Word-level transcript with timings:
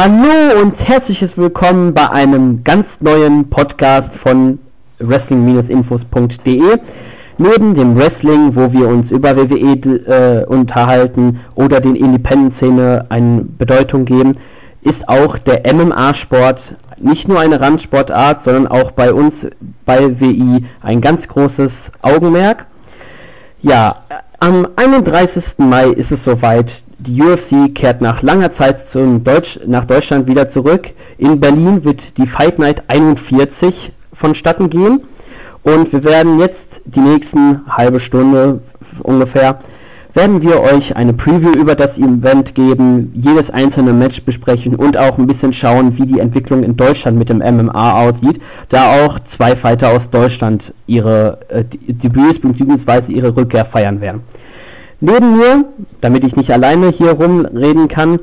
Hallo 0.00 0.62
und 0.62 0.80
herzliches 0.86 1.36
Willkommen 1.36 1.92
bei 1.92 2.08
einem 2.08 2.62
ganz 2.62 3.00
neuen 3.00 3.50
Podcast 3.50 4.14
von 4.14 4.60
wrestling-infos.de. 5.00 6.78
Neben 7.36 7.74
dem 7.74 7.96
Wrestling, 7.98 8.54
wo 8.54 8.72
wir 8.72 8.86
uns 8.86 9.10
über 9.10 9.36
WWE 9.36 9.74
äh, 9.74 10.44
unterhalten 10.44 11.40
oder 11.56 11.80
den 11.80 11.96
Independent-Szene 11.96 13.06
eine 13.08 13.42
Bedeutung 13.42 14.04
geben, 14.04 14.36
ist 14.82 15.08
auch 15.08 15.36
der 15.36 15.62
MMA-Sport 15.74 16.76
nicht 16.98 17.26
nur 17.26 17.40
eine 17.40 17.60
Randsportart, 17.60 18.44
sondern 18.44 18.68
auch 18.68 18.92
bei 18.92 19.12
uns 19.12 19.48
bei 19.84 20.20
WI 20.20 20.64
ein 20.80 21.00
ganz 21.00 21.26
großes 21.26 21.90
Augenmerk. 22.02 22.66
Ja, 23.62 24.04
am 24.38 24.68
31. 24.76 25.54
Mai 25.58 25.88
ist 25.88 26.12
es 26.12 26.22
soweit. 26.22 26.84
Die 27.00 27.22
UFC 27.22 27.72
kehrt 27.74 28.00
nach 28.00 28.22
langer 28.22 28.50
Zeit 28.50 28.88
zum 28.88 29.22
Deutsch, 29.22 29.60
nach 29.64 29.84
Deutschland 29.84 30.26
wieder 30.26 30.48
zurück. 30.48 30.90
In 31.16 31.38
Berlin 31.38 31.84
wird 31.84 32.18
die 32.18 32.26
Fight 32.26 32.58
Night 32.58 32.82
41 32.88 33.92
vonstatten 34.12 34.68
gehen. 34.68 35.02
Und 35.62 35.92
wir 35.92 36.02
werden 36.02 36.40
jetzt 36.40 36.80
die 36.86 37.00
nächsten 37.00 37.60
halbe 37.68 38.00
Stunde 38.00 38.60
ungefähr 39.02 39.60
werden 40.14 40.42
wir 40.42 40.60
euch 40.60 40.96
eine 40.96 41.12
Preview 41.12 41.52
über 41.52 41.76
das 41.76 41.96
Event 41.96 42.56
geben, 42.56 43.12
jedes 43.14 43.50
einzelne 43.50 43.92
Match 43.92 44.22
besprechen 44.24 44.74
und 44.74 44.96
auch 44.96 45.16
ein 45.18 45.28
bisschen 45.28 45.52
schauen, 45.52 45.96
wie 45.96 46.06
die 46.06 46.18
Entwicklung 46.18 46.64
in 46.64 46.76
Deutschland 46.76 47.16
mit 47.16 47.28
dem 47.28 47.38
MMA 47.38 47.92
aussieht, 48.00 48.40
da 48.68 49.04
auch 49.04 49.20
zwei 49.20 49.54
Fighter 49.54 49.90
aus 49.90 50.10
Deutschland 50.10 50.72
ihre 50.88 51.38
äh, 51.48 51.62
Debüts 51.62 52.40
bzw. 52.40 53.12
ihre 53.12 53.36
Rückkehr 53.36 53.64
feiern 53.64 54.00
werden. 54.00 54.22
Neben 55.00 55.36
mir, 55.36 55.64
damit 56.00 56.24
ich 56.24 56.34
nicht 56.34 56.50
alleine 56.50 56.88
hier 56.88 57.12
rumreden 57.12 57.86
kann, 57.86 58.18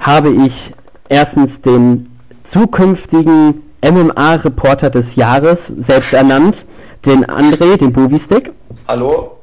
habe 0.00 0.30
ich 0.30 0.72
erstens 1.08 1.60
den 1.60 2.10
zukünftigen 2.44 3.62
MMA-Reporter 3.82 4.88
des 4.90 5.14
Jahres, 5.14 5.70
selbst 5.76 6.14
ernannt, 6.14 6.64
den 7.04 7.26
André, 7.26 7.76
den 7.76 7.92
Bovistick. 7.92 8.52
Hallo. 8.88 9.36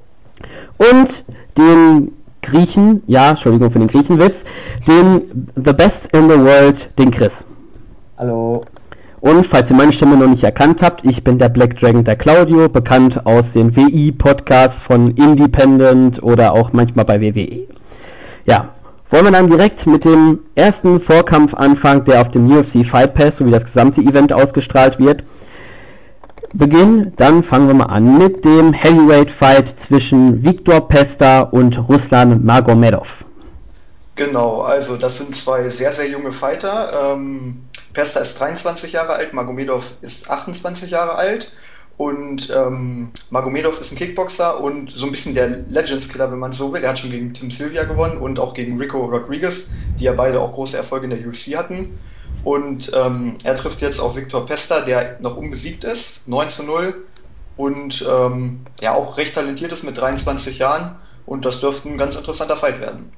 Und 0.77 1.23
den 1.57 2.11
Griechen, 2.41 3.03
ja, 3.07 3.29
Entschuldigung 3.29 3.71
für 3.71 3.79
den 3.79 3.87
Griechenwitz, 3.87 4.43
den 4.87 5.47
The 5.55 5.73
Best 5.73 6.07
in 6.11 6.29
the 6.29 6.39
World, 6.39 6.89
den 6.97 7.11
Chris. 7.11 7.45
Hallo. 8.17 8.65
Und 9.23 9.47
falls 9.47 9.69
ihr 9.69 9.77
meine 9.77 9.93
Stimme 9.93 10.17
noch 10.17 10.27
nicht 10.27 10.43
erkannt 10.43 10.81
habt, 10.81 11.05
ich 11.05 11.23
bin 11.23 11.39
der 11.39 11.47
Black 11.47 11.77
Dragon, 11.79 12.03
der 12.03 12.17
Claudio, 12.17 12.67
bekannt 12.67 13.25
aus 13.25 13.53
den 13.53 13.73
WI-Podcasts 13.73 14.81
von 14.81 15.15
Independent 15.15 16.21
oder 16.21 16.51
auch 16.51 16.73
manchmal 16.73 17.05
bei 17.05 17.21
WWE. 17.21 17.69
Ja, 18.43 18.71
wollen 19.11 19.23
wir 19.23 19.31
dann 19.31 19.49
direkt 19.49 19.87
mit 19.87 20.03
dem 20.03 20.39
ersten 20.55 20.99
Vorkampf 20.99 21.53
anfangen, 21.53 22.03
der 22.03 22.19
auf 22.19 22.31
dem 22.31 22.51
UFC 22.51 22.85
Fight 22.85 23.13
Pass 23.13 23.37
sowie 23.37 23.51
das 23.51 23.63
gesamte 23.63 24.01
Event 24.01 24.33
ausgestrahlt 24.33 24.99
wird. 24.99 25.23
Beginn, 26.51 27.13
dann 27.15 27.43
fangen 27.43 27.67
wir 27.67 27.75
mal 27.75 27.85
an 27.85 28.17
mit 28.17 28.43
dem 28.43 28.73
Heavyweight 28.73 29.31
Fight 29.31 29.73
zwischen 29.79 30.43
Viktor 30.43 30.89
Pesta 30.89 31.43
und 31.43 31.87
Ruslan 31.87 32.43
Magomedov. 32.43 33.23
Genau, 34.15 34.63
also 34.63 34.97
das 34.97 35.17
sind 35.17 35.33
zwei 35.33 35.69
sehr, 35.69 35.93
sehr 35.93 36.09
junge 36.09 36.33
Fighter. 36.33 37.13
Ähm, 37.13 37.61
Pesta 37.93 38.19
ist 38.21 38.39
23 38.39 38.91
Jahre 38.91 39.13
alt, 39.13 39.33
Magomedov 39.33 39.85
ist 40.01 40.29
28 40.29 40.89
Jahre 40.91 41.15
alt. 41.15 41.51
Und 41.95 42.49
ähm, 42.49 43.11
Magomedov 43.29 43.79
ist 43.79 43.91
ein 43.91 43.97
Kickboxer 43.97 44.59
und 44.59 44.91
so 44.95 45.05
ein 45.05 45.11
bisschen 45.11 45.35
der 45.35 45.47
Legends-Killer, 45.47 46.31
wenn 46.31 46.39
man 46.39 46.51
so 46.51 46.73
will. 46.73 46.83
Er 46.83 46.89
hat 46.89 46.99
schon 46.99 47.11
gegen 47.11 47.33
Tim 47.35 47.51
Sylvia 47.51 47.83
gewonnen 47.83 48.17
und 48.17 48.39
auch 48.39 48.55
gegen 48.55 48.79
Rico 48.79 49.05
Rodriguez, 49.05 49.67
die 49.99 50.05
ja 50.05 50.13
beide 50.13 50.39
auch 50.41 50.53
große 50.53 50.75
Erfolge 50.75 51.05
in 51.05 51.11
der 51.11 51.27
UFC 51.27 51.55
hatten. 51.55 51.99
Und 52.43 52.91
ähm, 52.95 53.37
er 53.43 53.55
trifft 53.55 53.81
jetzt 53.81 53.99
auf 53.99 54.15
Viktor 54.15 54.45
Pesta, 54.45 54.81
der 54.81 55.19
noch 55.19 55.37
unbesiegt 55.37 55.83
ist, 55.83 56.27
9 56.27 56.49
zu 56.49 56.63
0 56.63 57.05
und 57.57 58.03
ähm, 58.09 58.61
ja 58.81 58.95
auch 58.95 59.17
recht 59.17 59.35
talentiert 59.35 59.71
ist 59.71 59.83
mit 59.83 59.97
23 59.97 60.57
Jahren. 60.57 60.95
Und 61.25 61.45
das 61.45 61.59
dürfte 61.59 61.87
ein 61.87 61.97
ganz 61.97 62.15
interessanter 62.15 62.57
Fight 62.57 62.81
werden. 62.81 63.13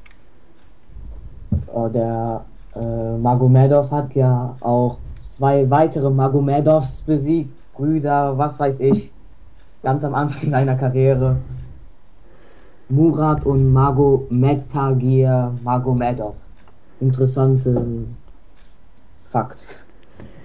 Äh, 1.74 1.90
der 1.92 2.46
äh, 2.76 3.18
Magomedov 3.18 3.92
hat 3.92 4.14
ja 4.16 4.56
auch 4.60 4.98
zwei 5.28 5.70
weitere 5.70 6.10
Magomedovs 6.10 7.02
besiegt, 7.02 7.54
Brüder, 7.74 8.38
was 8.38 8.60
weiß 8.60 8.80
ich, 8.82 9.14
ganz 9.84 10.04
am 10.04 10.16
Anfang 10.16 10.50
seiner 10.50 10.76
Karriere. 10.76 11.38
Murat 12.88 13.46
und 13.46 13.74
Mago 13.74 14.28
Mektagir 14.30 15.52
Magomedov. 15.64 16.36
Interessante 17.00 18.06
Fakt. 19.26 19.60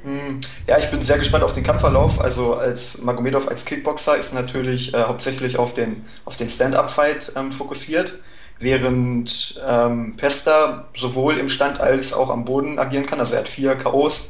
Hm, 0.03 0.41
ja, 0.67 0.79
ich 0.79 0.91
bin 0.91 1.05
sehr 1.05 1.19
gespannt 1.19 1.45
auf 1.45 1.53
den 1.53 1.63
Kampfverlauf. 1.63 2.19
Also 2.19 2.55
als 2.55 3.01
Magomedov 3.03 3.47
als 3.47 3.65
Kickboxer 3.65 4.17
ist 4.17 4.33
natürlich 4.33 4.95
äh, 4.95 5.03
hauptsächlich 5.03 5.59
auf 5.59 5.75
den, 5.75 6.07
auf 6.25 6.37
den 6.37 6.49
Stand-Up-Fight 6.49 7.33
ähm, 7.37 7.53
fokussiert 7.53 8.15
während 8.60 9.60
ähm, 9.66 10.15
Pesta 10.16 10.84
sowohl 10.97 11.38
im 11.38 11.48
Stand 11.48 11.81
als 11.81 12.12
auch 12.12 12.31
am 12.31 12.44
Boden 12.44 12.78
agieren 12.78 13.06
kann. 13.06 13.19
Also 13.19 13.34
er 13.34 13.41
hat 13.41 13.48
vier 13.48 13.75
K.O.s 13.75 14.22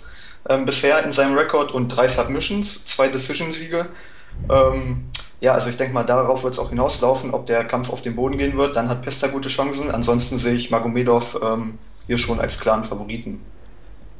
ähm, 0.48 0.64
bisher 0.64 1.04
in 1.04 1.12
seinem 1.12 1.36
Rekord 1.36 1.72
und 1.72 1.88
drei 1.88 2.08
Submissions, 2.08 2.80
zwei 2.86 3.08
Decision-Siege. 3.08 3.86
Ähm, 4.48 5.04
ja, 5.40 5.54
also 5.54 5.68
ich 5.68 5.76
denke 5.76 5.92
mal, 5.94 6.04
darauf 6.04 6.42
wird 6.42 6.54
es 6.54 6.58
auch 6.58 6.70
hinauslaufen, 6.70 7.32
ob 7.32 7.46
der 7.46 7.64
Kampf 7.64 7.90
auf 7.90 8.02
den 8.02 8.16
Boden 8.16 8.38
gehen 8.38 8.56
wird. 8.56 8.76
Dann 8.76 8.88
hat 8.88 9.02
Pesta 9.02 9.26
gute 9.28 9.48
Chancen. 9.48 9.90
Ansonsten 9.90 10.38
sehe 10.38 10.54
ich 10.54 10.70
Magomedov 10.70 11.38
ähm, 11.42 11.78
hier 12.06 12.18
schon 12.18 12.40
als 12.40 12.58
klaren 12.58 12.84
Favoriten. 12.84 13.40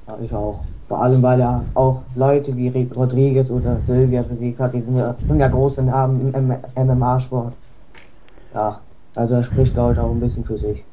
Ja, 0.09 0.19
ich 0.23 0.33
auch. 0.33 0.61
Vor 0.89 1.03
allem, 1.03 1.23
weil 1.23 1.41
er 1.41 1.65
auch 1.75 2.03
Leute 2.17 2.57
wie 2.57 2.69
Rodriguez 2.95 3.51
oder 3.51 3.79
Silvia 3.79 4.23
besiegt 4.23 4.59
hat. 4.59 4.75
Die 4.75 4.81
sind 4.81 4.97
ja, 4.97 5.15
sind 5.23 5.39
ja 5.39 5.49
große 5.49 5.83
Namen 5.85 6.35
im 6.35 6.85
MMA-Sport. 6.85 7.53
Ja, 8.53 8.81
also 9.15 9.35
er 9.35 9.43
spricht, 9.43 9.75
glaube 9.75 9.93
ich, 9.95 9.99
auch 9.99 10.11
ein 10.11 10.21
bisschen 10.21 10.45
für 10.45 10.59
sich. 10.59 10.85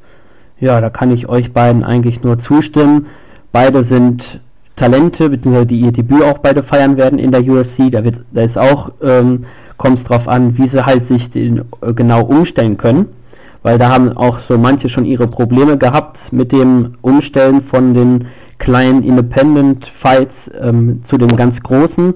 Ja, 0.60 0.82
da 0.82 0.90
kann 0.90 1.12
ich 1.12 1.30
euch 1.30 1.54
beiden 1.54 1.84
eigentlich 1.84 2.24
nur 2.24 2.40
zustimmen. 2.40 3.08
Beide 3.52 3.84
sind 3.84 4.40
Talente, 4.76 5.30
beziehungsweise 5.30 5.68
die 5.68 5.82
ihr 5.82 5.92
Debüt 5.92 6.24
auch 6.24 6.40
beide 6.40 6.64
feiern 6.64 6.98
werden 6.98 7.20
in 7.20 7.32
der 7.32 7.42
UFC. 7.42 7.92
Da, 7.92 8.04
wird, 8.04 8.22
da 8.32 8.42
ist 8.42 8.58
auch, 8.58 8.92
ähm, 9.02 9.46
kommt 9.78 10.00
es 10.00 10.04
drauf 10.06 10.28
an, 10.28 10.58
wie 10.58 10.68
sie 10.68 10.86
halt 10.86 11.06
sich 11.06 11.30
den, 11.30 11.66
äh, 11.82 11.94
genau 11.94 12.24
umstellen 12.24 12.78
können. 12.78 13.08
Weil 13.64 13.78
da 13.78 13.90
haben 13.90 14.16
auch 14.16 14.40
so 14.48 14.58
manche 14.58 14.90
schon 14.90 15.06
ihre 15.06 15.28
Probleme 15.28 15.78
gehabt 15.78 16.32
mit 16.32 16.52
dem 16.52 16.96
Umstellen 17.02 17.62
von 17.64 17.94
den 17.94 18.28
kleinen 18.60 19.04
Independent 19.04 19.86
Fights 19.88 20.50
ähm, 20.60 21.04
zu 21.06 21.18
den 21.18 21.30
ganz 21.30 21.62
großen 21.62 22.14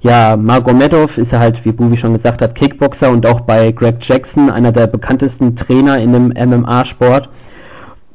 ja, 0.00 0.36
Magomedov 0.36 1.18
ist 1.18 1.32
ja 1.32 1.38
halt, 1.38 1.64
wie 1.64 1.72
Bubi 1.72 1.96
schon 1.96 2.12
gesagt 2.12 2.42
hat, 2.42 2.54
Kickboxer 2.54 3.10
und 3.10 3.26
auch 3.26 3.40
bei 3.40 3.72
Greg 3.72 3.96
Jackson, 4.00 4.50
einer 4.50 4.72
der 4.72 4.86
bekanntesten 4.86 5.56
Trainer 5.56 5.98
in 5.98 6.12
dem 6.12 6.28
MMA-Sport, 6.28 7.28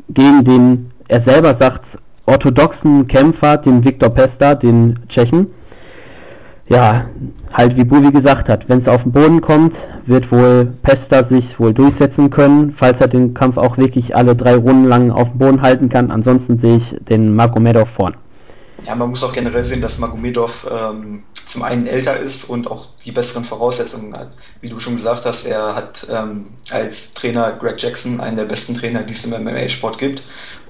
gegen 0.10 0.44
den 0.44 0.92
er 1.08 1.22
selber 1.22 1.56
sagt, 1.56 1.98
orthodoxen 2.26 3.08
Kämpfer, 3.08 3.58
den 3.58 3.84
Viktor 3.84 4.10
Pesta, 4.10 4.56
den 4.56 5.00
Tschechen. 5.10 5.48
Ja, 6.70 7.06
halt 7.52 7.76
wie 7.76 7.84
Bubi 7.84 8.12
gesagt 8.12 8.48
hat, 8.48 8.70
wenn 8.70 8.80
es 8.80 8.88
auf 8.88 9.04
den 9.04 9.12
Boden 9.12 9.42
kommt, 9.42 9.76
wird 10.06 10.32
wohl 10.32 10.72
Pesta 10.84 11.24
sich 11.26 11.60
wohl 11.60 11.74
durchsetzen 11.74 12.30
können, 12.30 12.74
falls 12.76 13.02
er 13.02 13.10
den 13.10 13.34
Kampf 13.34 13.58
auch 13.58 13.78
wirklich 13.78 14.16
alle 14.16 14.36
drei 14.36 14.56
Runden 14.56 14.86
lang 14.86 15.12
auf 15.12 15.30
dem 15.32 15.40
Boden 15.40 15.62
halten 15.62 15.90
kann. 15.90 16.12
Ansonsten 16.12 16.60
sehe 16.60 16.78
ich 16.78 16.96
den 17.10 17.36
Magomedov 17.36 17.90
vorn. 17.90 18.16
Ja, 18.86 18.96
man 18.96 19.12
muss 19.12 19.24
auch 19.24 19.34
generell 19.34 19.66
sehen, 19.66 19.82
dass 19.82 20.00
Magomedov 20.00 20.66
ähm, 20.70 21.24
zum 21.46 21.62
einen 21.62 21.86
älter 21.86 22.18
ist 22.18 22.50
und 22.50 22.70
auch 22.70 22.88
die 23.06 23.12
besseren 23.12 23.46
Voraussetzungen 23.46 24.16
hat. 24.18 24.30
Wie 24.60 24.70
du 24.70 24.80
schon 24.80 24.96
gesagt 24.98 25.26
hast, 25.26 25.46
er 25.46 25.76
hat 25.76 26.08
ähm, 26.10 26.48
als 26.72 27.12
Trainer 27.12 27.52
Greg 27.54 27.82
Jackson 27.82 28.20
einen 28.20 28.38
der 28.38 28.46
besten 28.46 28.76
Trainer, 28.76 29.04
die 29.04 29.14
es 29.14 29.24
im 29.24 29.32
MMA-Sport 29.32 30.00
gibt. 30.00 30.24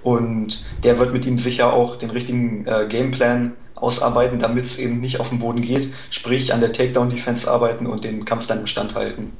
Und 0.04 0.66
der 0.84 1.00
wird 1.00 1.14
mit 1.14 1.26
ihm 1.26 1.40
sicher 1.40 1.72
auch 1.72 1.96
den 1.96 2.10
richtigen 2.10 2.66
äh, 2.68 2.86
Gameplan 2.90 3.54
ausarbeiten, 3.76 4.40
damit 4.40 4.66
es 4.66 4.78
eben 4.78 5.00
nicht 5.00 5.20
auf 5.20 5.30
den 5.30 5.40
Boden 5.40 5.62
geht, 5.62 5.94
sprich 6.10 6.54
an 6.54 6.60
der 6.60 6.74
Takedown-Defense 6.74 7.50
arbeiten 7.50 7.88
und 7.88 8.04
den 8.04 8.26
Kampf 8.26 8.46
dann 8.46 8.60
im 8.60 8.68
Stand 8.68 8.94
halten. 8.94 9.32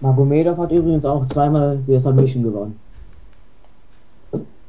Magomedov 0.00 0.58
hat 0.58 0.72
übrigens 0.72 1.04
auch 1.04 1.26
zweimal 1.26 1.78
die 1.86 1.98
Submission 1.98 2.42
gewonnen. 2.42 2.80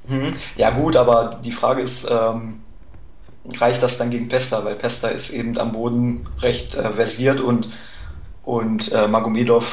Mhm. 0.07 0.35
Ja 0.57 0.71
gut, 0.71 0.95
aber 0.95 1.39
die 1.43 1.51
Frage 1.51 1.83
ist, 1.83 2.05
ähm, 2.09 2.59
reicht 3.59 3.81
das 3.81 3.97
dann 3.97 4.09
gegen 4.09 4.29
Pesta, 4.29 4.63
weil 4.63 4.75
Pesta 4.75 5.09
ist 5.09 5.29
eben 5.29 5.57
am 5.57 5.71
Boden 5.71 6.27
recht 6.39 6.75
äh, 6.75 6.93
versiert 6.93 7.39
und, 7.39 7.69
und 8.43 8.91
äh, 8.91 9.07
Magomedov, 9.07 9.65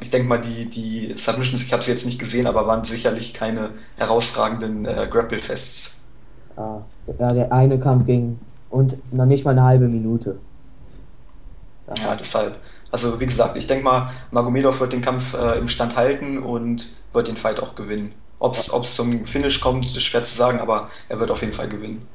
ich 0.00 0.10
denke 0.10 0.28
mal, 0.28 0.40
die, 0.40 0.66
die 0.66 1.14
Submissions, 1.16 1.62
ich 1.62 1.72
habe 1.72 1.82
sie 1.82 1.90
jetzt 1.90 2.06
nicht 2.06 2.18
gesehen, 2.18 2.46
aber 2.46 2.66
waren 2.66 2.84
sicherlich 2.84 3.34
keine 3.34 3.70
herausragenden 3.96 4.84
äh, 4.84 5.08
Grapple-Fests. 5.10 5.90
Ja, 6.56 6.84
der 7.06 7.52
eine 7.52 7.78
Kampf 7.78 8.06
ging 8.06 8.38
und 8.70 8.96
noch 9.12 9.26
nicht 9.26 9.44
mal 9.44 9.52
eine 9.52 9.64
halbe 9.64 9.88
Minute. 9.88 10.38
Ja, 11.88 12.04
ja 12.04 12.16
deshalb. 12.16 12.56
Also 12.90 13.20
wie 13.20 13.26
gesagt, 13.26 13.56
ich 13.56 13.66
denke 13.66 13.84
mal, 13.84 14.10
Magomedov 14.30 14.80
wird 14.80 14.92
den 14.92 15.02
Kampf 15.02 15.34
äh, 15.34 15.58
im 15.58 15.68
Stand 15.68 15.96
halten 15.96 16.38
und 16.38 16.88
wird 17.12 17.28
den 17.28 17.36
Fight 17.36 17.60
auch 17.60 17.74
gewinnen. 17.74 18.12
Ob 18.38 18.54
es 18.56 18.94
zum 18.94 19.26
Finish 19.26 19.60
kommt, 19.60 19.84
ist 19.96 20.02
schwer 20.02 20.24
zu 20.24 20.36
sagen, 20.36 20.60
aber 20.60 20.90
er 21.08 21.18
wird 21.18 21.30
auf 21.30 21.40
jeden 21.40 21.54
Fall 21.54 21.68
gewinnen. 21.68 22.06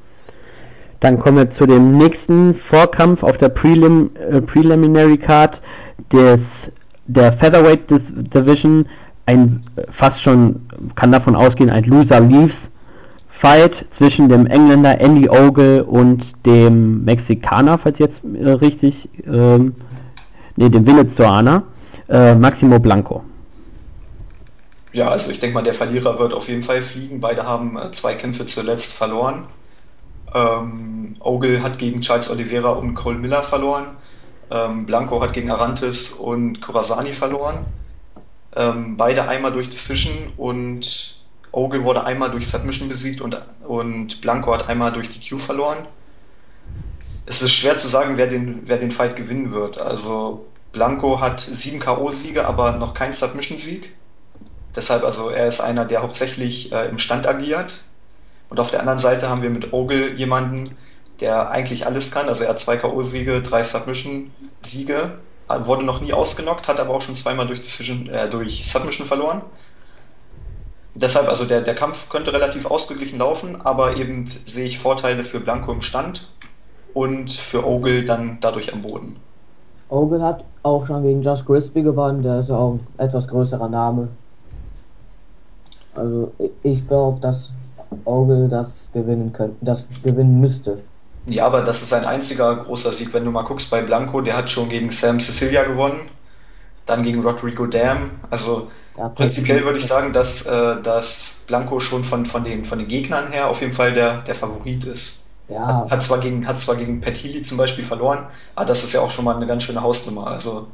Dann 1.03 1.19
kommen 1.19 1.35
wir 1.35 1.49
zu 1.49 1.65
dem 1.65 1.97
nächsten 1.97 2.55
Vorkampf 2.55 3.23
auf 3.23 3.37
der 3.37 3.49
Prelim, 3.49 4.09
äh, 4.15 4.39
Preliminary 4.39 5.17
Card 5.17 5.61
des, 6.13 6.71
der 7.07 7.33
Featherweight 7.33 7.89
Division. 8.33 8.85
Ein 9.25 9.65
fast 9.91 10.21
schon, 10.21 10.61
kann 10.95 11.11
davon 11.11 11.35
ausgehen, 11.35 11.69
ein 11.69 11.83
Loser 11.83 12.21
Leaves 12.21 12.71
Fight 13.31 13.85
zwischen 13.91 14.29
dem 14.29 14.45
Engländer 14.45 15.01
Andy 15.01 15.27
Ogle 15.29 15.83
und 15.83 16.23
dem 16.45 17.03
Mexikaner, 17.03 17.77
falls 17.77 17.99
jetzt 17.99 18.21
äh, 18.23 18.51
richtig, 18.51 19.09
ähm, 19.27 19.75
nee, 20.55 20.69
dem 20.69 20.87
Venezuelaner, 20.87 21.63
äh, 22.07 22.33
Maximo 22.33 22.79
Blanco. 22.79 23.25
Ja, 24.93 25.09
also 25.09 25.29
ich 25.31 25.41
denke 25.41 25.55
mal, 25.55 25.63
der 25.65 25.73
Verlierer 25.73 26.17
wird 26.17 26.33
auf 26.33 26.47
jeden 26.47 26.63
Fall 26.63 26.81
fliegen. 26.81 27.19
Beide 27.19 27.43
haben 27.43 27.77
äh, 27.77 27.91
zwei 27.91 28.13
Kämpfe 28.13 28.45
zuletzt 28.45 28.93
verloren. 28.93 29.47
Ähm, 30.33 31.15
Ogle 31.19 31.61
hat 31.61 31.77
gegen 31.79 32.01
Charles 32.01 32.29
Oliveira 32.29 32.69
und 32.69 32.95
Cole 32.95 33.17
Miller 33.17 33.43
verloren. 33.43 33.97
Ähm, 34.49 34.85
Blanco 34.85 35.21
hat 35.21 35.33
gegen 35.33 35.51
Arantes 35.51 36.09
und 36.11 36.61
Corazani 36.61 37.13
verloren. 37.13 37.65
Ähm, 38.55 38.97
beide 38.97 39.27
einmal 39.27 39.51
durch 39.51 39.69
Decision 39.69 40.33
und 40.37 41.15
Ogle 41.51 41.83
wurde 41.83 42.03
einmal 42.03 42.31
durch 42.31 42.47
Submission 42.47 42.89
besiegt 42.89 43.21
und, 43.21 43.37
und 43.67 44.21
Blanco 44.21 44.53
hat 44.53 44.67
einmal 44.69 44.91
durch 44.91 45.09
die 45.09 45.27
Q 45.27 45.39
verloren. 45.39 45.87
Es 47.25 47.41
ist 47.41 47.53
schwer 47.53 47.77
zu 47.77 47.87
sagen, 47.87 48.17
wer 48.17 48.27
den, 48.27 48.63
wer 48.65 48.77
den 48.77 48.91
Fight 48.91 49.15
gewinnen 49.15 49.51
wird. 49.51 49.77
Also 49.77 50.45
Blanco 50.71 51.21
hat 51.21 51.41
sieben 51.41 51.79
K.O.-Siege, 51.79 52.41
aber 52.41 52.73
noch 52.73 52.93
keinen 52.93 53.13
Submission-Sieg. 53.13 53.93
Deshalb 54.75 55.03
also 55.03 55.29
er 55.29 55.47
ist 55.47 55.61
einer, 55.61 55.85
der 55.85 56.01
hauptsächlich 56.01 56.71
äh, 56.71 56.89
im 56.89 56.97
Stand 56.97 57.27
agiert. 57.27 57.81
Und 58.53 58.59
auf 58.59 58.69
der 58.69 58.81
anderen 58.81 58.99
Seite 58.99 59.29
haben 59.29 59.41
wir 59.41 59.49
mit 59.49 59.73
Ogle 59.73 60.13
jemanden, 60.13 60.77
der 61.19 61.49
eigentlich 61.49 61.87
alles 61.87 62.11
kann. 62.11 62.29
Also 62.29 62.43
er 62.43 62.49
hat 62.49 62.59
zwei 62.59 62.77
K.O.-Siege, 62.77 63.41
drei 63.41 63.63
Submission-Siege, 63.63 65.17
wurde 65.65 65.83
noch 65.83 66.01
nie 66.01 66.13
ausgenockt, 66.13 66.67
hat 66.67 66.79
aber 66.79 66.93
auch 66.93 67.01
schon 67.01 67.15
zweimal 67.15 67.47
durch, 67.47 67.63
Decision, 67.63 68.07
äh, 68.09 68.29
durch 68.29 68.71
Submission 68.71 69.07
verloren. 69.07 69.41
Deshalb, 70.93 71.29
also 71.29 71.45
der, 71.45 71.61
der 71.61 71.73
Kampf 71.73 72.09
könnte 72.09 72.31
relativ 72.31 72.67
ausgeglichen 72.67 73.17
laufen, 73.17 73.59
aber 73.59 73.97
eben 73.97 74.31
sehe 74.45 74.65
ich 74.65 74.77
Vorteile 74.77 75.25
für 75.25 75.39
Blanco 75.39 75.71
im 75.71 75.81
Stand 75.81 76.29
und 76.93 77.31
für 77.31 77.65
Ogle 77.65 78.05
dann 78.05 78.37
dadurch 78.39 78.71
am 78.71 78.83
Boden. 78.83 79.15
Ogle 79.89 80.21
hat 80.21 80.43
auch 80.61 80.85
schon 80.85 81.01
gegen 81.01 81.23
Just 81.23 81.47
Crispy 81.47 81.81
gewonnen, 81.81 82.21
der 82.21 82.41
ist 82.41 82.51
auch 82.51 82.73
ein 82.73 82.87
etwas 82.99 83.27
größerer 83.27 83.69
Name. 83.69 84.09
Also 85.95 86.31
ich 86.61 86.87
glaube, 86.87 87.19
dass 87.19 87.51
Ogle 88.05 88.49
das 88.49 88.89
gewinnen 88.93 89.33
könnte, 89.33 89.55
das 89.61 89.87
gewinnen 90.03 90.39
müsste. 90.39 90.79
Ja, 91.25 91.45
aber 91.45 91.61
das 91.61 91.81
ist 91.81 91.89
sein 91.89 92.05
einziger 92.05 92.55
großer 92.55 92.91
Sieg. 92.91 93.13
Wenn 93.13 93.25
du 93.25 93.31
mal 93.31 93.43
guckst 93.43 93.69
bei 93.69 93.81
Blanco, 93.81 94.21
der 94.21 94.35
hat 94.35 94.49
schon 94.49 94.69
gegen 94.69 94.91
Sam 94.91 95.19
Cecilia 95.19 95.63
gewonnen, 95.63 96.09
dann 96.85 97.03
gegen 97.03 97.21
Rodrigo 97.21 97.65
Dam. 97.65 98.11
Also 98.29 98.67
ja, 98.97 99.09
prinzipiell 99.09 99.63
würde 99.63 99.79
ich 99.79 99.85
sagen, 99.85 100.13
dass, 100.13 100.45
äh, 100.45 100.81
dass 100.81 101.31
Blanco 101.47 101.79
schon 101.79 102.03
von, 102.03 102.25
von, 102.25 102.43
den, 102.43 102.65
von 102.65 102.79
den 102.79 102.87
Gegnern 102.87 103.31
her 103.31 103.49
auf 103.49 103.61
jeden 103.61 103.73
Fall 103.73 103.93
der, 103.93 104.21
der 104.23 104.35
Favorit 104.35 104.83
ist. 104.83 105.19
Ja. 105.47 105.65
Hat, 105.67 105.91
hat, 105.91 106.03
zwar 106.03 106.19
gegen, 106.19 106.47
hat 106.47 106.59
zwar 106.59 106.75
gegen 106.75 107.01
Healy 107.01 107.43
zum 107.43 107.57
Beispiel 107.57 107.85
verloren, 107.85 108.27
aber 108.55 108.65
das 108.65 108.83
ist 108.83 108.93
ja 108.93 109.01
auch 109.01 109.11
schon 109.11 109.25
mal 109.25 109.35
eine 109.35 109.47
ganz 109.47 109.63
schöne 109.63 109.81
Hausnummer. 109.81 110.27
Also 110.27 110.67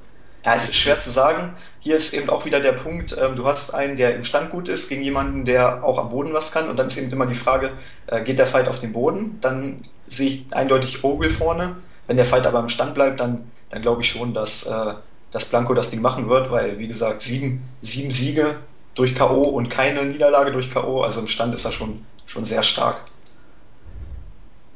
ja, 0.46 0.56
es 0.56 0.66
ist 0.66 0.76
schwer 0.76 1.00
zu 1.00 1.12
sagen. 1.12 1.56
Hier 1.82 1.98
ist 1.98 2.14
eben 2.14 2.30
auch 2.30 2.46
wieder 2.46 2.60
der 2.60 2.74
Punkt, 2.74 3.16
ähm, 3.18 3.36
du 3.36 3.46
hast 3.46 3.74
einen, 3.74 3.98
der 3.98 4.16
im 4.16 4.24
Stand 4.24 4.52
gut 4.52 4.68
ist, 4.70 4.90
gegen 4.90 5.02
jemanden, 5.02 5.46
der 5.46 5.84
auch 5.84 5.98
am 5.98 6.10
Boden 6.10 6.34
was 6.34 6.52
kann. 6.52 6.70
Und 6.70 6.78
dann 6.78 6.88
ist 6.88 6.98
eben 6.98 7.12
immer 7.12 7.26
die 7.26 7.36
Frage, 7.36 7.72
äh, 8.08 8.24
geht 8.24 8.40
der 8.40 8.48
Fight 8.48 8.68
auf 8.68 8.80
den 8.80 8.94
Boden? 8.94 9.40
Dann 9.42 9.82
sehe 10.08 10.30
ich 10.30 10.46
eindeutig 10.52 11.04
Ogle 11.04 11.32
vorne. 11.32 11.76
Wenn 12.08 12.18
der 12.18 12.26
Fight 12.26 12.46
aber 12.46 12.60
im 12.60 12.70
Stand 12.70 12.94
bleibt, 12.96 13.20
dann, 13.20 13.52
dann 13.70 13.82
glaube 13.82 14.02
ich 14.02 14.10
schon, 14.10 14.34
dass, 14.34 14.64
äh, 14.64 14.94
dass 15.32 15.46
Blanco 15.46 15.74
das 15.74 15.90
Ding 15.90 16.02
machen 16.02 16.30
wird, 16.30 16.50
weil, 16.52 16.80
wie 16.80 16.88
gesagt, 16.88 17.22
sieben, 17.22 17.64
sieben 17.82 18.14
Siege 18.14 18.56
durch 18.96 19.16
K.O. 19.16 19.44
und 19.44 19.70
keine 19.70 20.04
Niederlage 20.06 20.52
durch 20.52 20.72
K.O. 20.72 21.02
Also 21.02 21.20
im 21.20 21.28
Stand 21.28 21.54
ist 21.54 21.66
er 21.66 21.72
schon, 21.72 22.06
schon 22.26 22.46
sehr 22.46 22.64
stark. 22.64 23.02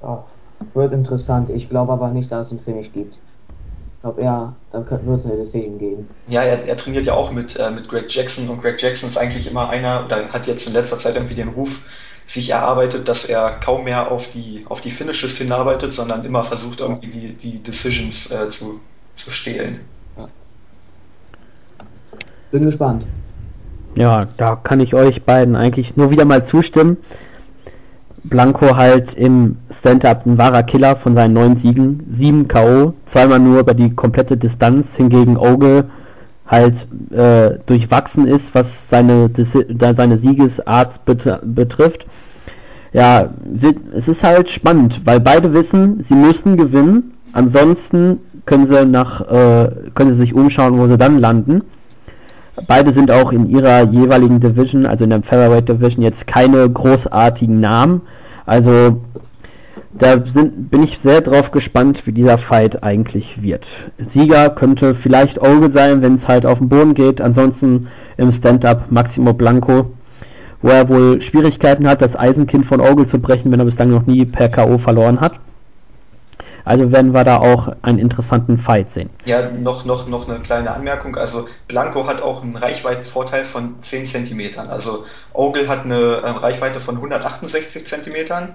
Ja, 0.01 0.25
wird 0.73 0.93
interessant. 0.93 1.49
Ich 1.49 1.69
glaube 1.69 1.93
aber 1.93 2.09
nicht, 2.09 2.31
dass 2.31 2.47
es 2.47 2.51
einen 2.51 2.61
Finish 2.61 2.91
gibt 2.91 3.17
glaube, 4.03 4.21
ja, 4.21 4.53
da 4.71 4.85
wird 4.89 5.19
es 5.19 5.25
eine 5.25 5.37
Decision 5.37 5.79
geben. 5.79 6.09
Ja, 6.27 6.43
er, 6.43 6.65
er 6.65 6.75
trainiert 6.75 7.05
ja 7.05 7.13
auch 7.13 7.31
mit, 7.31 7.55
äh, 7.55 7.71
mit 7.71 7.87
Greg 7.87 8.13
Jackson 8.13 8.49
und 8.49 8.61
Greg 8.61 8.81
Jackson 8.81 9.09
ist 9.09 9.17
eigentlich 9.17 9.49
immer 9.49 9.69
einer, 9.69 10.03
oder 10.05 10.27
hat 10.27 10.45
jetzt 10.45 10.67
in 10.67 10.73
letzter 10.73 10.99
Zeit 10.99 11.15
irgendwie 11.15 11.35
den 11.35 11.47
Ruf 11.49 11.69
sich 12.27 12.49
erarbeitet, 12.49 13.07
dass 13.07 13.23
er 13.23 13.59
kaum 13.61 13.85
mehr 13.85 14.11
auf 14.11 14.29
die, 14.29 14.65
auf 14.67 14.81
die 14.81 14.91
Finishes 14.91 15.37
hinarbeitet, 15.37 15.93
sondern 15.93 16.25
immer 16.25 16.43
versucht, 16.43 16.81
irgendwie 16.81 17.07
die, 17.07 17.33
die 17.33 17.63
Decisions 17.63 18.29
äh, 18.29 18.49
zu, 18.49 18.81
zu 19.15 19.31
stehlen. 19.31 19.79
Ja. 20.17 20.27
Bin 22.51 22.65
gespannt. 22.65 23.05
Ja, 23.95 24.27
da 24.35 24.57
kann 24.57 24.81
ich 24.81 24.93
euch 24.95 25.23
beiden 25.23 25.55
eigentlich 25.55 25.95
nur 25.95 26.11
wieder 26.11 26.25
mal 26.25 26.45
zustimmen. 26.45 26.97
Blanco 28.23 28.75
halt 28.75 29.13
im 29.15 29.57
Stand-Up 29.69 30.25
ein 30.25 30.37
wahrer 30.37 30.63
Killer 30.63 30.95
von 30.95 31.13
seinen 31.15 31.33
neun 31.33 31.57
Siegen. 31.57 32.05
Sieben 32.11 32.47
K.O., 32.47 32.93
zweimal 33.07 33.39
nur 33.39 33.59
über 33.59 33.73
die 33.73 33.93
komplette 33.93 34.37
Distanz, 34.37 34.95
hingegen 34.95 35.37
Ogle 35.37 35.85
halt 36.47 36.87
äh, 37.11 37.57
durchwachsen 37.65 38.27
ist, 38.27 38.53
was 38.53 38.67
seine, 38.89 39.29
seine 39.95 40.17
Siegesart 40.17 41.01
betrifft. 41.05 42.05
Ja, 42.91 43.29
es 43.95 44.07
ist 44.07 44.23
halt 44.23 44.49
spannend, 44.51 45.01
weil 45.03 45.19
beide 45.19 45.53
wissen, 45.53 46.03
sie 46.03 46.13
müssen 46.13 46.57
gewinnen, 46.57 47.13
ansonsten 47.31 48.19
können 48.45 48.67
sie 48.67 48.85
nach 48.85 49.21
äh, 49.21 49.71
können 49.95 50.11
sie 50.11 50.19
sich 50.19 50.33
umschauen, 50.35 50.77
wo 50.77 50.87
sie 50.87 50.97
dann 50.97 51.17
landen. 51.17 51.63
Beide 52.67 52.91
sind 52.91 53.09
auch 53.11 53.31
in 53.31 53.49
ihrer 53.49 53.83
jeweiligen 53.83 54.39
Division, 54.39 54.85
also 54.85 55.03
in 55.03 55.09
der 55.09 55.23
Featherweight 55.23 55.69
Division, 55.69 56.03
jetzt 56.03 56.27
keine 56.27 56.69
großartigen 56.69 57.59
Namen. 57.59 58.01
Also 58.45 59.01
da 59.91 60.23
sind, 60.25 60.69
bin 60.69 60.83
ich 60.83 60.99
sehr 60.99 61.21
drauf 61.21 61.51
gespannt, 61.51 62.05
wie 62.05 62.11
dieser 62.11 62.37
Fight 62.37 62.83
eigentlich 62.83 63.41
wird. 63.41 63.67
Sieger 63.97 64.49
könnte 64.49 64.95
vielleicht 64.95 65.41
Ogle 65.41 65.71
sein, 65.71 66.01
wenn 66.01 66.15
es 66.15 66.27
halt 66.27 66.45
auf 66.45 66.59
den 66.59 66.69
Boden 66.69 66.93
geht. 66.93 67.21
Ansonsten 67.21 67.87
im 68.17 68.31
Stand-Up 68.31 68.91
Maximo 68.91 69.33
Blanco, 69.33 69.91
wo 70.61 70.69
er 70.69 70.89
wohl 70.89 71.21
Schwierigkeiten 71.21 71.87
hat, 71.87 72.01
das 72.01 72.15
Eisenkind 72.15 72.65
von 72.65 72.81
Ogle 72.81 73.05
zu 73.05 73.19
brechen, 73.19 73.51
wenn 73.51 73.59
er 73.59 73.65
bislang 73.65 73.89
noch 73.89 74.05
nie 74.05 74.25
per 74.25 74.49
K.O. 74.49 74.77
verloren 74.77 75.21
hat. 75.21 75.33
Also 76.65 76.91
werden 76.91 77.13
wir 77.13 77.23
da 77.23 77.37
auch 77.39 77.75
einen 77.81 77.99
interessanten 77.99 78.57
Fight 78.57 78.91
sehen. 78.91 79.09
Ja, 79.25 79.49
noch, 79.49 79.83
noch, 79.83 80.07
noch 80.07 80.29
eine 80.29 80.39
kleine 80.39 80.71
Anmerkung. 80.73 81.17
Also 81.17 81.47
Blanco 81.67 82.07
hat 82.07 82.21
auch 82.21 82.41
einen 82.41 82.55
Reichweitenvorteil 82.55 83.45
von 83.45 83.75
10 83.81 84.05
cm. 84.05 84.59
Also 84.69 85.05
Ogle 85.33 85.67
hat 85.67 85.83
eine 85.83 86.21
ähm, 86.25 86.37
Reichweite 86.37 86.79
von 86.79 86.95
168 86.95 87.85
cm 87.85 88.49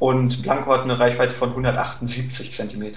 und 0.00 0.42
Blanco 0.42 0.72
hat 0.72 0.82
eine 0.82 0.98
Reichweite 0.98 1.34
von 1.34 1.50
178 1.50 2.52
cm. 2.52 2.92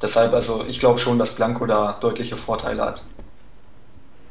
Deshalb, 0.00 0.32
also 0.32 0.64
ich 0.68 0.78
glaube 0.78 0.98
schon, 0.98 1.18
dass 1.18 1.34
Blanco 1.34 1.66
da 1.66 1.96
deutliche 2.00 2.36
Vorteile 2.36 2.82
hat. 2.82 3.02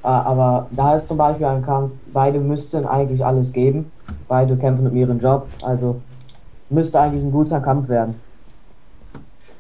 Ah, 0.04 0.22
aber 0.24 0.68
da 0.72 0.96
ist 0.96 1.08
zum 1.08 1.18
Beispiel 1.18 1.46
ein 1.46 1.64
Kampf, 1.64 1.94
beide 2.14 2.40
müssten 2.40 2.86
eigentlich 2.86 3.26
alles 3.26 3.52
geben. 3.52 3.92
Beide 4.28 4.58
kämpfen 4.58 4.88
um 4.88 4.96
ihren 4.96 5.20
Job, 5.20 5.48
also 5.62 6.02
müsste 6.70 7.00
eigentlich 7.00 7.24
ein 7.24 7.32
guter 7.32 7.62
Kampf 7.62 7.88
werden. 7.90 8.16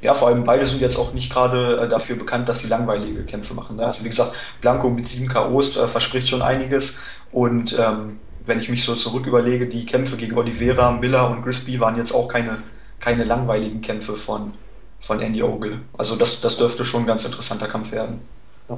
Ja, 0.03 0.13
vor 0.13 0.27
allem 0.27 0.43
beide 0.43 0.67
sind 0.67 0.81
jetzt 0.81 0.97
auch 0.97 1.13
nicht 1.13 1.31
gerade 1.31 1.77
äh, 1.77 1.89
dafür 1.89 2.17
bekannt, 2.17 2.49
dass 2.49 2.59
sie 2.59 2.67
langweilige 2.67 3.23
Kämpfe 3.23 3.53
machen. 3.53 3.77
Ne? 3.77 3.85
Also 3.85 4.03
wie 4.03 4.09
gesagt, 4.09 4.33
Blanco 4.59 4.89
mit 4.89 5.07
sieben 5.07 5.29
KOs 5.29 5.77
äh, 5.77 5.87
verspricht 5.87 6.27
schon 6.27 6.41
einiges 6.41 6.95
und 7.31 7.75
ähm, 7.79 8.19
wenn 8.45 8.59
ich 8.59 8.67
mich 8.67 8.83
so 8.83 8.95
zurück 8.95 9.25
überlege, 9.25 9.67
die 9.67 9.85
Kämpfe 9.85 10.17
gegen 10.17 10.37
Oliveira, 10.37 10.91
Miller 10.91 11.29
und 11.29 11.43
Grisby 11.43 11.79
waren 11.79 11.95
jetzt 11.95 12.13
auch 12.13 12.27
keine, 12.27 12.57
keine 12.99 13.23
langweiligen 13.23 13.79
Kämpfe 13.79 14.17
von, 14.17 14.53
von 15.01 15.21
Andy 15.21 15.41
Ogle. 15.41 15.79
Also 15.97 16.17
das, 16.17 16.41
das 16.41 16.57
dürfte 16.57 16.83
schon 16.83 17.03
ein 17.03 17.07
ganz 17.07 17.23
interessanter 17.23 17.67
Kampf 17.67 17.93
werden. 17.93 18.19
Ja. 18.67 18.77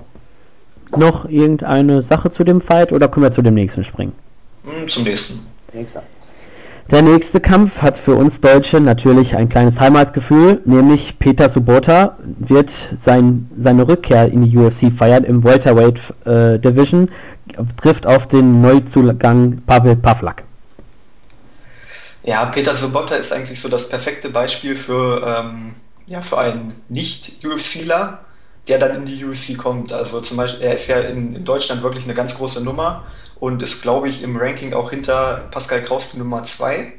Noch 0.95 1.25
irgendeine 1.25 2.03
Sache 2.03 2.29
zu 2.29 2.43
dem 2.43 2.61
Fight 2.61 2.91
oder 2.91 3.07
können 3.07 3.25
wir 3.25 3.31
zu 3.31 3.41
dem 3.41 3.55
nächsten 3.55 3.83
springen? 3.83 4.13
Hm, 4.63 4.87
zum 4.87 5.03
nächsten. 5.03 5.39
Nächster. 5.73 6.03
Der 6.91 7.01
nächste 7.01 7.39
Kampf 7.41 7.81
hat 7.81 7.97
für 7.97 8.13
uns 8.13 8.39
Deutsche 8.39 8.79
natürlich 8.79 9.35
ein 9.35 9.49
kleines 9.49 9.79
Heimatgefühl, 9.79 10.61
nämlich 10.65 11.17
Peter 11.17 11.49
Subota 11.49 12.15
wird 12.23 12.69
sein, 12.99 13.49
seine 13.59 13.87
Rückkehr 13.87 14.31
in 14.31 14.47
die 14.47 14.55
UFC 14.55 14.91
feiern 14.95 15.23
im 15.23 15.43
Welterweight 15.43 15.99
äh, 16.25 16.59
Division, 16.59 17.09
trifft 17.81 18.05
auf 18.05 18.27
den 18.27 18.61
Neuzugang 18.61 19.63
Pavel 19.65 19.95
Pavlak. 19.95 20.43
Ja, 22.21 22.45
Peter 22.45 22.75
Subota 22.75 23.15
ist 23.15 23.33
eigentlich 23.33 23.59
so 23.59 23.67
das 23.67 23.89
perfekte 23.89 24.29
Beispiel 24.29 24.75
für, 24.75 25.25
ähm, 25.25 25.73
ja, 26.05 26.21
für 26.21 26.37
einen 26.37 26.75
Nicht-UFCler, 26.89 28.19
der 28.67 28.77
dann 28.77 28.95
in 28.95 29.05
die 29.07 29.25
UFC 29.25 29.57
kommt. 29.57 29.91
Also 29.91 30.21
zum 30.21 30.37
Beispiel, 30.37 30.67
er 30.67 30.75
ist 30.75 30.87
ja 30.87 30.99
in, 30.99 31.35
in 31.35 31.45
Deutschland 31.45 31.81
wirklich 31.81 32.03
eine 32.03 32.13
ganz 32.13 32.35
große 32.35 32.61
Nummer 32.61 33.05
und 33.39 33.61
ist, 33.61 33.81
glaube 33.81 34.09
ich, 34.09 34.21
im 34.21 34.37
Ranking 34.37 34.73
auch 34.73 34.89
hinter 34.89 35.47
Pascal 35.51 35.83
Kraus 35.83 36.13
Nummer 36.13 36.43
2 36.43 36.93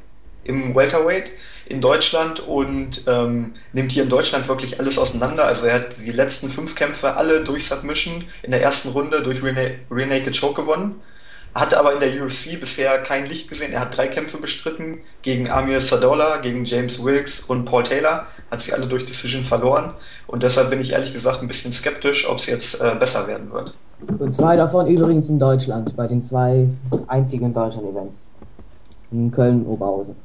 im 0.45 0.75
Welterweight 0.75 1.33
in 1.67 1.81
Deutschland 1.81 2.41
und 2.41 3.03
ähm, 3.07 3.55
nimmt 3.73 3.93
hier 3.93 4.05
in 4.05 4.09
Deutschland 4.09 4.47
wirklich 4.49 4.79
alles 4.79 4.99
auseinander. 4.99 5.45
Also 5.45 5.67
er 5.67 5.75
hat 5.75 5.87
die 5.99 6.13
letzten 6.13 6.51
fünf 6.53 6.75
Kämpfe 6.75 7.15
alle 7.17 7.43
durch 7.43 7.67
Submission 7.67 8.25
in 8.43 8.53
der 8.53 8.63
ersten 8.63 8.91
Runde 8.91 9.23
durch 9.23 9.43
Rear 9.43 10.07
Naked 10.07 10.39
Choke 10.39 10.63
gewonnen. 10.63 11.03
Hatte 11.55 11.79
aber 11.79 11.95
in 11.95 12.01
der 12.01 12.23
UFC 12.23 12.61
bisher 12.61 12.99
kein 12.99 13.27
Licht 13.27 13.49
gesehen. 13.49 13.73
Er 13.73 13.81
hat 13.81 13.97
drei 13.97 14.09
Kämpfe 14.09 14.37
bestritten 14.37 15.01
gegen 15.23 15.51
Amir 15.51 15.81
Sadola, 15.81 16.37
gegen 16.37 16.67
James 16.67 17.03
Wilkes 17.03 17.41
und 17.41 17.65
Paul 17.65 17.83
Taylor. 17.83 18.27
Hat 18.51 18.61
sie 18.61 18.75
alle 18.75 18.87
durch 18.87 19.07
Decision 19.07 19.45
verloren. 19.45 19.95
Und 20.27 20.43
deshalb 20.43 20.69
bin 20.69 20.83
ich 20.83 20.91
ehrlich 20.93 21.15
gesagt 21.15 21.41
ein 21.41 21.49
bisschen 21.49 21.73
skeptisch, 21.73 22.29
ob 22.29 22.41
es 22.41 22.47
jetzt 22.47 22.81
äh, 22.81 22.95
besser 23.01 23.27
werden 23.27 23.51
wird. 23.53 23.75
Und 24.01 24.35
zwei 24.35 24.57
davon 24.57 24.87
übrigens 24.87 25.29
in 25.29 25.39
Deutschland, 25.39 25.97
bei 25.97 26.07
den 26.07 26.23
zwei 26.23 26.69
einzigen 27.07 27.53
deutschen 27.53 27.89
Events. 27.89 28.27
In 29.11 29.31
Köln-Oberhausen. 29.31 30.17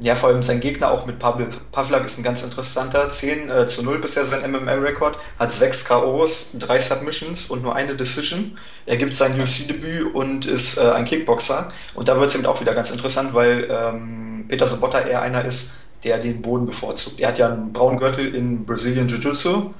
Ja, 0.00 0.16
vor 0.16 0.28
allem 0.28 0.42
sein 0.42 0.58
Gegner 0.58 0.90
auch 0.90 1.06
mit 1.06 1.20
Pavel 1.20 1.48
Pavlak 1.70 2.04
ist 2.04 2.18
ein 2.18 2.24
ganz 2.24 2.42
interessanter. 2.42 3.10
10 3.10 3.48
äh, 3.48 3.68
zu 3.68 3.82
0 3.82 4.00
bisher 4.00 4.24
sein 4.24 4.50
MMA-Rekord, 4.50 5.16
hat 5.38 5.52
6 5.52 5.84
KOs, 5.84 6.50
3 6.58 6.80
Submissions 6.80 7.46
und 7.46 7.62
nur 7.62 7.76
eine 7.76 7.94
Decision. 7.96 8.58
Er 8.86 8.96
gibt 8.96 9.14
sein 9.14 9.40
UFC-Debüt 9.40 10.12
und 10.14 10.46
ist 10.46 10.76
äh, 10.76 10.90
ein 10.90 11.04
Kickboxer. 11.04 11.68
Und 11.94 12.08
da 12.08 12.18
wird 12.18 12.30
es 12.30 12.34
eben 12.34 12.44
auch 12.44 12.60
wieder 12.60 12.74
ganz 12.74 12.90
interessant, 12.90 13.34
weil 13.34 13.68
ähm, 13.70 14.46
Peter 14.48 14.66
Sobotta 14.66 15.00
eher 15.00 15.22
einer 15.22 15.44
ist, 15.44 15.70
der 16.02 16.18
den 16.18 16.42
Boden 16.42 16.66
bevorzugt. 16.66 17.20
Er 17.20 17.28
hat 17.28 17.38
ja 17.38 17.52
einen 17.52 17.72
braunen 17.72 17.98
Gürtel 17.98 18.34
in 18.34 18.66
Brazilian 18.66 19.08
Jiu-Jitsu 19.08 19.70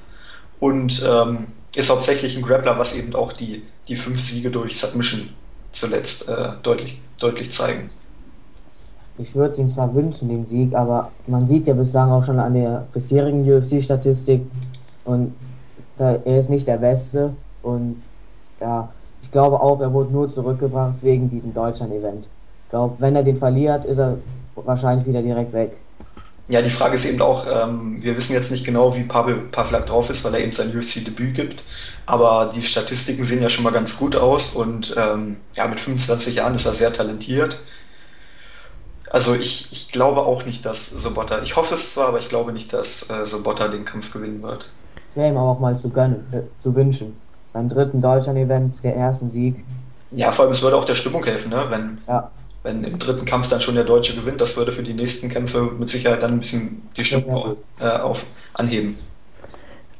und 0.60 1.02
ähm, 1.04 1.48
ist 1.74 1.90
hauptsächlich 1.90 2.36
ein 2.36 2.42
Grappler, 2.42 2.78
was 2.78 2.92
eben 2.94 3.14
auch 3.14 3.32
die, 3.32 3.62
die 3.88 3.96
fünf 3.96 4.22
Siege 4.22 4.50
durch 4.50 4.78
Submission 4.78 5.30
zuletzt 5.72 6.28
äh, 6.28 6.50
deutlich, 6.62 7.00
deutlich 7.18 7.52
zeigen. 7.52 7.90
Ich 9.18 9.34
würde 9.34 9.52
es 9.52 9.58
ihm 9.58 9.68
zwar 9.68 9.94
wünschen, 9.94 10.28
den 10.28 10.44
Sieg, 10.44 10.74
aber 10.74 11.10
man 11.26 11.46
sieht 11.46 11.66
ja 11.66 11.74
bislang 11.74 12.10
auch 12.10 12.24
schon 12.24 12.38
an 12.38 12.54
der 12.54 12.86
bisherigen 12.92 13.48
UFC-Statistik 13.48 14.42
und 15.04 15.34
da, 15.98 16.16
er 16.24 16.38
ist 16.38 16.50
nicht 16.50 16.66
der 16.66 16.78
Beste 16.78 17.32
und 17.62 18.02
ja, 18.60 18.88
ich 19.22 19.30
glaube 19.30 19.60
auch, 19.60 19.80
er 19.80 19.92
wurde 19.92 20.12
nur 20.12 20.30
zurückgebracht 20.30 20.96
wegen 21.02 21.30
diesem 21.30 21.54
Deutschland-Event. 21.54 22.26
Ich 22.64 22.70
glaube, 22.70 22.96
wenn 22.98 23.14
er 23.14 23.22
den 23.22 23.36
verliert, 23.36 23.84
ist 23.84 23.98
er 23.98 24.18
wahrscheinlich 24.56 25.06
wieder 25.06 25.22
direkt 25.22 25.52
weg. 25.52 25.78
Ja, 26.48 26.60
die 26.60 26.70
Frage 26.70 26.96
ist 26.96 27.06
eben 27.06 27.22
auch, 27.22 27.46
ähm, 27.46 28.02
wir 28.02 28.16
wissen 28.16 28.34
jetzt 28.34 28.50
nicht 28.50 28.64
genau, 28.64 28.94
wie 28.94 29.04
Pavel 29.04 29.36
Pavlak 29.50 29.86
drauf 29.86 30.10
ist, 30.10 30.24
weil 30.24 30.34
er 30.34 30.40
eben 30.40 30.52
sein 30.52 30.76
UFC-Debüt 30.76 31.34
gibt, 31.34 31.64
aber 32.04 32.50
die 32.54 32.62
Statistiken 32.64 33.24
sehen 33.24 33.42
ja 33.42 33.48
schon 33.48 33.64
mal 33.64 33.72
ganz 33.72 33.96
gut 33.96 34.14
aus 34.14 34.50
und 34.50 34.94
ähm, 34.96 35.38
ja, 35.56 35.66
mit 35.66 35.80
25 35.80 36.34
Jahren 36.34 36.54
ist 36.54 36.66
er 36.66 36.74
sehr 36.74 36.92
talentiert 36.92 37.58
also 39.14 39.32
ich, 39.34 39.68
ich 39.70 39.92
glaube 39.92 40.22
auch 40.22 40.44
nicht, 40.44 40.66
dass 40.66 40.90
Sobotta, 40.90 41.40
ich 41.42 41.54
hoffe 41.54 41.76
es 41.76 41.94
zwar, 41.94 42.08
aber 42.08 42.18
ich 42.18 42.28
glaube 42.28 42.52
nicht, 42.52 42.72
dass 42.72 43.08
äh, 43.08 43.24
Sobotta 43.26 43.68
den 43.68 43.84
Kampf 43.84 44.12
gewinnen 44.12 44.42
wird. 44.42 44.68
Das 45.06 45.16
wäre 45.16 45.28
ihm 45.28 45.36
auch 45.36 45.60
mal 45.60 45.78
zu 45.78 45.88
gönnen, 45.88 46.26
äh, 46.32 46.40
zu 46.60 46.74
wünschen. 46.74 47.14
Beim 47.52 47.68
dritten 47.68 48.00
Deutschland-Event, 48.00 48.82
der 48.82 48.96
ersten 48.96 49.28
Sieg. 49.28 49.62
Ja, 50.10 50.32
vor 50.32 50.44
allem 50.44 50.52
es 50.52 50.62
würde 50.62 50.76
auch 50.76 50.84
der 50.84 50.96
Stimmung 50.96 51.22
helfen, 51.22 51.50
ne? 51.50 51.64
wenn, 51.68 51.98
ja. 52.08 52.28
Wenn 52.64 52.82
im 52.82 52.98
dritten 52.98 53.24
Kampf 53.24 53.48
dann 53.48 53.60
schon 53.60 53.76
der 53.76 53.84
Deutsche 53.84 54.14
gewinnt, 54.14 54.40
das 54.40 54.56
würde 54.56 54.72
für 54.72 54.82
die 54.82 54.94
nächsten 54.94 55.28
Kämpfe 55.28 55.70
mit 55.78 55.88
Sicherheit 55.88 56.22
dann 56.22 56.32
ein 56.32 56.40
bisschen 56.40 56.82
die 56.96 57.04
Stimmung 57.04 57.56
äh, 57.78 57.86
auf, 57.86 58.24
anheben 58.54 58.98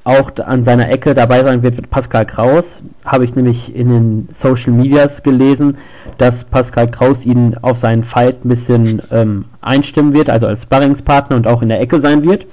auch 0.05 0.31
an 0.37 0.65
seiner 0.65 0.91
Ecke 0.91 1.15
dabei 1.15 1.43
sein 1.43 1.63
wird, 1.63 1.77
wird 1.77 1.91
Pascal 1.91 2.27
Kraus. 2.27 2.79
Habe 3.07 3.25
ich 3.25 3.35
nämlich 3.35 3.75
in 3.75 3.89
den 3.89 4.29
Social 4.35 4.73
Medias 4.73 5.23
gelesen, 5.23 5.79
dass 6.19 6.45
Pascal 6.45 6.91
Kraus 6.91 7.25
ihn 7.25 7.57
auf 7.63 7.79
seinen 7.79 8.05
Fight 8.05 8.45
ein 8.45 8.49
bisschen 8.49 9.03
ähm, 9.11 9.47
einstimmen 9.63 10.13
wird, 10.13 10.29
also 10.29 10.47
als 10.47 10.63
Sparringspartner 10.63 11.37
und 11.37 11.47
auch 11.47 11.63
in 11.63 11.71
der 11.71 11.81
Ecke 11.81 12.01
sein 12.01 12.23
wird. 12.23 12.47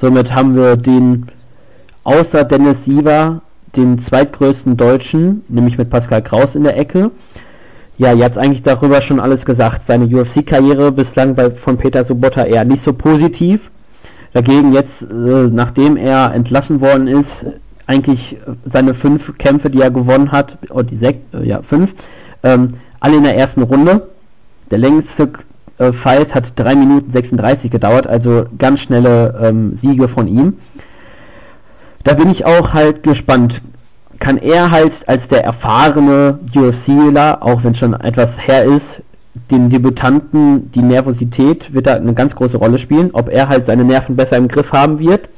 Somit 0.00 0.34
haben 0.34 0.56
wir 0.56 0.76
den 0.76 1.26
außer 2.02 2.42
Dennis 2.44 2.84
Siever 2.84 3.42
den 3.76 3.98
zweitgrößten 4.00 4.76
Deutschen, 4.76 5.44
nämlich 5.48 5.78
mit 5.78 5.88
Pascal 5.88 6.22
Kraus 6.22 6.54
in 6.56 6.64
der 6.64 6.76
Ecke. 6.76 7.10
Ja, 7.98 8.12
ihr 8.12 8.24
habt 8.24 8.38
eigentlich 8.38 8.62
darüber 8.62 9.02
schon 9.02 9.20
alles 9.20 9.44
gesagt. 9.44 9.86
Seine 9.86 10.06
UFC-Karriere 10.06 10.92
bislang 10.92 11.34
bei, 11.34 11.50
von 11.50 11.76
Peter 11.76 12.04
Sobotta 12.04 12.44
eher 12.44 12.64
nicht 12.64 12.82
so 12.82 12.92
positiv 12.92 13.70
Dagegen 14.32 14.72
jetzt, 14.72 15.02
äh, 15.02 15.06
nachdem 15.50 15.96
er 15.96 16.32
entlassen 16.32 16.80
worden 16.80 17.06
ist, 17.06 17.44
eigentlich 17.86 18.38
seine 18.64 18.94
fünf 18.94 19.36
Kämpfe, 19.36 19.68
die 19.68 19.82
er 19.82 19.90
gewonnen 19.90 20.32
hat, 20.32 20.56
oder 20.70 20.84
die 20.84 20.96
sechs, 20.96 21.18
äh, 21.34 21.46
ja, 21.46 21.60
fünf, 21.62 21.94
ähm, 22.42 22.74
alle 23.00 23.16
in 23.16 23.24
der 23.24 23.36
ersten 23.36 23.62
Runde. 23.62 24.08
Der 24.70 24.78
längste 24.78 25.28
äh, 25.76 25.92
Fight 25.92 26.34
hat 26.34 26.58
3 26.58 26.76
Minuten 26.76 27.12
36 27.12 27.70
gedauert, 27.70 28.06
also 28.06 28.46
ganz 28.56 28.80
schnelle 28.80 29.38
ähm, 29.42 29.76
Siege 29.76 30.08
von 30.08 30.26
ihm. 30.26 30.54
Da 32.04 32.14
bin 32.14 32.30
ich 32.30 32.46
auch 32.46 32.72
halt 32.72 33.02
gespannt. 33.02 33.60
Kann 34.22 34.38
er 34.38 34.70
halt 34.70 35.02
als 35.08 35.26
der 35.26 35.42
erfahrene 35.42 36.38
UFCler, 36.54 37.38
auch 37.40 37.64
wenn 37.64 37.74
schon 37.74 37.92
etwas 37.92 38.38
her 38.38 38.62
ist, 38.62 39.02
den 39.50 39.68
Debütanten 39.68 40.70
die 40.70 40.80
Nervosität 40.80 41.74
wird 41.74 41.88
da 41.88 41.94
eine 41.94 42.14
ganz 42.14 42.36
große 42.36 42.56
Rolle 42.56 42.78
spielen, 42.78 43.10
ob 43.14 43.28
er 43.28 43.48
halt 43.48 43.66
seine 43.66 43.82
Nerven 43.82 44.14
besser 44.14 44.36
im 44.36 44.46
Griff 44.46 44.70
haben 44.70 45.00
wird. 45.00 45.28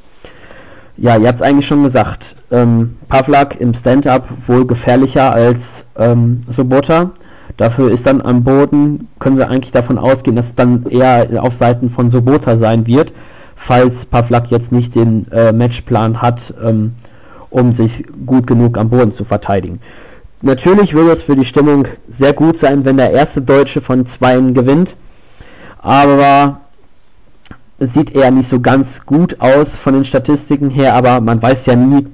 Ja, 0.97 1.17
ihr 1.17 1.27
habt 1.27 1.37
es 1.37 1.41
eigentlich 1.41 1.65
schon 1.65 1.81
gesagt, 1.81 2.35
ähm, 2.51 2.97
Pavlak 3.09 3.59
im 3.59 3.73
Stand-up 3.73 4.27
wohl 4.45 4.67
gefährlicher 4.67 5.33
als 5.33 5.83
ähm, 5.97 6.41
Sobota. 6.55 7.09
Dafür 7.57 7.89
ist 7.89 8.05
dann 8.05 8.21
am 8.21 8.43
Boden, 8.43 9.07
können 9.17 9.39
wir 9.39 9.49
eigentlich 9.49 9.71
davon 9.71 9.97
ausgehen, 9.97 10.35
dass 10.35 10.49
es 10.49 10.55
dann 10.55 10.83
eher 10.83 11.41
auf 11.41 11.55
Seiten 11.55 11.89
von 11.89 12.11
Sobota 12.11 12.59
sein 12.59 12.85
wird, 12.85 13.13
falls 13.55 14.05
Pavlak 14.05 14.51
jetzt 14.51 14.71
nicht 14.71 14.93
den 14.93 15.25
äh, 15.31 15.51
Matchplan 15.51 16.21
hat, 16.21 16.53
ähm, 16.63 16.93
um 17.55 17.71
sich 17.71 18.03
gut 18.25 18.47
genug 18.47 18.77
am 18.77 18.89
Boden 18.89 19.13
zu 19.13 19.23
verteidigen. 19.23 19.79
Natürlich 20.41 20.93
würde 20.93 21.11
es 21.11 21.23
für 21.23 21.37
die 21.37 21.45
Stimmung 21.45 21.87
sehr 22.09 22.33
gut 22.33 22.57
sein, 22.57 22.83
wenn 22.83 22.97
der 22.97 23.11
erste 23.11 23.41
Deutsche 23.41 23.79
von 23.79 24.05
zweien 24.05 24.53
gewinnt, 24.53 24.97
aber 25.77 26.59
es 27.79 27.93
sieht 27.93 28.13
eher 28.13 28.29
nicht 28.31 28.49
so 28.49 28.59
ganz 28.59 29.05
gut 29.05 29.39
aus 29.39 29.69
von 29.69 29.93
den 29.93 30.03
Statistiken 30.03 30.69
her, 30.69 30.95
aber 30.95 31.21
man 31.21 31.41
weiß 31.41 31.65
ja 31.65 31.77
nie. 31.77 32.05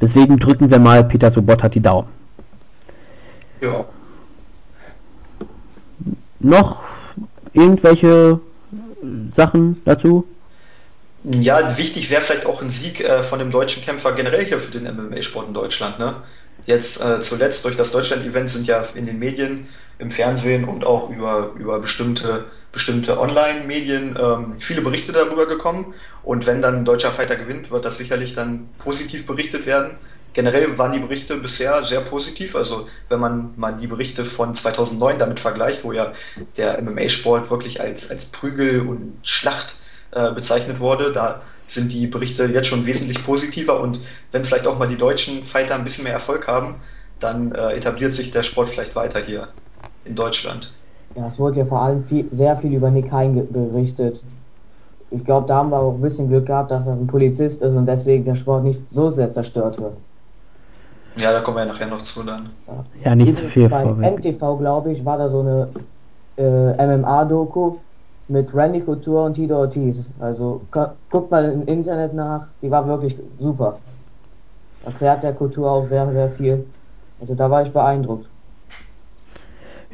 Deswegen 0.00 0.38
drücken 0.38 0.70
wir 0.70 0.78
mal 0.78 1.04
Peter 1.04 1.30
Sobotta 1.30 1.68
die 1.68 1.80
Daumen. 1.80 2.08
Ja. 3.60 3.84
Noch 6.40 6.78
irgendwelche 7.52 8.40
Sachen 9.36 9.82
dazu? 9.84 10.24
Ja, 11.24 11.76
wichtig 11.76 12.10
wäre 12.10 12.22
vielleicht 12.22 12.46
auch 12.46 12.62
ein 12.62 12.70
Sieg 12.70 13.00
äh, 13.00 13.24
von 13.24 13.40
dem 13.40 13.50
deutschen 13.50 13.82
Kämpfer 13.82 14.12
generell 14.12 14.44
hier 14.44 14.60
für 14.60 14.70
den 14.70 14.84
MMA-Sport 14.84 15.48
in 15.48 15.54
Deutschland. 15.54 15.98
Ne? 15.98 16.22
Jetzt 16.66 17.00
äh, 17.00 17.20
zuletzt 17.22 17.64
durch 17.64 17.76
das 17.76 17.90
Deutschland-Event 17.90 18.50
sind 18.50 18.66
ja 18.66 18.82
in 18.94 19.04
den 19.04 19.18
Medien, 19.18 19.68
im 19.98 20.12
Fernsehen 20.12 20.64
und 20.64 20.84
auch 20.84 21.10
über, 21.10 21.52
über 21.58 21.80
bestimmte, 21.80 22.44
bestimmte 22.70 23.18
Online-Medien 23.18 24.16
ähm, 24.20 24.60
viele 24.60 24.80
Berichte 24.80 25.10
darüber 25.12 25.46
gekommen. 25.46 25.94
Und 26.22 26.46
wenn 26.46 26.62
dann 26.62 26.76
ein 26.76 26.84
deutscher 26.84 27.12
Fighter 27.12 27.34
gewinnt, 27.34 27.70
wird 27.72 27.84
das 27.84 27.98
sicherlich 27.98 28.34
dann 28.34 28.68
positiv 28.78 29.26
berichtet 29.26 29.66
werden. 29.66 29.96
Generell 30.34 30.78
waren 30.78 30.92
die 30.92 31.00
Berichte 31.00 31.36
bisher 31.36 31.84
sehr 31.84 32.02
positiv. 32.02 32.54
Also 32.54 32.88
wenn 33.08 33.18
man 33.18 33.54
mal 33.56 33.72
die 33.72 33.88
Berichte 33.88 34.24
von 34.24 34.54
2009 34.54 35.18
damit 35.18 35.40
vergleicht, 35.40 35.82
wo 35.82 35.92
ja 35.92 36.12
der 36.56 36.80
MMA-Sport 36.80 37.50
wirklich 37.50 37.80
als, 37.80 38.08
als 38.08 38.26
Prügel 38.26 38.82
und 38.82 39.18
Schlacht 39.24 39.74
äh, 40.12 40.32
bezeichnet 40.32 40.80
wurde, 40.80 41.12
da 41.12 41.42
sind 41.68 41.92
die 41.92 42.06
Berichte 42.06 42.44
jetzt 42.46 42.68
schon 42.68 42.86
wesentlich 42.86 43.22
positiver 43.24 43.80
und 43.80 44.00
wenn 44.32 44.44
vielleicht 44.44 44.66
auch 44.66 44.78
mal 44.78 44.88
die 44.88 44.96
deutschen 44.96 45.44
Fighter 45.44 45.74
ein 45.74 45.84
bisschen 45.84 46.04
mehr 46.04 46.14
Erfolg 46.14 46.46
haben, 46.46 46.76
dann 47.20 47.52
äh, 47.52 47.74
etabliert 47.74 48.14
sich 48.14 48.30
der 48.30 48.42
Sport 48.42 48.70
vielleicht 48.70 48.94
weiter 48.96 49.20
hier 49.20 49.48
in 50.04 50.14
Deutschland. 50.14 50.72
Ja, 51.14 51.26
es 51.26 51.38
wurde 51.38 51.60
ja 51.60 51.64
vor 51.64 51.82
allem 51.82 52.02
viel, 52.02 52.26
sehr 52.30 52.56
viel 52.56 52.74
über 52.74 52.90
Nick 52.90 53.10
Hein 53.10 53.46
berichtet. 53.50 54.22
Ich 55.10 55.24
glaube, 55.24 55.46
da 55.46 55.56
haben 55.56 55.70
wir 55.70 55.78
auch 55.78 55.94
ein 55.94 56.00
bisschen 56.00 56.28
Glück 56.28 56.46
gehabt, 56.46 56.70
dass 56.70 56.86
er 56.86 56.94
ein 56.94 57.06
Polizist 57.06 57.62
ist 57.62 57.74
und 57.74 57.86
deswegen 57.86 58.24
der 58.24 58.34
Sport 58.34 58.64
nicht 58.64 58.86
so 58.88 59.10
sehr 59.10 59.30
zerstört 59.30 59.80
wird. 59.80 59.96
Ja, 61.16 61.32
da 61.32 61.40
kommen 61.40 61.56
wir 61.56 61.66
ja 61.66 61.72
nachher 61.72 61.86
noch 61.86 62.02
zu 62.02 62.22
dann. 62.22 62.50
Ja, 62.66 62.84
ja 63.04 63.16
nicht 63.16 63.36
zu 63.36 63.44
so 63.44 63.48
viel 63.48 63.68
Bei 63.68 63.82
vorweg. 63.82 64.18
MTV, 64.18 64.58
glaube 64.58 64.92
ich, 64.92 65.04
war 65.04 65.18
da 65.18 65.28
so 65.28 65.40
eine 65.40 65.68
äh, 66.36 66.96
MMA-Doku, 66.96 67.76
mit 68.28 68.54
Randy 68.54 68.80
Couture 68.80 69.24
und 69.24 69.34
Tito 69.34 69.56
Ortiz. 69.56 70.10
Also 70.20 70.60
guckt 71.10 71.30
mal 71.30 71.44
im 71.44 71.66
Internet 71.66 72.14
nach, 72.14 72.46
die 72.62 72.70
war 72.70 72.86
wirklich 72.86 73.16
super. 73.38 73.78
Erklärt 74.84 75.22
der 75.22 75.32
Couture 75.32 75.70
auch 75.70 75.84
sehr, 75.84 76.10
sehr 76.12 76.28
viel. 76.28 76.64
Also 77.20 77.34
da 77.34 77.50
war 77.50 77.62
ich 77.62 77.72
beeindruckt. 77.72 78.26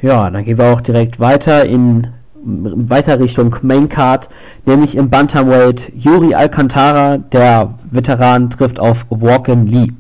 Ja, 0.03 0.29
dann 0.29 0.45
gehen 0.45 0.59
wir 0.59 0.73
auch 0.73 0.81
direkt 0.81 1.19
weiter 1.19 1.65
in 1.65 2.09
weiter 2.45 3.19
Richtung 3.19 3.57
Maincard, 3.63 4.29
nämlich 4.67 4.95
im 4.97 5.09
Bantamweight 5.09 5.91
Yuri 5.95 6.35
Alcantara, 6.35 7.17
der 7.17 7.75
Veteran 7.91 8.51
trifft 8.51 8.79
auf 8.79 9.07
Walken 9.09 9.67
Lee. 9.67 9.93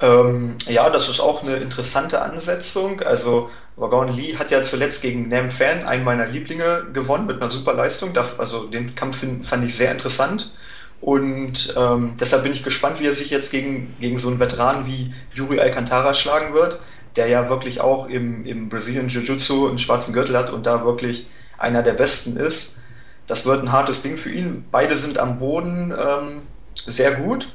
Ähm, 0.00 0.58
ja, 0.66 0.90
das 0.90 1.08
ist 1.08 1.20
auch 1.20 1.42
eine 1.42 1.56
interessante 1.56 2.20
Ansetzung. 2.20 3.00
Also 3.00 3.50
Wagon 3.76 4.12
Lee 4.12 4.36
hat 4.36 4.50
ja 4.50 4.62
zuletzt 4.62 5.02
gegen 5.02 5.28
Nam 5.28 5.50
Fan, 5.50 5.84
einen 5.86 6.04
meiner 6.04 6.26
Lieblinge, 6.26 6.86
gewonnen 6.92 7.26
mit 7.26 7.40
einer 7.40 7.50
super 7.50 7.74
Leistung. 7.74 8.16
Also 8.38 8.66
den 8.68 8.94
Kampf 8.94 9.24
fand 9.44 9.64
ich 9.64 9.76
sehr 9.76 9.92
interessant. 9.92 10.52
Und 11.00 11.74
ähm, 11.76 12.16
deshalb 12.18 12.44
bin 12.44 12.52
ich 12.52 12.62
gespannt, 12.62 12.98
wie 13.00 13.06
er 13.06 13.14
sich 13.14 13.30
jetzt 13.30 13.50
gegen, 13.50 13.96
gegen 14.00 14.18
so 14.18 14.28
einen 14.28 14.40
Veteran 14.40 14.86
wie 14.86 15.14
Yuri 15.34 15.60
Alcantara 15.60 16.14
schlagen 16.14 16.54
wird, 16.54 16.80
der 17.16 17.28
ja 17.28 17.48
wirklich 17.50 17.80
auch 17.80 18.08
im, 18.08 18.46
im 18.46 18.68
Brazilian 18.68 19.08
Jiu-Jitsu 19.08 19.68
einen 19.68 19.78
schwarzen 19.78 20.12
Gürtel 20.14 20.36
hat 20.36 20.50
und 20.50 20.64
da 20.66 20.84
wirklich 20.84 21.28
einer 21.58 21.82
der 21.82 21.92
besten 21.94 22.36
ist. 22.36 22.76
Das 23.26 23.44
wird 23.46 23.62
ein 23.62 23.72
hartes 23.72 24.02
Ding 24.02 24.16
für 24.16 24.30
ihn. 24.30 24.66
Beide 24.70 24.98
sind 24.98 25.18
am 25.18 25.38
Boden 25.38 25.92
ähm, 25.96 26.42
sehr 26.86 27.14
gut. 27.14 27.48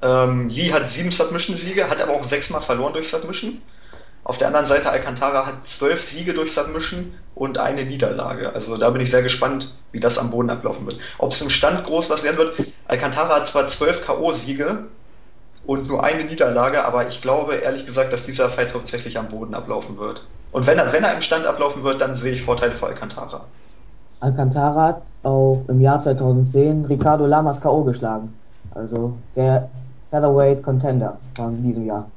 Ähm, 0.00 0.48
Lee 0.48 0.72
hat 0.72 0.90
sieben 0.90 1.10
Submission-Siege, 1.10 1.88
hat 1.88 2.00
aber 2.00 2.12
auch 2.12 2.24
sechsmal 2.24 2.62
verloren 2.62 2.92
durch 2.92 3.08
Submission. 3.08 3.58
Auf 4.24 4.38
der 4.38 4.48
anderen 4.48 4.66
Seite 4.66 4.90
Alcantara 4.90 5.46
hat 5.46 5.66
zwölf 5.66 6.02
Siege 6.02 6.34
durch 6.34 6.52
Submission 6.52 7.14
und 7.34 7.58
eine 7.58 7.84
Niederlage. 7.84 8.52
Also 8.52 8.76
da 8.76 8.90
bin 8.90 9.00
ich 9.00 9.10
sehr 9.10 9.22
gespannt, 9.22 9.72
wie 9.90 10.00
das 10.00 10.18
am 10.18 10.30
Boden 10.30 10.50
ablaufen 10.50 10.86
wird. 10.86 10.98
Ob 11.18 11.32
es 11.32 11.40
im 11.40 11.50
Stand 11.50 11.84
groß 11.84 12.10
was 12.10 12.22
werden 12.22 12.36
wird. 12.36 12.56
Alcantara 12.86 13.36
hat 13.36 13.48
zwar 13.48 13.68
zwölf 13.68 14.04
K.O.-Siege 14.04 14.84
und 15.66 15.88
nur 15.88 16.04
eine 16.04 16.24
Niederlage, 16.24 16.84
aber 16.84 17.08
ich 17.08 17.22
glaube 17.22 17.56
ehrlich 17.56 17.86
gesagt, 17.86 18.12
dass 18.12 18.24
dieser 18.24 18.50
Fight 18.50 18.74
hauptsächlich 18.74 19.18
am 19.18 19.28
Boden 19.28 19.54
ablaufen 19.54 19.98
wird. 19.98 20.24
Und 20.52 20.66
wenn 20.66 20.78
er, 20.78 20.92
wenn 20.92 21.04
er 21.04 21.14
im 21.14 21.20
Stand 21.20 21.46
ablaufen 21.46 21.82
wird, 21.82 22.00
dann 22.00 22.14
sehe 22.16 22.32
ich 22.32 22.42
Vorteile 22.42 22.74
für 22.74 22.86
Alcantara. 22.86 23.44
Alcantara 24.20 24.82
hat 24.82 25.02
auch 25.22 25.64
im 25.68 25.80
Jahr 25.80 26.00
2010 26.00 26.86
Ricardo 26.86 27.26
Lamas 27.26 27.60
K.O. 27.60 27.84
geschlagen. 27.84 28.34
Also 28.74 29.14
der 29.36 29.68
Featherweight 30.10 30.62
Contender 30.62 31.18
von 31.36 31.62
diesem 31.62 31.86
Jahr. 31.86 32.10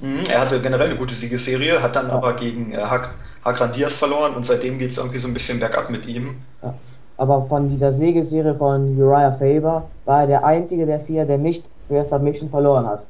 Mhm, 0.00 0.26
er 0.26 0.40
hatte 0.40 0.60
generell 0.60 0.90
eine 0.90 0.98
gute 0.98 1.14
Siegesserie, 1.14 1.82
hat 1.82 1.96
dann 1.96 2.08
ja. 2.08 2.14
aber 2.14 2.34
gegen 2.34 2.72
äh, 2.72 2.78
Hak 2.78 3.14
Hakran 3.44 3.72
Diaz 3.72 3.92
verloren 3.92 4.34
und 4.34 4.46
seitdem 4.46 4.78
geht 4.78 4.92
es 4.92 4.96
irgendwie 4.98 5.18
so 5.18 5.28
ein 5.28 5.34
bisschen 5.34 5.60
bergab 5.60 5.90
mit 5.90 6.06
ihm. 6.06 6.36
Ja. 6.62 6.74
Aber 7.16 7.46
von 7.46 7.68
dieser 7.68 7.92
Siegesserie 7.92 8.54
von 8.54 8.98
Uriah 8.98 9.32
Faber 9.32 9.90
war 10.04 10.22
er 10.22 10.26
der 10.26 10.44
einzige 10.44 10.86
der 10.86 11.00
vier, 11.00 11.24
der 11.24 11.38
nicht 11.38 11.68
für 11.86 12.04
Submission 12.04 12.48
verloren 12.48 12.86
hat. 12.86 13.06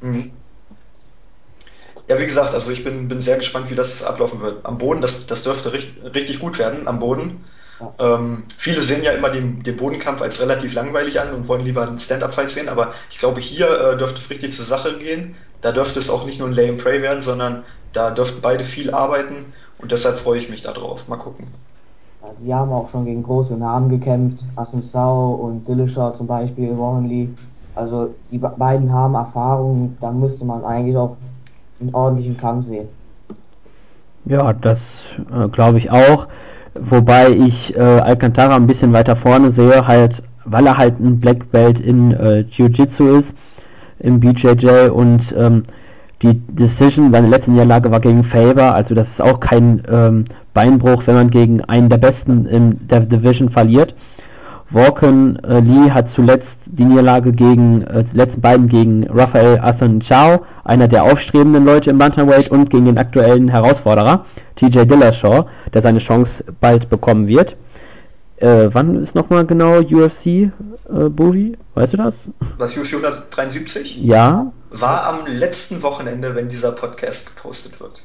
Mhm. 0.00 0.32
Ja, 2.08 2.18
wie 2.18 2.26
gesagt, 2.26 2.54
also 2.54 2.70
ich 2.70 2.84
bin, 2.84 3.08
bin 3.08 3.20
sehr 3.20 3.38
gespannt, 3.38 3.70
wie 3.70 3.74
das 3.74 4.02
ablaufen 4.02 4.40
wird. 4.40 4.64
Am 4.66 4.78
Boden, 4.78 5.00
das, 5.00 5.26
das 5.26 5.44
dürfte 5.44 5.72
richtig 5.72 6.40
gut 6.40 6.58
werden, 6.58 6.88
am 6.88 6.98
Boden. 6.98 7.44
Ähm, 7.98 8.44
viele 8.58 8.82
sehen 8.82 9.02
ja 9.02 9.12
immer 9.12 9.30
den, 9.30 9.62
den 9.62 9.76
Bodenkampf 9.76 10.20
als 10.20 10.40
relativ 10.40 10.74
langweilig 10.74 11.20
an 11.20 11.32
und 11.32 11.48
wollen 11.48 11.64
lieber 11.64 11.82
einen 11.82 12.00
Stand-Up-Fight 12.00 12.50
sehen, 12.50 12.68
aber 12.68 12.92
ich 13.10 13.18
glaube, 13.18 13.40
hier 13.40 13.66
äh, 13.66 13.98
dürfte 13.98 14.18
es 14.18 14.30
richtig 14.30 14.52
zur 14.54 14.66
Sache 14.66 14.98
gehen. 14.98 15.36
Da 15.62 15.72
dürfte 15.72 15.98
es 15.98 16.10
auch 16.10 16.24
nicht 16.24 16.38
nur 16.38 16.48
ein 16.48 16.54
Lay 16.54 16.68
and 16.68 16.82
Pray 16.82 17.02
werden, 17.02 17.22
sondern 17.22 17.64
da 17.92 18.10
dürften 18.10 18.40
beide 18.40 18.64
viel 18.64 18.92
arbeiten 18.92 19.52
und 19.78 19.92
deshalb 19.92 20.18
freue 20.18 20.40
ich 20.40 20.48
mich 20.48 20.62
darauf. 20.62 21.06
Mal 21.08 21.16
gucken. 21.16 21.46
Sie 22.36 22.54
haben 22.54 22.70
auch 22.70 22.88
schon 22.90 23.06
gegen 23.06 23.22
große 23.22 23.56
Namen 23.56 23.88
gekämpft, 23.88 24.38
Asun 24.56 24.82
Sao 24.82 25.32
und 25.32 25.66
Dillashaw 25.66 26.12
zum 26.12 26.26
Beispiel, 26.26 26.76
Warren 26.78 27.08
Lee. 27.08 27.28
Also 27.74 28.14
die 28.30 28.38
beiden 28.38 28.92
haben 28.92 29.14
Erfahrung, 29.14 29.96
da 30.00 30.10
müsste 30.10 30.44
man 30.44 30.64
eigentlich 30.64 30.96
auch 30.96 31.16
einen 31.80 31.94
ordentlichen 31.94 32.36
Kampf 32.36 32.66
sehen. 32.66 32.88
Ja, 34.26 34.52
das 34.52 34.80
äh, 35.32 35.48
glaube 35.48 35.78
ich 35.78 35.90
auch. 35.90 36.26
Wobei 36.82 37.30
ich 37.30 37.76
äh, 37.76 37.80
Alcantara 37.80 38.56
ein 38.56 38.66
bisschen 38.66 38.92
weiter 38.92 39.14
vorne 39.14 39.52
sehe, 39.52 39.86
halt, 39.86 40.22
weil 40.44 40.66
er 40.66 40.78
halt 40.78 40.98
ein 40.98 41.20
Black 41.20 41.50
Belt 41.52 41.78
in 41.78 42.12
äh, 42.12 42.44
Jiu-Jitsu 42.50 43.18
ist, 43.18 43.34
im 43.98 44.18
BJJ 44.18 44.88
und 44.88 45.34
ähm, 45.36 45.64
die 46.22 46.40
Decision, 46.48 47.12
seine 47.12 47.28
letzte 47.28 47.50
Niederlage 47.50 47.90
war 47.90 48.00
gegen 48.00 48.24
Faber, 48.24 48.74
also 48.74 48.94
das 48.94 49.08
ist 49.08 49.22
auch 49.22 49.40
kein 49.40 49.82
ähm, 49.90 50.24
Beinbruch, 50.54 51.02
wenn 51.06 51.14
man 51.14 51.30
gegen 51.30 51.62
einen 51.64 51.88
der 51.88 51.98
Besten 51.98 52.46
in 52.46 52.88
der 52.88 53.00
Division 53.00 53.50
verliert. 53.50 53.94
Walken 54.70 55.42
äh, 55.44 55.60
Lee 55.60 55.90
hat 55.90 56.08
zuletzt 56.08 56.56
die 56.66 56.84
Niederlage 56.84 57.32
gegen, 57.32 57.82
äh, 57.82 58.04
letzten 58.12 58.40
beiden 58.40 58.68
gegen 58.68 59.06
Rafael 59.08 59.58
Asan 59.60 60.00
Chao, 60.00 60.44
einer 60.64 60.88
der 60.88 61.04
aufstrebenden 61.04 61.64
Leute 61.64 61.90
im 61.90 61.98
Bantamweight 61.98 62.50
und 62.50 62.70
gegen 62.70 62.84
den 62.84 62.98
aktuellen 62.98 63.48
Herausforderer, 63.48 64.24
TJ 64.60 64.84
Dillashaw, 64.84 65.46
der 65.72 65.82
seine 65.82 66.00
Chance 66.00 66.44
bald 66.60 66.90
bekommen 66.90 67.26
wird. 67.26 67.56
Äh, 68.36 68.68
wann 68.72 68.96
ist 69.02 69.14
nochmal 69.14 69.46
genau 69.46 69.80
UFC, 69.80 70.26
äh, 70.26 70.50
Bovi? 70.88 71.56
Weißt 71.74 71.94
du 71.94 71.96
das? 71.96 72.28
Was, 72.58 72.76
UFC 72.76 72.94
173? 72.94 73.98
Ja. 74.02 74.52
War 74.70 75.04
am 75.04 75.26
letzten 75.26 75.82
Wochenende, 75.82 76.34
wenn 76.34 76.50
dieser 76.50 76.72
Podcast 76.72 77.34
gepostet 77.34 77.80
wird. 77.80 78.02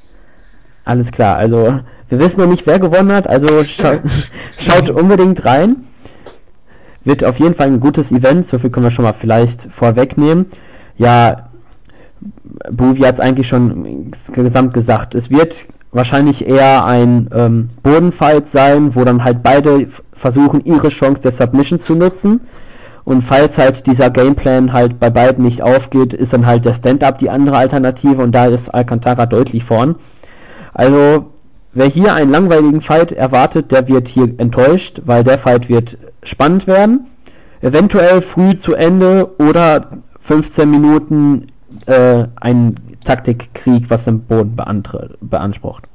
Alles 0.85 1.11
klar, 1.11 1.37
also 1.37 1.79
wir 2.09 2.19
wissen 2.19 2.39
noch 2.39 2.47
nicht, 2.47 2.67
wer 2.67 2.79
gewonnen 2.79 3.11
hat, 3.11 3.27
also 3.27 3.63
scha 3.63 3.99
schaut 4.57 4.89
unbedingt 4.89 5.43
rein. 5.43 5.87
Wird 7.03 7.23
auf 7.23 7.39
jeden 7.39 7.55
Fall 7.55 7.67
ein 7.67 7.79
gutes 7.79 8.11
Event, 8.11 8.47
so 8.47 8.59
viel 8.59 8.69
können 8.69 8.85
wir 8.85 8.91
schon 8.91 9.03
mal 9.03 9.13
vielleicht 9.13 9.67
vorwegnehmen. 9.73 10.47
Ja, 10.97 11.49
Bovi 12.71 13.01
hat 13.01 13.15
es 13.15 13.19
eigentlich 13.19 13.47
schon 13.47 14.11
gesamt 14.33 14.73
gesagt. 14.73 15.15
Es 15.15 15.29
wird 15.29 15.65
wahrscheinlich 15.95 16.45
eher 16.45 16.86
ein 16.86 17.29
ähm, 17.34 17.69
Bodenfight 17.81 18.49
sein, 18.49 18.95
wo 18.95 19.05
dann 19.05 19.23
halt 19.23 19.41
beide 19.43 19.88
versuchen, 20.13 20.63
ihre 20.65 20.89
Chance 20.89 21.21
der 21.21 21.31
Submission 21.31 21.79
zu 21.79 21.95
nutzen. 21.95 22.41
Und 23.05 23.21
falls 23.21 23.58
halt 23.58 23.86
dieser 23.88 24.10
Gameplan 24.10 24.73
halt 24.73 24.99
bei 24.99 25.10
beiden 25.10 25.45
nicht 25.45 25.62
aufgeht, 25.62 26.13
ist 26.13 26.34
dann 26.34 26.45
halt 26.45 26.65
der 26.65 26.73
Stand-Up 26.73 27.19
die 27.19 27.29
andere 27.29 27.58
Alternative 27.58 28.21
und 28.21 28.34
da 28.34 28.47
ist 28.47 28.67
Alcantara 28.67 29.25
deutlich 29.25 29.63
vorn. 29.63 29.95
Also, 30.73 31.31
wer 31.73 31.86
hier 31.86 32.13
einen 32.13 32.31
langweiligen 32.31 32.81
Fight 32.81 33.12
erwartet, 33.12 33.71
der 33.71 33.88
wird 33.88 34.08
hier 34.08 34.34
enttäuscht, 34.38 35.01
weil 35.05 35.23
der 35.23 35.38
Fight 35.38 35.69
wird 35.69 35.97
spannend 36.23 36.67
werden. 36.67 37.05
Eventuell 37.62 38.21
früh 38.21 38.58
zu 38.58 38.73
Ende 38.73 39.29
oder 39.39 39.91
15 40.21 40.69
Minuten 40.69 41.47
äh, 41.86 42.25
ein 42.36 42.75
Taktikkrieg, 43.05 43.89
was 43.89 44.05
den 44.05 44.25
Boden 44.27 44.55
beansprucht. 45.21 45.85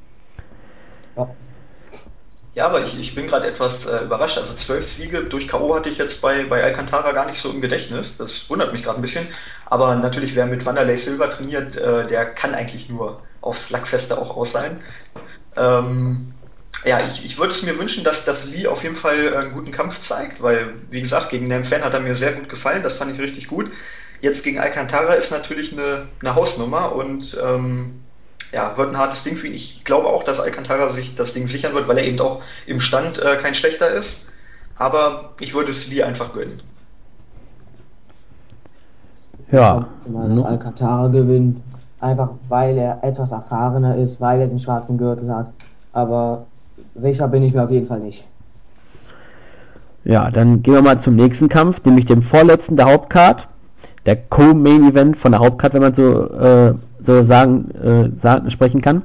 Ja, 2.54 2.66
aber 2.66 2.84
ich, 2.84 2.98
ich 2.98 3.14
bin 3.14 3.28
gerade 3.28 3.46
etwas 3.46 3.86
äh, 3.86 4.04
überrascht. 4.04 4.36
Also 4.38 4.54
zwölf 4.54 4.86
Siege 4.92 5.24
durch 5.24 5.46
K.O. 5.48 5.74
hatte 5.74 5.88
ich 5.88 5.98
jetzt 5.98 6.20
bei, 6.20 6.44
bei 6.44 6.62
Alcantara 6.62 7.12
gar 7.12 7.26
nicht 7.26 7.40
so 7.40 7.50
im 7.50 7.60
Gedächtnis. 7.60 8.16
Das 8.16 8.48
wundert 8.50 8.72
mich 8.72 8.82
gerade 8.82 8.98
ein 8.98 9.02
bisschen. 9.02 9.28
Aber 9.66 9.94
natürlich, 9.94 10.34
wer 10.34 10.46
mit 10.46 10.64
Wanderlei 10.66 10.96
Silva 10.96 11.28
trainiert, 11.28 11.76
äh, 11.76 12.06
der 12.06 12.26
kann 12.34 12.54
eigentlich 12.54 12.88
nur 12.88 13.22
aufs 13.40 13.66
Slugfeste 13.68 14.18
auch 14.18 14.36
aus 14.36 14.52
sein. 14.52 14.82
Ähm, 15.56 16.34
ja, 16.84 17.06
ich, 17.06 17.24
ich 17.24 17.38
würde 17.38 17.52
es 17.52 17.62
mir 17.62 17.78
wünschen, 17.78 18.04
dass, 18.04 18.24
dass 18.24 18.44
Lee 18.44 18.66
auf 18.66 18.82
jeden 18.82 18.96
Fall 18.96 19.36
einen 19.36 19.52
guten 19.52 19.72
Kampf 19.72 20.00
zeigt, 20.00 20.42
weil, 20.42 20.74
wie 20.90 21.02
gesagt, 21.02 21.30
gegen 21.30 21.48
Nam 21.48 21.64
Fan 21.64 21.84
hat 21.84 21.94
er 21.94 22.00
mir 22.00 22.14
sehr 22.16 22.32
gut 22.32 22.48
gefallen, 22.48 22.82
das 22.82 22.98
fand 22.98 23.12
ich 23.12 23.20
richtig 23.20 23.48
gut. 23.48 23.70
Jetzt 24.20 24.44
gegen 24.44 24.58
Alcantara 24.58 25.14
ist 25.14 25.30
natürlich 25.30 25.72
eine, 25.72 26.06
eine 26.20 26.34
Hausnummer 26.34 26.94
und 26.94 27.36
ähm, 27.42 28.00
ja, 28.52 28.76
wird 28.76 28.90
ein 28.90 28.98
hartes 28.98 29.22
Ding 29.22 29.36
für 29.36 29.46
ihn. 29.46 29.54
Ich 29.54 29.84
glaube 29.84 30.08
auch, 30.08 30.24
dass 30.24 30.40
Alcantara 30.40 30.90
sich 30.90 31.14
das 31.14 31.32
Ding 31.32 31.48
sichern 31.48 31.74
wird, 31.74 31.88
weil 31.88 31.98
er 31.98 32.04
eben 32.04 32.20
auch 32.20 32.42
im 32.66 32.80
Stand 32.80 33.18
äh, 33.18 33.36
kein 33.36 33.54
schlechter 33.54 33.90
ist. 33.90 34.20
Aber 34.76 35.34
ich 35.40 35.54
würde 35.54 35.70
es 35.70 35.86
Lee 35.88 36.02
einfach 36.02 36.32
gönnen. 36.32 36.62
Ja. 39.52 39.86
Wenn 40.04 40.36
dass 40.36 40.44
Alcantara 40.44 41.08
gewinnt, 41.08 41.60
einfach 42.00 42.30
weil 42.48 42.78
er 42.78 43.02
etwas 43.02 43.32
erfahrener 43.32 43.96
ist, 43.96 44.20
weil 44.20 44.40
er 44.40 44.46
den 44.48 44.58
schwarzen 44.58 44.98
Gürtel 44.98 45.34
hat. 45.34 45.52
Aber 45.92 46.46
sicher 46.94 47.28
bin 47.28 47.42
ich 47.42 47.52
mir 47.54 47.64
auf 47.64 47.70
jeden 47.70 47.86
Fall 47.86 48.00
nicht. 48.00 48.26
Ja, 50.04 50.30
dann 50.30 50.62
gehen 50.62 50.74
wir 50.74 50.82
mal 50.82 51.00
zum 51.00 51.16
nächsten 51.16 51.48
Kampf, 51.48 51.84
nämlich 51.84 52.06
dem 52.06 52.22
vorletzten 52.22 52.76
der 52.76 52.86
Hauptcard. 52.86 53.48
Der 54.06 54.16
Co-Main 54.16 54.90
Event 54.90 55.18
von 55.18 55.32
der 55.32 55.40
Hauptcard, 55.40 55.74
wenn 55.74 55.82
man 55.82 55.94
so, 55.94 56.30
äh, 56.32 56.74
so 57.00 57.24
sagen, 57.24 57.70
äh, 57.74 58.20
sagen, 58.20 58.50
sprechen 58.50 58.80
kann. 58.80 59.02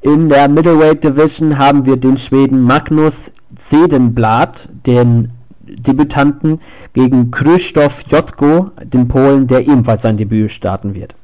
In 0.00 0.28
der 0.28 0.48
Middleweight 0.48 1.02
Division 1.02 1.58
haben 1.58 1.84
wir 1.84 1.96
den 1.96 2.18
Schweden 2.18 2.62
Magnus 2.62 3.32
Zedenblad, 3.68 4.68
den 4.86 5.32
Debütanten, 5.60 6.60
gegen 6.94 7.30
Krzysztof 7.30 8.00
Jotko, 8.08 8.70
den 8.82 9.08
Polen, 9.08 9.46
der 9.46 9.60
ebenfalls 9.60 10.02
sein 10.02 10.16
Debüt 10.16 10.52
starten 10.52 10.94
wird. 10.94 11.14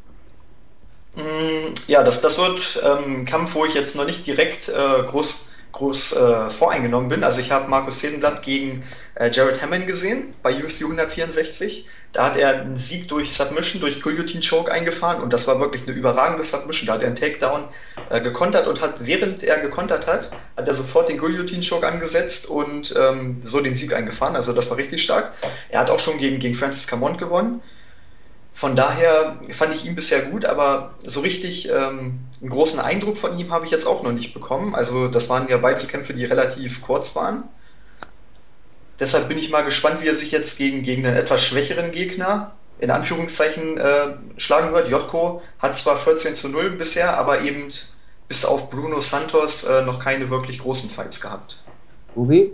Mm, 1.14 1.74
ja, 1.86 2.02
das, 2.02 2.20
das 2.20 2.36
wird 2.38 2.82
ähm, 2.82 3.20
ein 3.20 3.24
Kampf, 3.24 3.54
wo 3.54 3.64
ich 3.64 3.74
jetzt 3.74 3.94
noch 3.94 4.06
nicht 4.06 4.26
direkt 4.26 4.68
äh, 4.68 5.02
groß 5.08 5.46
groß 5.74 6.12
äh, 6.12 6.50
voreingenommen 6.50 7.08
bin. 7.08 7.24
Also 7.24 7.40
ich 7.40 7.50
habe 7.50 7.68
Markus 7.68 8.00
Sedenblatt 8.00 8.42
gegen 8.42 8.84
äh, 9.16 9.30
Jared 9.30 9.60
Hammond 9.60 9.86
gesehen 9.86 10.32
bei 10.42 10.54
UFC 10.54 10.82
164. 10.82 11.86
Da 12.14 12.26
hat 12.26 12.36
er 12.36 12.60
einen 12.60 12.78
Sieg 12.78 13.08
durch 13.08 13.34
Submission, 13.34 13.80
durch 13.80 14.00
Guillotine 14.00 14.40
Choke 14.48 14.70
eingefahren 14.70 15.20
und 15.20 15.32
das 15.32 15.48
war 15.48 15.58
wirklich 15.58 15.82
eine 15.82 15.96
überragende 15.96 16.44
Submission. 16.44 16.86
Da 16.86 16.94
hat 16.94 17.02
er 17.02 17.08
einen 17.08 17.16
Takedown 17.16 17.64
äh, 18.08 18.20
gekontert 18.20 18.68
und 18.68 18.80
hat, 18.80 19.04
während 19.04 19.42
er 19.42 19.58
gekontert 19.58 20.06
hat, 20.06 20.30
hat 20.56 20.68
er 20.68 20.74
sofort 20.74 21.08
den 21.08 21.18
Guillotine 21.18 21.64
Choke 21.68 21.84
angesetzt 21.84 22.46
und 22.46 22.94
ähm, 22.96 23.42
so 23.44 23.60
den 23.60 23.74
Sieg 23.74 23.92
eingefahren. 23.92 24.36
Also 24.36 24.52
das 24.52 24.70
war 24.70 24.76
richtig 24.76 25.02
stark. 25.02 25.32
Er 25.68 25.80
hat 25.80 25.90
auch 25.90 25.98
schon 25.98 26.18
gegen, 26.18 26.38
gegen 26.38 26.54
Francis 26.54 26.86
Camont 26.86 27.18
gewonnen. 27.18 27.62
von 28.54 28.76
daher 28.76 29.40
fand 29.58 29.74
ich 29.74 29.84
ihn 29.84 29.96
bisher 29.96 30.22
gut, 30.22 30.44
aber 30.44 30.94
so 31.04 31.18
richtig 31.18 31.68
ähm, 31.68 32.20
einen 32.40 32.50
großen 32.50 32.78
Eindruck 32.78 33.18
von 33.18 33.36
ihm 33.40 33.52
habe 33.52 33.64
ich 33.64 33.72
jetzt 33.72 33.88
auch 33.88 34.04
noch 34.04 34.12
nicht 34.12 34.32
bekommen. 34.34 34.76
Also 34.76 35.08
das 35.08 35.28
waren 35.28 35.48
ja 35.48 35.56
beides 35.56 35.88
Kämpfe, 35.88 36.14
die 36.14 36.24
relativ 36.24 36.80
kurz 36.80 37.16
waren. 37.16 37.42
Deshalb 39.00 39.28
bin 39.28 39.38
ich 39.38 39.50
mal 39.50 39.62
gespannt, 39.62 40.02
wie 40.02 40.08
er 40.08 40.14
sich 40.14 40.30
jetzt 40.30 40.56
gegen, 40.56 40.82
gegen 40.82 41.04
einen 41.04 41.16
etwas 41.16 41.42
schwächeren 41.42 41.90
Gegner 41.90 42.52
in 42.78 42.90
Anführungszeichen 42.90 43.78
äh, 43.78 44.14
schlagen 44.36 44.72
wird. 44.72 44.88
Jotko 44.88 45.42
hat 45.58 45.76
zwar 45.78 45.98
14 45.98 46.34
zu 46.34 46.48
0 46.48 46.70
bisher, 46.70 47.16
aber 47.16 47.40
eben 47.42 47.68
bis 48.28 48.44
auf 48.44 48.70
Bruno 48.70 49.00
Santos 49.00 49.64
äh, 49.64 49.82
noch 49.84 50.00
keine 50.00 50.30
wirklich 50.30 50.58
großen 50.58 50.90
Fights 50.90 51.20
gehabt. 51.20 51.58
Ubi, 52.14 52.52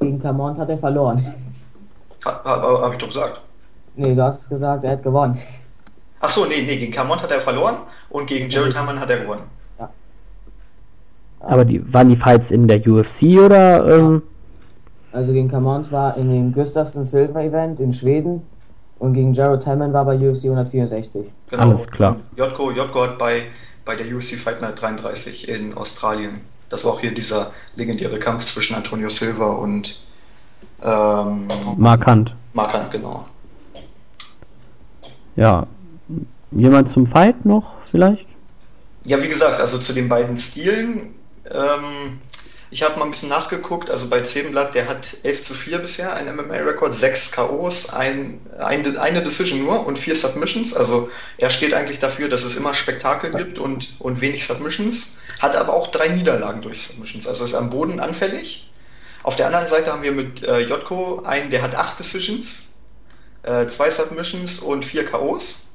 gegen 0.00 0.20
Camont 0.20 0.58
hat 0.58 0.68
er 0.68 0.78
verloren. 0.78 1.24
Ha, 2.24 2.40
ha, 2.44 2.80
Habe 2.82 2.94
ich 2.94 3.00
doch 3.00 3.08
gesagt. 3.08 3.40
Nee, 3.94 4.14
du 4.14 4.22
hast 4.22 4.48
gesagt, 4.48 4.84
er 4.84 4.92
hat 4.92 5.02
gewonnen. 5.02 5.40
Ach 6.20 6.30
so, 6.30 6.44
nee, 6.44 6.62
nee, 6.62 6.76
gegen 6.76 6.92
Camont 6.92 7.22
hat 7.22 7.30
er 7.30 7.40
verloren 7.40 7.76
und 8.10 8.26
gegen 8.26 8.50
Jared 8.50 8.76
Hammond 8.76 8.98
hat 9.00 9.10
er 9.10 9.20
gewonnen. 9.20 9.44
Ja. 9.78 9.90
Aber 11.40 11.64
die, 11.64 11.92
waren 11.92 12.08
die 12.08 12.16
Fights 12.16 12.50
in 12.50 12.66
der 12.66 12.84
UFC 12.86 13.38
oder? 13.38 13.86
Ähm, 13.86 14.22
Also 15.12 15.32
gegen 15.32 15.48
Camont 15.48 15.90
war 15.92 16.16
in 16.16 16.30
dem 16.30 16.52
Gustafsson 16.52 17.04
Silver 17.04 17.42
Event 17.42 17.80
in 17.80 17.92
Schweden 17.92 18.42
und 18.98 19.12
gegen 19.12 19.34
Jared 19.34 19.66
Hammond 19.66 19.92
war 19.92 20.04
bei 20.04 20.16
UFC 20.16 20.44
164. 20.44 21.26
Alles 21.52 21.86
klar. 21.88 22.16
Jotko, 22.36 22.70
Jotko 22.70 23.02
hat 23.02 23.18
bei, 23.18 23.46
bei 23.84 23.94
der 23.96 24.06
UFC 24.14 24.36
Fight 24.36 24.60
Night 24.60 24.80
33 24.80 25.48
in 25.48 25.74
Australien. 25.74 26.40
Das 26.70 26.84
war 26.84 26.94
auch 26.94 27.00
hier 27.00 27.14
dieser 27.14 27.52
legendäre 27.76 28.18
Kampf 28.18 28.46
zwischen 28.46 28.74
Antonio 28.74 29.08
Silva 29.08 29.52
und 29.52 30.00
ähm, 30.82 31.48
markant. 31.76 32.34
Markant, 32.54 32.90
genau. 32.90 33.26
Ja. 35.36 35.66
Jemand 36.50 36.90
zum 36.92 37.06
Fight 37.06 37.44
noch 37.44 37.72
vielleicht? 37.90 38.26
Ja, 39.04 39.22
wie 39.22 39.28
gesagt, 39.28 39.60
also 39.60 39.78
zu 39.78 39.92
den 39.92 40.08
beiden 40.08 40.38
Stilen. 40.38 41.14
Ähm, 41.50 42.18
ich 42.70 42.82
habe 42.82 42.98
mal 42.98 43.04
ein 43.04 43.12
bisschen 43.12 43.28
nachgeguckt. 43.28 43.90
Also 43.90 44.08
bei 44.08 44.22
Zebenblatt, 44.22 44.74
der 44.74 44.88
hat 44.88 45.16
11 45.22 45.42
zu 45.42 45.54
4 45.54 45.78
bisher, 45.78 46.14
ein 46.14 46.34
MMA-Rekord, 46.34 46.94
6 46.94 47.32
KOs, 47.32 47.88
ein, 47.90 48.40
ein, 48.58 48.96
eine 48.96 49.22
Decision 49.22 49.62
nur 49.62 49.86
und 49.86 49.98
4 49.98 50.16
Submissions. 50.16 50.74
Also 50.74 51.10
er 51.38 51.50
steht 51.50 51.74
eigentlich 51.74 52.00
dafür, 52.00 52.28
dass 52.28 52.42
es 52.42 52.56
immer 52.56 52.74
Spektakel 52.74 53.30
gibt 53.30 53.58
und, 53.58 53.88
und 54.00 54.20
wenig 54.20 54.46
Submissions. 54.46 55.06
Hat 55.38 55.54
aber 55.54 55.74
auch 55.74 55.90
drei 55.90 56.08
Niederlagen 56.08 56.62
durch 56.62 56.82
Submissions. 56.82 57.26
Also 57.26 57.44
ist 57.44 57.54
am 57.54 57.70
Boden 57.70 58.00
anfällig. 58.00 58.68
Auf 59.22 59.36
der 59.36 59.46
anderen 59.46 59.68
Seite 59.68 59.92
haben 59.92 60.02
wir 60.02 60.12
mit 60.12 60.42
äh, 60.42 60.60
Jotko 60.60 61.22
einen, 61.24 61.50
der 61.50 61.62
hat 61.62 61.74
8 61.74 61.98
Decisions, 61.98 62.62
äh, 63.42 63.66
zwei 63.66 63.90
Submissions 63.90 64.60
und 64.60 64.84
4 64.84 65.06
KOs 65.06 65.65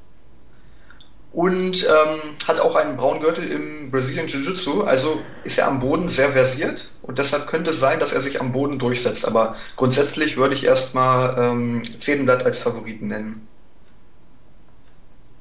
und 1.34 1.84
ähm, 1.84 2.20
hat 2.46 2.60
auch 2.60 2.76
einen 2.76 2.98
braunen 2.98 3.22
Gürtel 3.22 3.46
im 3.46 3.89
Brazilian 3.89 4.28
Jiu-Jitsu, 4.28 4.84
also 4.84 5.20
ist 5.44 5.58
er 5.58 5.67
am 5.67 5.80
Boden 5.80 6.10
sehr 6.10 6.32
versiert 6.34 6.89
und 7.04 7.17
deshalb 7.20 7.48
könnte 7.48 7.72
es 7.72 7.80
sein, 7.80 8.00
dass 8.00 8.12
er 8.12 8.22
sich 8.22 8.41
am 8.41 8.52
Boden 8.52 8.80
durchsetzt. 8.80 9.26
Aber 9.26 9.56
grundsätzlich 9.78 10.36
würde 10.36 10.56
ich 10.56 10.65
erstmal 10.65 11.36
ähm, 11.38 11.84
Zedenblatt 12.00 12.46
als 12.46 12.60
Favoriten 12.60 13.08
nennen. 13.08 13.48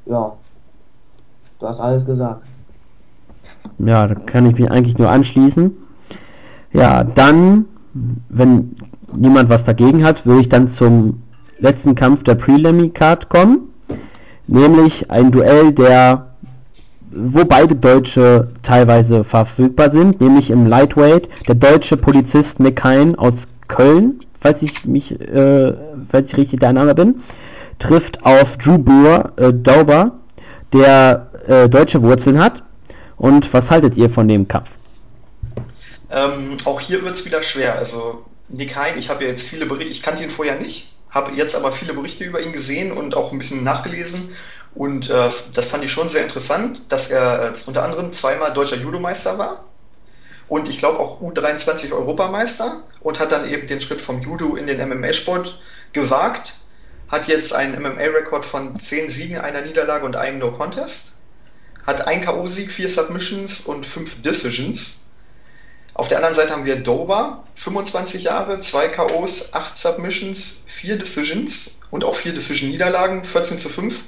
Ja, 0.07 0.33
du 1.59 1.67
hast 1.67 1.81
alles 1.81 2.07
gesagt. 2.07 2.45
Ja, 3.79 4.07
da 4.07 4.15
kann 4.15 4.47
ich 4.47 4.59
mich 4.59 4.71
eigentlich 4.71 4.99
nur 4.99 5.11
anschließen. 5.11 5.77
Ja, 6.73 7.03
dann, 7.03 7.67
wenn 8.29 8.77
niemand 9.15 9.49
was 9.49 9.65
dagegen 9.65 10.05
hat, 10.05 10.25
würde 10.25 10.43
ich 10.43 10.49
dann 10.49 10.69
zum 10.69 11.23
letzten 11.59 11.95
Kampf 11.95 12.23
der 12.23 12.37
Preliminary-Card 12.37 13.29
kommen. 13.29 13.71
Nämlich 14.51 15.09
ein 15.13 15.31
Duell, 15.31 15.71
der 15.71 16.27
wo 17.13 17.45
beide 17.45 17.75
Deutsche 17.75 18.49
teilweise 18.63 19.25
verfügbar 19.25 19.91
sind, 19.91 20.21
nämlich 20.21 20.51
im 20.51 20.67
Lightweight. 20.67 21.29
Der 21.47 21.55
deutsche 21.55 21.97
Polizist 21.97 22.59
Nick 22.61 22.83
Hein 22.83 23.17
aus 23.17 23.47
Köln, 23.69 24.21
falls 24.41 24.63
ich 24.63 24.85
mich, 24.85 25.21
äh, 25.21 25.73
falls 26.11 26.33
ich 26.33 26.37
richtig 26.37 26.61
der 26.61 26.73
Name 26.73 26.95
bin, 26.95 27.23
trifft 27.79 28.25
auf 28.25 28.57
Drew 28.59 28.79
Brewer, 28.79 29.33
äh, 29.37 29.53
Dauber, 29.53 30.13
der 30.73 31.31
äh, 31.47 31.69
deutsche 31.69 32.03
Wurzeln 32.03 32.43
hat. 32.43 32.63
Und 33.17 33.53
was 33.53 33.71
haltet 33.71 33.97
ihr 33.97 34.11
von 34.11 34.27
dem 34.27 34.49
Kampf? 34.49 34.69
Ähm, 36.11 36.57
auch 36.65 36.81
hier 36.81 37.05
wird 37.05 37.15
es 37.15 37.25
wieder 37.25 37.43
schwer. 37.43 37.79
Also 37.79 38.25
Nick 38.49 38.75
Hein, 38.77 38.95
ich 38.99 39.09
habe 39.09 39.25
ja 39.25 39.31
jetzt 39.31 39.49
viele 39.49 39.67
Berichte, 39.67 39.93
ich 39.93 40.03
kannte 40.03 40.25
ihn 40.25 40.31
vorher 40.31 40.59
nicht, 40.59 40.89
habe 41.11 41.33
jetzt 41.33 41.55
aber 41.55 41.73
viele 41.73 41.95
Berichte 41.95 42.25
über 42.25 42.41
ihn 42.41 42.53
gesehen 42.53 42.93
und 42.93 43.15
auch 43.15 43.33
ein 43.33 43.39
bisschen 43.39 43.63
nachgelesen. 43.65 44.37
Und 44.75 45.11
äh, 45.11 45.31
das 45.53 45.69
fand 45.69 45.85
ich 45.85 45.91
schon 45.91 46.09
sehr 46.09 46.23
interessant, 46.23 46.83
dass 46.89 47.11
er 47.11 47.53
äh, 47.53 47.53
unter 47.67 47.83
anderem 47.83 48.13
zweimal 48.13 48.53
deutscher 48.53 48.77
Judomeister 48.77 49.37
war 49.39 49.65
und 50.51 50.69
ich 50.69 50.79
glaube 50.79 50.99
auch 50.99 51.23
U23 51.23 51.93
Europameister 51.93 52.83
und 53.01 53.21
hat 53.21 53.31
dann 53.31 53.49
eben 53.49 53.69
den 53.69 53.81
Schritt 53.81 54.01
vom 54.01 54.21
Judo 54.21 54.57
in 54.57 54.67
den 54.67 54.87
MMA-Sport 54.87 55.57
gewagt. 55.93 56.57
Hat 57.07 57.29
jetzt 57.29 57.53
einen 57.53 57.81
MMA-Rekord 57.81 58.45
von 58.45 58.79
10 58.79 59.11
Siegen, 59.11 59.39
einer 59.39 59.63
Niederlage 59.63 60.05
und 60.05 60.17
einem 60.17 60.41
No-Contest. 60.41 61.13
Hat 61.87 62.05
ein 62.07 62.23
K.O.-Sieg, 62.23 62.73
vier 62.73 62.91
Submissions 62.91 63.61
und 63.61 63.87
fünf 63.87 64.21
Decisions. 64.23 65.00
Auf 65.95 66.09
der 66.09 66.19
anderen 66.19 66.35
Seite 66.35 66.53
haben 66.53 66.65
wir 66.65 66.77
Dover, 66.77 67.45
25 67.57 68.23
Jahre, 68.23 68.61
2 68.61 68.89
KOs, 68.89 69.53
8 69.53 69.77
Submissions, 69.77 70.57
4 70.67 70.99
Decisions 70.99 71.77
und 71.91 72.05
auch 72.05 72.15
4 72.15 72.33
Decision-Niederlagen, 72.35 73.25
14 73.25 73.59
zu 73.59 73.69
5. 73.69 74.01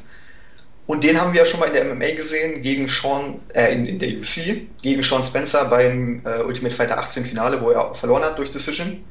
Und 0.87 1.05
den 1.05 1.21
haben 1.21 1.33
wir 1.33 1.40
ja 1.40 1.47
schon 1.47 1.61
mal 1.61 1.66
in 1.66 1.75
der 1.75 1.85
MMA 1.85 2.14
gesehen, 2.16 2.62
gegen 2.62 2.88
Sean, 2.88 3.40
äh, 3.55 3.73
in, 3.73 3.87
in 3.87 3.99
der 3.99 4.09
UFC, 4.11 4.66
gegen 4.83 5.03
Sean 5.03 5.25
Spencer 5.25 5.64
beim 5.66 6.23
äh, 6.25 6.42
Ultimate 6.42 6.75
Fighter 6.75 6.99
18 6.99 7.25
Finale, 7.25 7.61
wo 7.61 7.71
er 7.71 7.95
verloren 7.95 8.25
hat 8.25 8.38
durch 8.38 8.51
Decision. 8.53 9.05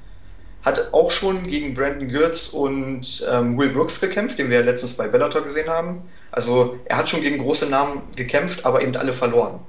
Hat 0.64 0.94
auch 0.94 1.10
schon 1.10 1.48
gegen 1.48 1.74
Brandon 1.74 2.08
Girtz 2.08 2.48
und 2.48 3.26
ähm, 3.28 3.58
Will 3.58 3.70
Brooks 3.70 4.00
gekämpft, 4.00 4.38
den 4.38 4.50
wir 4.50 4.60
ja 4.60 4.66
letztens 4.66 4.94
bei 4.94 5.08
Bellator 5.08 5.42
gesehen 5.42 5.70
haben. 5.70 6.04
Also 6.32 6.78
er 6.86 6.98
hat 6.98 7.10
schon 7.10 7.22
gegen 7.22 7.40
große 7.40 7.68
Namen 7.68 8.04
gekämpft, 8.16 8.64
aber 8.64 8.82
eben 8.82 8.96
alle 8.96 9.14
verloren. 9.14 9.62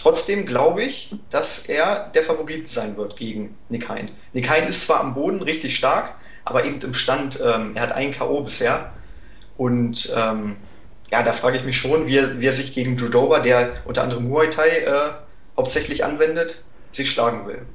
Trotzdem 0.00 0.46
glaube 0.46 0.82
ich, 0.82 1.14
dass 1.30 1.58
er 1.66 2.10
der 2.14 2.22
Favorit 2.24 2.70
sein 2.70 2.96
wird 2.96 3.16
gegen 3.16 3.56
Nick 3.68 3.88
Hein. 3.88 4.10
Nick 4.32 4.48
Hein 4.48 4.66
ist 4.66 4.82
zwar 4.82 5.00
am 5.00 5.14
Boden 5.14 5.42
richtig 5.42 5.76
stark, 5.76 6.14
aber 6.44 6.64
eben 6.64 6.80
im 6.80 6.94
Stand, 6.94 7.38
ähm, 7.38 7.72
er 7.74 7.82
hat 7.82 7.92
einen 7.92 8.12
K.O. 8.12 8.42
bisher. 8.42 8.92
Und 9.58 10.10
ähm, 10.16 10.56
ja, 11.10 11.22
da 11.22 11.34
frage 11.34 11.58
ich 11.58 11.64
mich 11.64 11.76
schon, 11.76 12.06
wie 12.06 12.16
er, 12.16 12.40
wie 12.40 12.46
er 12.46 12.54
sich 12.54 12.72
gegen 12.72 12.96
Judoba, 12.96 13.40
der 13.40 13.72
unter 13.84 14.02
anderem 14.02 14.26
Muay 14.28 14.48
Thai 14.48 14.68
äh, 14.68 15.10
hauptsächlich 15.56 16.02
anwendet, 16.02 16.62
sich 16.92 17.10
schlagen 17.10 17.46
will. 17.46 17.66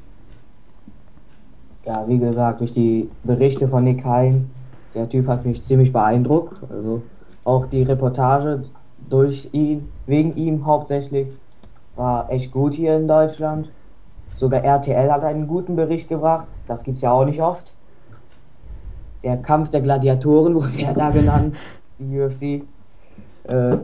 Ja, 1.85 2.07
wie 2.07 2.17
gesagt, 2.17 2.61
durch 2.61 2.73
die 2.73 3.07
Berichte 3.23 3.67
von 3.67 3.83
Nick 3.83 4.03
Hein, 4.03 4.49
der 4.95 5.07
Typ 5.07 5.27
hat 5.27 5.45
mich 5.45 5.63
ziemlich 5.63 5.93
beeindruckt. 5.93 6.55
Also 6.71 7.03
auch 7.43 7.67
die 7.67 7.83
Reportage 7.83 8.63
durch 9.09 9.49
ihn, 9.51 9.89
wegen 10.07 10.35
ihm 10.35 10.65
hauptsächlich, 10.65 11.27
war 11.95 12.31
echt 12.31 12.51
gut 12.51 12.73
hier 12.73 12.95
in 12.95 13.07
Deutschland. 13.07 13.69
Sogar 14.37 14.63
RTL 14.63 15.11
hat 15.11 15.23
einen 15.23 15.47
guten 15.47 15.75
Bericht 15.75 16.09
gebracht. 16.09 16.47
Das 16.67 16.83
gibt's 16.83 17.01
ja 17.01 17.11
auch 17.11 17.25
nicht 17.25 17.41
oft. 17.41 17.73
Der 19.23 19.37
Kampf 19.37 19.69
der 19.69 19.81
Gladiatoren 19.81 20.55
wurde 20.55 20.77
ja 20.77 20.93
da 20.93 21.09
genannt, 21.09 21.55
die 21.97 22.19
UFC. 22.19 22.63
Äh, 23.47 23.77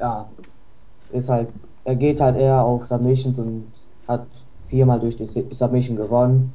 ja, 0.00 0.26
ist 1.12 1.28
halt, 1.28 1.48
er 1.84 1.96
geht 1.96 2.20
halt 2.20 2.36
eher 2.36 2.62
auf 2.62 2.86
Submissions 2.86 3.38
und 3.38 3.72
hat 4.06 4.26
viermal 4.68 5.00
durch 5.00 5.16
die 5.16 5.26
Submission 5.26 5.96
gewonnen, 5.96 6.52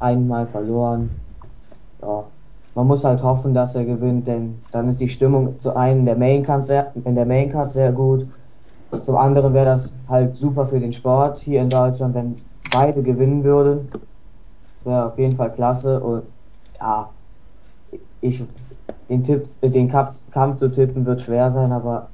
einmal 0.00 0.46
verloren. 0.46 1.10
Ja, 2.02 2.24
man 2.74 2.86
muss 2.86 3.04
halt 3.04 3.22
hoffen, 3.22 3.54
dass 3.54 3.74
er 3.74 3.84
gewinnt, 3.84 4.26
denn 4.26 4.60
dann 4.70 4.88
ist 4.88 5.00
die 5.00 5.08
Stimmung 5.08 5.58
zu 5.60 5.74
einem 5.74 6.04
der 6.04 6.16
Main 6.16 6.42
Card 6.42 6.66
sehr, 6.66 6.92
in 7.04 7.14
der 7.14 7.26
Main 7.26 7.50
Card 7.50 7.72
sehr 7.72 7.92
gut. 7.92 8.26
Zum 9.02 9.16
anderen 9.16 9.52
wäre 9.54 9.66
das 9.66 9.92
halt 10.08 10.36
super 10.36 10.66
für 10.66 10.80
den 10.80 10.92
Sport 10.92 11.40
hier 11.40 11.60
in 11.60 11.70
Deutschland, 11.70 12.14
wenn 12.14 12.40
beide 12.70 13.02
gewinnen 13.02 13.44
würden. 13.44 13.88
Das 13.92 14.86
wäre 14.86 15.06
auf 15.06 15.18
jeden 15.18 15.36
Fall 15.36 15.52
klasse 15.52 16.00
und 16.00 16.22
ja, 16.80 17.10
ich 18.20 18.42
den 19.08 19.22
Tipp, 19.22 19.44
den 19.62 19.90
Kampf, 19.90 20.18
Kampf 20.32 20.58
zu 20.58 20.68
tippen 20.70 21.04
wird 21.06 21.20
schwer 21.20 21.50
sein, 21.50 21.72
aber 21.72 22.08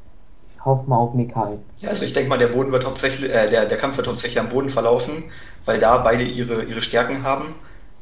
hoffe 0.64 0.88
mal 0.88 0.96
auf 0.96 1.14
Nick 1.14 1.34
Hein. 1.36 1.58
Ja, 1.78 1.90
also 1.90 2.04
ich 2.04 2.12
denke 2.12 2.28
mal, 2.28 2.38
der 2.38 2.48
Boden 2.48 2.72
wird 2.72 2.84
hauptsächlich, 2.84 3.30
äh, 3.30 3.50
der, 3.50 3.66
der 3.66 3.78
Kampf 3.78 3.96
wird 3.96 4.06
hauptsächlich 4.06 4.38
am 4.38 4.48
Boden 4.48 4.70
verlaufen, 4.70 5.24
weil 5.64 5.78
da 5.78 5.98
beide 5.98 6.24
ihre, 6.24 6.64
ihre 6.64 6.82
Stärken 6.82 7.22
haben. 7.22 7.54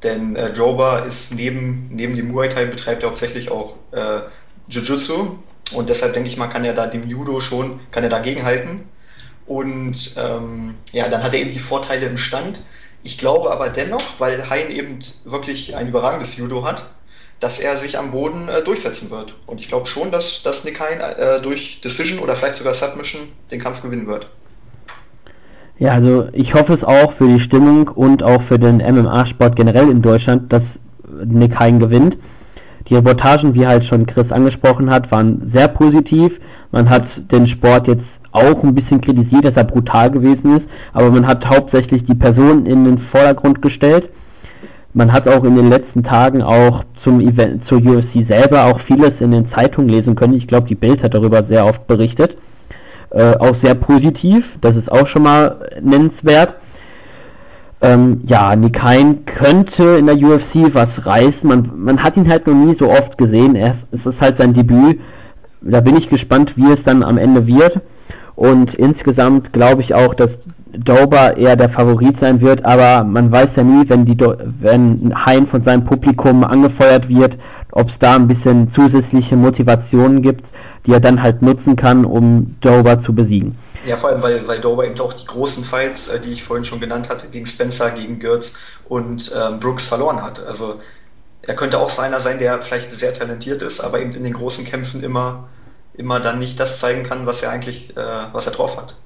Denn 0.03 0.37
äh, 0.37 0.53
Joba 0.53 1.01
ist 1.01 1.33
neben, 1.35 1.89
neben 1.93 2.17
dem 2.17 2.33
Muay 2.33 2.49
Thai 2.49 2.67
betreibt 2.67 3.03
er 3.03 3.11
hauptsächlich 3.11 3.51
auch 3.51 3.75
äh, 3.93 4.21
Jiu-Jitsu 4.69 5.37
und 5.73 5.89
deshalb 5.89 6.13
denke 6.15 6.29
ich 6.29 6.37
mal, 6.37 6.49
kann 6.49 6.65
er 6.65 6.75
da 6.75 6.87
dem 6.87 7.09
Judo 7.09 7.41
schon, 7.41 7.81
kann 7.91 8.03
er 8.03 8.11
dagegen 8.11 8.45
halten. 8.45 8.89
Und 9.47 10.15
ähm, 10.17 10.75
ja, 10.93 11.09
dann 11.09 11.23
hat 11.23 11.35
er 11.35 11.41
eben 11.41 11.51
die 11.51 11.59
Vorteile 11.59 12.07
im 12.07 12.19
Stand. 12.19 12.61
Ich 13.03 13.19
glaube 13.19 13.51
aber 13.51 13.69
dennoch, 13.69 14.03
weil 14.19 14.49
Hein 14.49 14.71
eben 14.71 15.01
wirklich 15.25 15.75
ein 15.75 15.89
überragendes 15.89 16.37
Judo 16.37 16.65
hat, 16.65 16.87
dass 17.41 17.59
er 17.59 17.77
sich 17.77 17.99
am 17.99 18.13
Boden 18.13 18.49
äh, 18.49 18.63
durchsetzen 18.63 19.11
wird. 19.11 19.35
Und 19.47 19.61
ich 19.61 19.69
glaube 19.69 19.87
schon, 19.87 20.13
dass, 20.13 20.43
dass 20.45 20.63
Nick 20.65 20.79
Hein 20.79 21.01
äh, 21.01 21.41
durch 21.43 21.81
Decision 21.81 22.21
oder 22.21 22.37
vielleicht 22.37 22.57
sogar 22.57 22.75
Submission 22.75 23.29
den 23.51 23.61
Kampf 23.61 23.83
gewinnen 23.83 24.07
wird. 24.07 24.29
Ja, 25.79 25.91
also 25.91 26.29
ich 26.33 26.55
hoffe 26.55 26.73
es 26.73 26.85
auch 26.85 27.13
für 27.13 27.27
die 27.27 27.41
Stimmung 27.41 27.89
und 27.89 28.23
auch 28.23 28.43
für 28.43 28.59
den 28.59 28.77
MMA-Sport 28.77 29.57
generell 29.57 29.91
in 29.91 30.03
Deutschland, 30.03 30.53
dass 30.53 30.79
Nick 31.25 31.59
Hein 31.59 31.81
gewinnt. 31.81 32.17
Die 32.93 32.97
Reportagen, 32.97 33.55
wie 33.55 33.67
halt 33.67 33.87
schon 33.87 34.05
Chris 34.05 34.31
angesprochen 34.31 34.91
hat, 34.91 35.11
waren 35.11 35.49
sehr 35.51 35.67
positiv. 35.69 36.39
Man 36.73 36.91
hat 36.91 37.33
den 37.33 37.47
Sport 37.47 37.89
jetzt 37.89 38.21
auch 38.33 38.63
ein 38.63 38.75
bisschen 38.75 39.01
kritisiert, 39.01 39.47
dass 39.47 39.57
er 39.57 39.65
brutal 39.65 40.11
gewesen 40.11 40.59
ist, 40.59 40.69
aber 40.93 41.11
man 41.11 41.27
hat 41.27 41.49
hauptsächlich 41.49 42.05
die 42.05 42.15
Person 42.15 42.67
in 42.67 42.85
den 42.85 42.99
Vordergrund 42.99 43.63
gestellt. 43.63 44.11
Man 44.93 45.11
hat 45.11 45.27
auch 45.27 45.43
in 45.45 45.57
den 45.57 45.71
letzten 45.71 46.03
Tagen 46.03 46.43
auch 46.43 46.85
zum 47.03 47.21
Event, 47.21 47.65
zur 47.65 47.79
UFC 47.79 48.23
selber 48.23 48.67
auch 48.67 48.81
vieles 48.81 49.23
in 49.23 49.31
den 49.31 49.47
Zeitungen 49.47 49.89
lesen 49.89 50.15
können. 50.15 50.35
Ich 50.35 50.47
glaube, 50.47 50.69
die 50.69 50.75
Bild 50.75 51.03
hat 51.03 51.15
darüber 51.15 51.45
sehr 51.45 51.65
oft 51.65 51.87
berichtet. 51.87 52.37
Äh, 53.09 53.37
auch 53.39 53.55
sehr 53.55 53.75
positiv, 53.75 54.59
das 54.61 54.77
ist 54.77 54.93
auch 54.93 55.07
schon 55.07 55.23
mal 55.23 55.71
nennenswert. 55.81 56.57
Ähm, 57.83 58.21
ja, 58.25 58.51
Hein 58.51 59.25
könnte 59.27 59.97
in 59.99 60.07
der 60.07 60.17
UFC 60.17 60.73
was 60.73 61.05
reißen. 61.05 61.49
Man, 61.49 61.71
man 61.77 62.03
hat 62.03 62.17
ihn 62.17 62.29
halt 62.29 62.47
noch 62.47 62.55
nie 62.55 62.75
so 62.75 62.89
oft 62.89 63.19
gesehen. 63.19 63.57
Er, 63.57 63.75
es 63.91 64.07
ist 64.07 64.21
halt 64.21 64.37
sein 64.37 64.55
Debüt. 64.55 65.01
Da 65.61 65.81
bin 65.81 65.97
ich 65.97 66.09
gespannt, 66.09 66.57
wie 66.57 66.71
es 66.71 66.85
dann 66.85 67.03
am 67.03 67.19
Ende 67.19 67.47
wird. 67.47 67.81
Und 68.37 68.75
insgesamt 68.75 69.53
glaube 69.53 69.83
ich 69.83 69.95
auch, 69.95 70.15
dass 70.15 70.39
Dober 70.77 71.37
eher 71.37 71.57
der 71.57 71.69
Favorit 71.69 72.17
sein 72.17 72.41
wird, 72.41 72.65
aber 72.65 73.05
man 73.05 73.31
weiß 73.31 73.57
ja 73.57 73.63
nie, 73.63 73.87
wenn 73.89 74.07
die 74.07 74.17
wenn 74.61 75.13
Hein 75.15 75.47
von 75.47 75.63
seinem 75.63 75.85
Publikum 75.85 76.45
angefeuert 76.45 77.11
wird, 77.11 77.37
ob 77.73 77.91
es 77.91 77.99
da 77.99 78.17
ein 78.17 78.27
bisschen 78.27 78.71
zusätzliche 78.71 79.37
Motivationen 79.37 80.23
gibt, 80.23 80.47
die 80.87 80.93
er 80.93 81.01
dann 81.01 81.23
halt 81.23 81.43
nutzen 81.43 81.77
kann, 81.77 82.05
um 82.05 82.55
Dober 82.61 83.01
zu 83.01 83.15
besiegen. 83.15 83.57
Ja, 83.87 83.97
vor 83.97 84.11
allem, 84.11 84.23
weil, 84.23 84.47
weil 84.47 84.61
Dober 84.61 84.87
eben 84.87 85.01
auch 85.01 85.13
die 85.13 85.27
großen 85.27 85.65
Fights, 85.65 86.09
äh, 86.09 86.21
die 86.21 86.33
ich 86.33 86.45
vorhin 86.45 86.65
schon 86.65 86.81
genannt 86.81 87.09
hatte, 87.09 87.29
gegen 87.29 87.47
Spencer, 87.47 87.91
gegen 87.91 88.19
Girtz 88.19 88.55
und 88.89 89.33
ähm, 89.35 89.61
Brooks 89.61 89.87
verloren 89.87 90.23
hat. 90.23 90.45
Also 90.45 90.81
er 91.43 91.57
könnte 91.57 91.79
auch 91.79 91.91
so 91.91 92.01
einer 92.01 92.21
sein, 92.21 92.39
der 92.39 92.63
vielleicht 92.63 92.93
sehr 92.95 93.15
talentiert 93.15 93.63
ist, 93.63 93.81
aber 93.81 94.01
eben 94.01 94.15
in 94.15 94.23
den 94.23 94.35
großen 94.35 94.65
Kämpfen 94.65 95.03
immer 95.03 95.49
immer 95.95 96.21
dann 96.21 96.39
nicht 96.39 96.59
das 96.59 96.81
zeigen 96.81 97.03
kann, 97.05 97.27
was 97.27 97.43
er 97.43 97.51
eigentlich, 97.51 97.97
äh, 97.97 98.01
was 98.33 98.47
er 98.47 98.53
drauf 98.53 98.77
hat. 98.77 98.97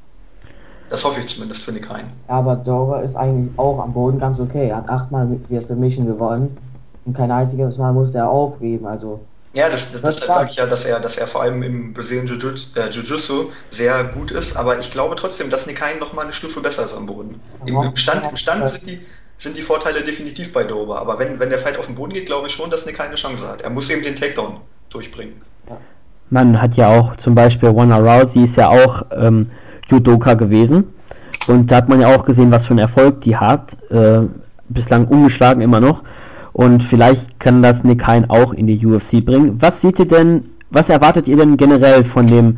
Das 0.88 1.04
hoffe 1.04 1.20
ich 1.20 1.26
zumindest 1.26 1.62
für 1.62 1.72
Nick 1.72 1.88
Hein. 1.88 2.12
Aber 2.28 2.54
Dover 2.54 3.02
ist 3.02 3.16
eigentlich 3.16 3.58
auch 3.58 3.80
am 3.80 3.92
Boden 3.92 4.18
ganz 4.20 4.38
okay. 4.38 4.68
Er 4.68 4.76
hat 4.76 4.88
achtmal 4.88 5.28
via 5.48 5.60
Submission 5.60 6.06
gewonnen 6.06 6.56
und 7.04 7.16
kein 7.16 7.32
einziges 7.32 7.76
Mal 7.76 7.92
musste 7.92 8.18
er 8.18 8.30
aufgeben. 8.30 8.86
Also 8.86 9.20
ja, 9.57 9.71
das, 9.71 9.90
das, 9.90 10.03
das 10.03 10.19
sage 10.19 10.51
ich 10.51 10.57
ja, 10.57 10.66
dass 10.66 10.85
er, 10.85 11.01
dass 11.01 11.16
er 11.16 11.27
vor 11.27 11.40
allem 11.40 11.62
im 11.62 11.95
Brasilien 11.95 12.27
äh, 12.27 12.90
Jiu-Jitsu 12.90 13.53
sehr 13.71 14.05
gut 14.05 14.31
ist, 14.31 14.55
aber 14.55 14.79
ich 14.79 14.90
glaube 14.90 15.16
trotzdem, 15.16 15.49
dass 15.49 15.66
Nick 15.66 15.81
Hein 15.81 15.99
noch 15.99 16.12
mal 16.12 16.25
eine 16.25 16.35
Stufe 16.35 16.61
besser 16.61 16.85
ist 16.85 16.92
am 16.92 17.07
Boden. 17.07 17.40
Im, 17.64 17.75
im 17.75 17.97
Stand, 17.97 18.27
im 18.31 18.37
Stand 18.37 18.69
sind, 18.69 18.87
die, 18.87 19.01
sind 19.38 19.57
die 19.57 19.62
Vorteile 19.62 20.05
definitiv 20.05 20.53
bei 20.53 20.64
Dover, 20.64 21.01
aber 21.01 21.19
wenn, 21.19 21.40
wenn 21.40 21.49
der 21.49 21.61
Fight 21.61 21.79
auf 21.79 21.87
den 21.87 21.95
Boden 21.95 22.12
geht, 22.12 22.27
glaube 22.27 22.49
ich 22.49 22.53
schon, 22.53 22.69
dass 22.69 22.85
Nick 22.85 22.99
Hein 22.99 23.07
eine 23.07 23.16
Chance 23.16 23.49
hat. 23.49 23.62
Er 23.62 23.71
muss 23.71 23.88
eben 23.88 24.03
den 24.03 24.14
Takedown 24.14 24.61
durchbringen. 24.90 25.40
Man 26.29 26.61
hat 26.61 26.75
ja 26.75 26.88
auch 26.88 27.16
zum 27.16 27.35
Beispiel 27.35 27.75
Wanda 27.75 27.97
Rousey 27.97 28.45
ist 28.45 28.57
ja 28.57 28.69
auch 28.69 29.07
ähm, 29.11 29.51
Judoka 29.88 30.35
gewesen. 30.35 30.92
Und 31.47 31.71
da 31.71 31.77
hat 31.77 31.88
man 31.88 32.03
ja 32.03 32.14
auch 32.14 32.27
gesehen, 32.27 32.51
was 32.51 32.66
für 32.66 32.73
einen 32.73 32.81
Erfolg 32.81 33.23
die 33.23 33.37
hat. 33.37 33.75
Äh, 33.90 34.23
bislang 34.69 35.07
ungeschlagen 35.07 35.62
immer 35.62 35.81
noch. 35.81 36.03
Und 36.57 36.83
vielleicht 36.83 37.38
kann 37.38 37.62
das 37.62 37.85
Nick 37.85 38.07
Hein 38.07 38.31
auch 38.31 38.55
in 38.55 38.66
die 38.66 38.87
UFC 38.87 39.23
bringen. 39.23 39.59
Was 39.61 39.83
seht 39.83 39.99
ihr 39.99 40.09
denn, 40.09 40.45
was 40.71 40.88
erwartet 40.88 41.29
ihr 41.29 41.37
denn 41.37 41.59
generell 41.59 42.03
von 42.03 42.27
dem 42.27 42.57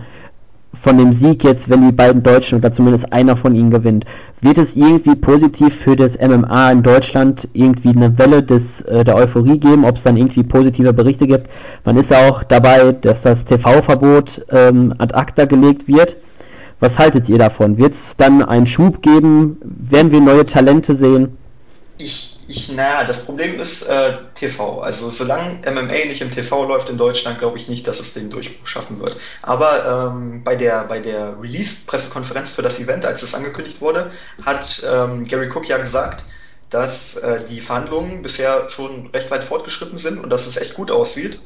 von 0.80 0.96
dem 0.96 1.12
Sieg 1.12 1.42
jetzt, 1.42 1.68
wenn 1.68 1.84
die 1.84 1.92
beiden 1.92 2.22
Deutschen 2.22 2.58
oder 2.58 2.72
zumindest 2.72 3.12
einer 3.12 3.36
von 3.36 3.56
ihnen 3.56 3.72
gewinnt, 3.72 4.04
wird 4.40 4.58
es 4.58 4.76
irgendwie 4.76 5.16
positiv 5.16 5.74
für 5.74 5.96
das 5.96 6.16
MMA 6.16 6.70
in 6.70 6.84
Deutschland 6.84 7.48
irgendwie 7.54 7.88
eine 7.88 8.16
Welle 8.16 8.44
des, 8.44 8.82
äh, 8.82 9.02
der 9.02 9.16
Euphorie 9.16 9.58
geben, 9.58 9.84
ob 9.84 9.96
es 9.96 10.04
dann 10.04 10.16
irgendwie 10.16 10.44
positive 10.44 10.92
Berichte 10.92 11.26
gibt. 11.26 11.50
Man 11.84 11.96
ist 11.96 12.12
ja 12.12 12.28
auch 12.28 12.44
dabei, 12.44 12.92
dass 12.92 13.20
das 13.22 13.44
TV-Verbot 13.46 14.46
ähm, 14.50 14.94
ad 14.98 15.12
acta 15.12 15.46
gelegt 15.46 15.88
wird. 15.88 16.14
Was 16.78 16.96
haltet 17.00 17.28
ihr 17.28 17.38
davon? 17.38 17.78
Wird 17.78 17.94
es 17.94 18.14
dann 18.16 18.44
einen 18.44 18.68
Schub 18.68 19.02
geben? 19.02 19.56
Werden 19.64 20.12
wir 20.12 20.20
neue 20.20 20.46
Talente 20.46 20.94
sehen? 20.94 21.30
Ich 21.96 22.27
ich, 22.48 22.70
naja, 22.70 23.04
das 23.04 23.24
Problem 23.24 23.60
ist 23.60 23.82
äh, 23.82 24.14
TV. 24.34 24.80
Also 24.80 25.10
solange 25.10 25.60
MMA 25.70 26.06
nicht 26.06 26.22
im 26.22 26.30
TV 26.30 26.64
läuft 26.64 26.88
in 26.88 26.96
Deutschland, 26.96 27.38
glaube 27.38 27.58
ich 27.58 27.68
nicht, 27.68 27.86
dass 27.86 28.00
es 28.00 28.14
den 28.14 28.30
Durchbruch 28.30 28.66
schaffen 28.66 29.00
wird. 29.00 29.18
Aber 29.42 30.10
ähm, 30.10 30.42
bei 30.44 30.56
der 30.56 30.84
bei 30.84 30.98
der 30.98 31.38
Release-Pressekonferenz 31.40 32.50
für 32.52 32.62
das 32.62 32.80
Event, 32.80 33.04
als 33.04 33.22
es 33.22 33.34
angekündigt 33.34 33.82
wurde, 33.82 34.12
hat 34.46 34.82
ähm, 34.82 35.26
Gary 35.28 35.50
Cook 35.50 35.68
ja 35.68 35.76
gesagt, 35.76 36.24
dass 36.70 37.16
äh, 37.16 37.44
die 37.44 37.60
Verhandlungen 37.60 38.22
bisher 38.22 38.70
schon 38.70 39.08
recht 39.08 39.30
weit 39.30 39.44
fortgeschritten 39.44 39.98
sind 39.98 40.18
und 40.18 40.30
dass 40.30 40.46
es 40.46 40.56
echt 40.56 40.72
gut 40.72 40.90
aussieht. 40.90 41.38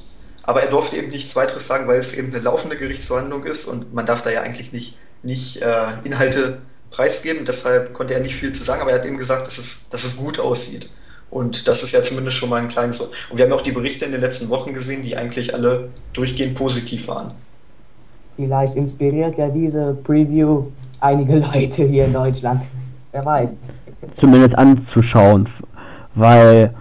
Aber 0.44 0.62
er 0.62 0.70
durfte 0.70 0.96
eben 0.96 1.10
nichts 1.10 1.34
weiteres 1.34 1.66
sagen, 1.66 1.88
weil 1.88 1.98
es 1.98 2.14
eben 2.14 2.28
eine 2.28 2.42
laufende 2.42 2.76
Gerichtsverhandlung 2.76 3.44
ist 3.44 3.64
und 3.64 3.92
man 3.92 4.06
darf 4.06 4.22
da 4.22 4.30
ja 4.30 4.42
eigentlich 4.42 4.72
nicht, 4.72 4.96
nicht 5.24 5.56
äh, 5.62 5.94
Inhalte 6.04 6.62
preisgeben, 6.92 7.44
deshalb 7.44 7.92
konnte 7.94 8.14
er 8.14 8.20
nicht 8.20 8.36
viel 8.36 8.52
zu 8.52 8.64
sagen, 8.64 8.82
aber 8.82 8.92
er 8.92 8.98
hat 8.98 9.06
eben 9.06 9.18
gesagt, 9.18 9.46
dass 9.46 9.58
es, 9.58 9.76
dass 9.90 10.04
es 10.04 10.16
gut 10.16 10.38
aussieht. 10.38 10.88
Und 11.30 11.66
das 11.66 11.82
ist 11.82 11.92
ja 11.92 12.02
zumindest 12.02 12.36
schon 12.36 12.50
mal 12.50 12.60
ein 12.60 12.68
kleines. 12.68 13.00
Und 13.00 13.10
wir 13.32 13.44
haben 13.44 13.52
auch 13.52 13.62
die 13.62 13.72
Berichte 13.72 14.04
in 14.04 14.12
den 14.12 14.20
letzten 14.20 14.50
Wochen 14.50 14.74
gesehen, 14.74 15.02
die 15.02 15.16
eigentlich 15.16 15.54
alle 15.54 15.88
durchgehend 16.12 16.56
positiv 16.56 17.08
waren. 17.08 17.32
Vielleicht 18.36 18.76
inspiriert 18.76 19.38
ja 19.38 19.48
diese 19.48 19.94
Preview 20.04 20.64
einige 21.00 21.36
Leute 21.54 21.84
hier 21.84 22.04
in 22.04 22.12
Deutschland. 22.12 22.64
Wer 23.12 23.24
weiß. 23.24 23.56
Zumindest 24.18 24.56
anzuschauen, 24.56 25.48
weil 26.14 26.74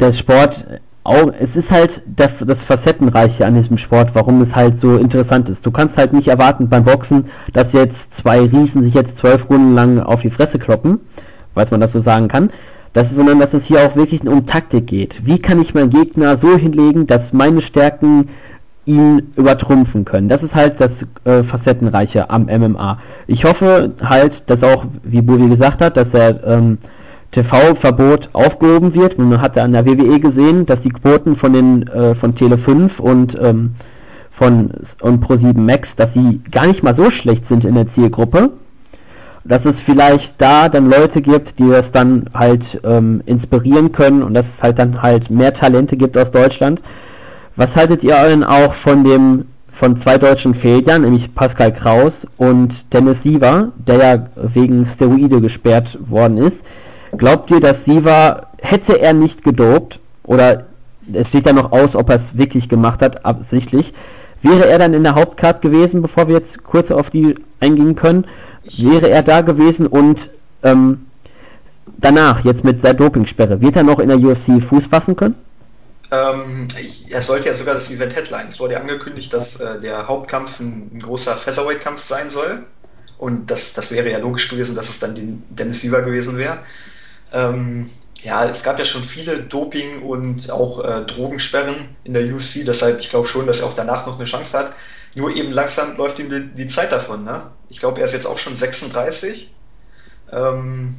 der 0.00 0.12
Sport 0.12 0.64
auch, 1.04 1.32
es 1.38 1.54
ist 1.54 1.70
halt 1.70 2.02
das 2.06 2.64
Facettenreiche 2.64 3.46
an 3.46 3.54
diesem 3.54 3.76
Sport, 3.76 4.14
warum 4.14 4.40
es 4.40 4.56
halt 4.56 4.80
so 4.80 4.96
interessant 4.96 5.48
ist. 5.50 5.64
Du 5.64 5.70
kannst 5.70 5.98
halt 5.98 6.14
nicht 6.14 6.28
erwarten 6.28 6.68
beim 6.68 6.84
Boxen, 6.84 7.26
dass 7.52 7.72
jetzt 7.72 8.14
zwei 8.14 8.40
Riesen 8.40 8.82
sich 8.82 8.94
jetzt 8.94 9.18
zwölf 9.18 9.48
Runden 9.50 9.74
lang 9.74 10.00
auf 10.00 10.22
die 10.22 10.30
Fresse 10.30 10.58
kloppen, 10.58 11.00
falls 11.54 11.70
man 11.70 11.80
das 11.80 11.92
so 11.92 12.00
sagen 12.00 12.28
kann. 12.28 12.50
Das 12.94 13.10
sondern 13.10 13.40
dass 13.40 13.54
es 13.54 13.64
hier 13.64 13.80
auch 13.80 13.96
wirklich 13.96 14.26
um 14.26 14.46
Taktik 14.46 14.86
geht. 14.86 15.26
Wie 15.26 15.40
kann 15.40 15.60
ich 15.60 15.74
meinen 15.74 15.90
Gegner 15.90 16.38
so 16.38 16.56
hinlegen, 16.56 17.06
dass 17.06 17.32
meine 17.32 17.60
Stärken 17.60 18.28
ihn 18.86 19.32
übertrumpfen 19.36 20.04
können. 20.04 20.28
Das 20.28 20.42
ist 20.42 20.54
halt 20.54 20.80
das 20.80 21.06
äh, 21.24 21.42
Facettenreiche 21.42 22.28
am 22.30 22.44
MMA. 22.44 22.98
Ich 23.26 23.44
hoffe 23.44 23.94
halt, 24.02 24.42
dass 24.46 24.62
auch, 24.62 24.84
wie 25.02 25.22
Bovi 25.22 25.48
gesagt 25.48 25.80
hat, 25.80 25.96
dass 25.96 26.12
er 26.12 26.44
ähm, 26.46 26.78
TV-Verbot 27.34 28.30
aufgehoben 28.32 28.94
wird. 28.94 29.18
Man 29.18 29.40
hat 29.40 29.56
ja 29.56 29.64
an 29.64 29.72
der 29.72 29.84
WWE 29.84 30.20
gesehen, 30.20 30.66
dass 30.66 30.80
die 30.80 30.90
Quoten 30.90 31.34
von 31.34 31.52
den 31.52 31.86
äh, 31.88 32.14
von 32.14 32.36
Tele 32.36 32.58
5 32.58 33.00
und 33.00 33.36
ähm, 33.40 33.74
von 34.30 34.70
und 35.00 35.24
Pro7 35.24 35.58
Max, 35.58 35.96
dass 35.96 36.12
sie 36.12 36.40
gar 36.50 36.66
nicht 36.66 36.82
mal 36.82 36.94
so 36.94 37.10
schlecht 37.10 37.46
sind 37.46 37.64
in 37.64 37.74
der 37.74 37.88
Zielgruppe. 37.88 38.50
Dass 39.44 39.66
es 39.66 39.80
vielleicht 39.80 40.40
da 40.40 40.68
dann 40.68 40.88
Leute 40.88 41.20
gibt, 41.20 41.58
die 41.58 41.68
das 41.68 41.92
dann 41.92 42.30
halt 42.32 42.80
ähm, 42.82 43.20
inspirieren 43.26 43.92
können 43.92 44.22
und 44.22 44.32
dass 44.32 44.48
es 44.48 44.62
halt 44.62 44.78
dann 44.78 45.02
halt 45.02 45.28
mehr 45.28 45.52
Talente 45.52 45.96
gibt 45.96 46.16
aus 46.16 46.30
Deutschland. 46.30 46.80
Was 47.56 47.76
haltet 47.76 48.02
ihr 48.04 48.16
denn 48.28 48.44
auch 48.44 48.74
von 48.74 49.04
dem 49.04 49.46
von 49.70 49.96
zwei 49.98 50.18
deutschen 50.18 50.54
Feldern, 50.54 51.02
nämlich 51.02 51.34
Pascal 51.34 51.72
Kraus 51.72 52.26
und 52.36 52.92
Dennis 52.92 53.22
Siever, 53.22 53.72
der 53.76 53.96
ja 53.96 54.26
wegen 54.36 54.86
Steroide 54.86 55.40
gesperrt 55.40 55.98
worden 56.08 56.38
ist? 56.38 56.62
Glaubt 57.16 57.50
ihr, 57.50 57.60
dass 57.60 57.84
Siva, 57.84 58.48
hätte 58.60 59.00
er 59.00 59.12
nicht 59.12 59.42
gedopt, 59.42 60.00
oder 60.24 60.66
es 61.12 61.28
steht 61.28 61.46
ja 61.46 61.52
noch 61.52 61.72
aus, 61.72 61.94
ob 61.94 62.08
er 62.08 62.16
es 62.16 62.36
wirklich 62.36 62.68
gemacht 62.68 63.02
hat, 63.02 63.24
absichtlich, 63.24 63.92
wäre 64.42 64.66
er 64.68 64.78
dann 64.78 64.94
in 64.94 65.04
der 65.04 65.14
Hauptcard 65.14 65.62
gewesen, 65.62 66.02
bevor 66.02 66.28
wir 66.28 66.36
jetzt 66.36 66.62
kurz 66.64 66.90
auf 66.90 67.10
die 67.10 67.34
eingehen 67.60 67.94
können, 67.94 68.26
wäre 68.76 69.08
er 69.10 69.22
da 69.22 69.40
gewesen 69.40 69.86
und 69.86 70.30
ähm, 70.62 71.06
danach, 71.98 72.44
jetzt 72.44 72.64
mit 72.64 72.82
seiner 72.82 72.94
Dopingsperre, 72.94 73.60
wird 73.60 73.76
er 73.76 73.82
noch 73.82 73.98
in 73.98 74.08
der 74.08 74.18
UFC 74.18 74.62
Fuß 74.62 74.86
fassen 74.86 75.16
können? 75.16 75.34
Ähm, 76.10 76.68
ich, 76.80 77.10
er 77.10 77.22
sollte 77.22 77.48
ja 77.48 77.54
sogar 77.54 77.74
das 77.74 77.90
Event 77.90 78.14
Headline. 78.14 78.48
Es 78.48 78.60
wurde 78.60 78.74
ja 78.74 78.80
angekündigt, 78.80 79.32
dass 79.32 79.58
äh, 79.60 79.80
der 79.80 80.06
Hauptkampf 80.06 80.60
ein, 80.60 80.90
ein 80.94 81.00
großer 81.00 81.36
Featherweight-Kampf 81.36 82.02
sein 82.02 82.30
soll. 82.30 82.64
Und 83.18 83.50
das, 83.50 83.72
das 83.72 83.90
wäre 83.90 84.10
ja 84.10 84.18
logisch 84.18 84.48
gewesen, 84.48 84.74
dass 84.74 84.88
es 84.88 84.98
dann 84.98 85.14
den 85.14 85.42
Dennis 85.48 85.80
Siever 85.80 86.02
gewesen 86.02 86.36
wäre. 86.36 86.58
Ähm, 87.34 87.90
ja, 88.22 88.48
es 88.48 88.62
gab 88.62 88.78
ja 88.78 88.84
schon 88.86 89.04
viele 89.04 89.42
Doping- 89.42 90.02
und 90.02 90.50
auch 90.50 90.82
äh, 90.82 91.02
Drogensperren 91.02 91.96
in 92.04 92.14
der 92.14 92.24
UFC, 92.34 92.64
deshalb 92.64 93.00
ich 93.00 93.10
glaube 93.10 93.26
schon, 93.26 93.46
dass 93.46 93.60
er 93.60 93.66
auch 93.66 93.76
danach 93.76 94.06
noch 94.06 94.16
eine 94.16 94.24
Chance 94.24 94.56
hat. 94.56 94.72
Nur 95.14 95.34
eben 95.36 95.52
langsam 95.52 95.96
läuft 95.96 96.18
ihm 96.18 96.30
die, 96.30 96.54
die 96.54 96.68
Zeit 96.68 96.90
davon. 96.90 97.24
Ne? 97.24 97.50
Ich 97.68 97.80
glaube, 97.80 98.00
er 98.00 98.06
ist 98.06 98.12
jetzt 98.12 98.26
auch 98.26 98.38
schon 98.38 98.56
36. 98.56 99.52
Ähm, 100.32 100.96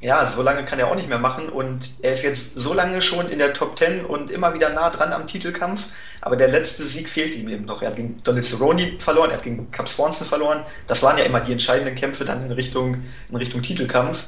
ja, 0.00 0.28
so 0.28 0.42
lange 0.42 0.64
kann 0.64 0.78
er 0.78 0.88
auch 0.88 0.94
nicht 0.94 1.08
mehr 1.08 1.18
machen 1.18 1.50
und 1.50 1.90
er 2.00 2.14
ist 2.14 2.22
jetzt 2.22 2.54
so 2.54 2.72
lange 2.72 3.02
schon 3.02 3.28
in 3.28 3.38
der 3.38 3.52
Top 3.52 3.76
10 3.76 4.06
und 4.06 4.30
immer 4.30 4.54
wieder 4.54 4.70
nah 4.70 4.88
dran 4.88 5.12
am 5.12 5.26
Titelkampf, 5.26 5.82
aber 6.22 6.36
der 6.36 6.48
letzte 6.48 6.84
Sieg 6.84 7.08
fehlt 7.10 7.34
ihm 7.34 7.50
eben 7.50 7.66
noch. 7.66 7.82
Er 7.82 7.88
hat 7.88 7.96
gegen 7.96 8.22
Donald 8.22 8.46
Cerrone 8.46 8.92
verloren, 8.98 9.30
er 9.30 9.36
hat 9.36 9.42
gegen 9.42 9.70
Cap 9.72 9.88
Swanson 9.88 10.26
verloren. 10.26 10.64
Das 10.86 11.02
waren 11.02 11.18
ja 11.18 11.24
immer 11.24 11.40
die 11.40 11.52
entscheidenden 11.52 11.96
Kämpfe 11.96 12.24
dann 12.24 12.46
in 12.46 12.52
Richtung, 12.52 13.04
in 13.28 13.36
Richtung 13.36 13.60
Titelkampf. 13.60 14.18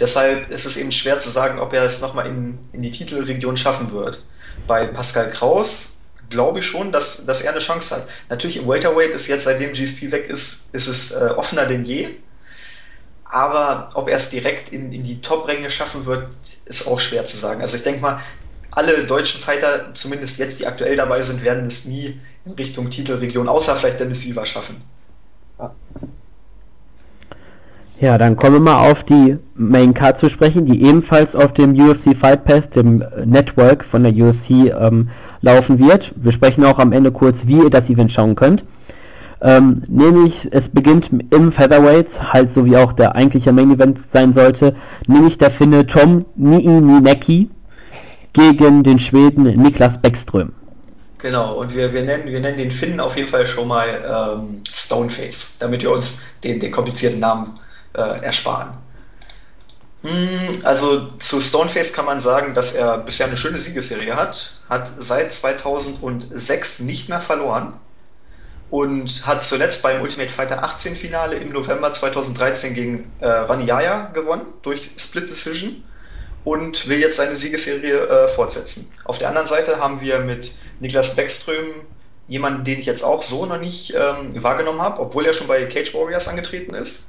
Deshalb 0.00 0.50
ist 0.50 0.64
es 0.64 0.76
eben 0.76 0.92
schwer 0.92 1.20
zu 1.20 1.30
sagen, 1.30 1.58
ob 1.58 1.72
er 1.72 1.84
es 1.84 2.00
nochmal 2.00 2.26
in, 2.26 2.58
in 2.72 2.82
die 2.82 2.90
Titelregion 2.90 3.56
schaffen 3.56 3.92
wird. 3.92 4.22
Bei 4.66 4.86
Pascal 4.86 5.30
Kraus 5.30 5.90
glaube 6.30 6.60
ich 6.60 6.66
schon, 6.66 6.90
dass, 6.90 7.24
dass 7.24 7.40
er 7.40 7.52
eine 7.52 7.60
Chance 7.60 7.94
hat. 7.94 8.08
Natürlich 8.28 8.56
im 8.56 8.68
Welterweight 8.68 9.10
ist 9.10 9.26
jetzt, 9.26 9.44
seitdem 9.44 9.72
GSP 9.72 10.10
weg 10.10 10.28
ist, 10.28 10.58
ist 10.72 10.88
es 10.88 11.12
äh, 11.12 11.30
offener 11.36 11.66
denn 11.66 11.84
je. 11.84 12.10
Aber 13.24 13.90
ob 13.94 14.08
er 14.08 14.16
es 14.16 14.30
direkt 14.30 14.70
in, 14.70 14.92
in 14.92 15.04
die 15.04 15.20
Top-Ränge 15.20 15.70
schaffen 15.70 16.06
wird, 16.06 16.28
ist 16.66 16.86
auch 16.86 17.00
schwer 17.00 17.26
zu 17.26 17.36
sagen. 17.36 17.62
Also 17.62 17.76
ich 17.76 17.82
denke 17.82 18.00
mal, 18.00 18.20
alle 18.70 19.06
deutschen 19.06 19.40
Fighter, 19.40 19.94
zumindest 19.94 20.38
jetzt, 20.38 20.58
die 20.58 20.66
aktuell 20.66 20.96
dabei 20.96 21.22
sind, 21.22 21.42
werden 21.42 21.66
es 21.66 21.84
nie 21.84 22.20
in 22.44 22.52
Richtung 22.52 22.90
Titelregion, 22.90 23.48
außer 23.48 23.76
vielleicht 23.76 24.00
Dennis 24.00 24.22
Silva 24.22 24.46
schaffen. 24.46 24.82
Ja. 25.58 25.74
Ja, 28.00 28.18
dann 28.18 28.36
kommen 28.36 28.54
wir 28.54 28.60
mal 28.60 28.90
auf 28.90 29.04
die 29.04 29.38
Main 29.54 29.94
Card 29.94 30.18
zu 30.18 30.28
sprechen, 30.28 30.66
die 30.66 30.82
ebenfalls 30.82 31.36
auf 31.36 31.52
dem 31.54 31.74
UFC 31.78 32.16
Fight 32.16 32.44
Pass, 32.44 32.68
dem 32.70 33.04
Network 33.24 33.84
von 33.84 34.02
der 34.02 34.12
UFC, 34.12 34.50
ähm, 34.50 35.10
laufen 35.42 35.78
wird. 35.78 36.12
Wir 36.16 36.32
sprechen 36.32 36.64
auch 36.64 36.78
am 36.78 36.92
Ende 36.92 37.12
kurz, 37.12 37.46
wie 37.46 37.58
ihr 37.58 37.70
das 37.70 37.88
Event 37.88 38.10
schauen 38.10 38.34
könnt. 38.34 38.64
Ähm, 39.40 39.82
nämlich, 39.88 40.48
es 40.50 40.68
beginnt 40.68 41.10
im 41.30 41.52
Featherweight, 41.52 42.32
halt 42.32 42.52
so 42.52 42.64
wie 42.64 42.76
auch 42.76 42.92
der 42.94 43.14
eigentliche 43.14 43.52
Main 43.52 43.70
Event 43.70 43.98
sein 44.12 44.32
sollte, 44.32 44.74
nämlich 45.06 45.38
der 45.38 45.50
Finne 45.50 45.86
Tom 45.86 46.24
Niinecki 46.34 47.50
gegen 48.32 48.82
den 48.82 48.98
Schweden 48.98 49.44
Niklas 49.44 50.00
Bäckström. 50.00 50.52
Genau, 51.18 51.54
und 51.58 51.74
wir, 51.74 51.92
wir, 51.92 52.04
nennen, 52.04 52.26
wir 52.26 52.40
nennen 52.40 52.58
den 52.58 52.70
Finnen 52.70 53.00
auf 53.00 53.16
jeden 53.16 53.28
Fall 53.28 53.46
schon 53.46 53.68
mal 53.68 53.86
ähm, 54.38 54.62
Stoneface, 54.72 55.46
damit 55.58 55.82
wir 55.82 55.92
uns 55.92 56.18
den, 56.42 56.58
den 56.58 56.72
komplizierten 56.72 57.20
Namen 57.20 57.50
äh, 57.94 58.24
ersparen. 58.24 58.74
Hm, 60.02 60.60
also 60.64 61.12
zu 61.18 61.40
Stoneface 61.40 61.92
kann 61.92 62.04
man 62.04 62.20
sagen, 62.20 62.54
dass 62.54 62.72
er 62.72 62.98
bisher 62.98 63.26
eine 63.26 63.38
schöne 63.38 63.58
Siegesserie 63.58 64.14
hat, 64.14 64.52
hat 64.68 64.90
seit 64.98 65.32
2006 65.32 66.80
nicht 66.80 67.08
mehr 67.08 67.22
verloren 67.22 67.74
und 68.70 69.26
hat 69.26 69.44
zuletzt 69.44 69.82
beim 69.82 70.02
Ultimate 70.02 70.30
Fighter 70.30 70.62
18 70.62 70.96
Finale 70.96 71.36
im 71.36 71.52
November 71.52 71.92
2013 71.92 72.74
gegen 72.74 73.12
äh, 73.20 73.26
Vaniyaya 73.26 74.10
gewonnen 74.12 74.52
durch 74.62 74.90
Split 74.98 75.30
Decision 75.30 75.84
und 76.44 76.86
will 76.86 76.98
jetzt 76.98 77.16
seine 77.16 77.36
Siegesserie 77.36 78.06
äh, 78.06 78.28
fortsetzen. 78.34 78.92
Auf 79.04 79.16
der 79.18 79.28
anderen 79.28 79.46
Seite 79.46 79.78
haben 79.78 80.00
wir 80.00 80.18
mit 80.18 80.52
Niklas 80.80 81.16
Beckström 81.16 81.66
jemanden, 82.28 82.64
den 82.64 82.78
ich 82.78 82.86
jetzt 82.86 83.02
auch 83.02 83.22
so 83.22 83.46
noch 83.46 83.60
nicht 83.60 83.94
ähm, 83.94 84.42
wahrgenommen 84.42 84.82
habe, 84.82 85.00
obwohl 85.00 85.24
er 85.24 85.34
schon 85.34 85.46
bei 85.46 85.64
Cage 85.64 85.94
Warriors 85.94 86.28
angetreten 86.28 86.74
ist. 86.74 87.02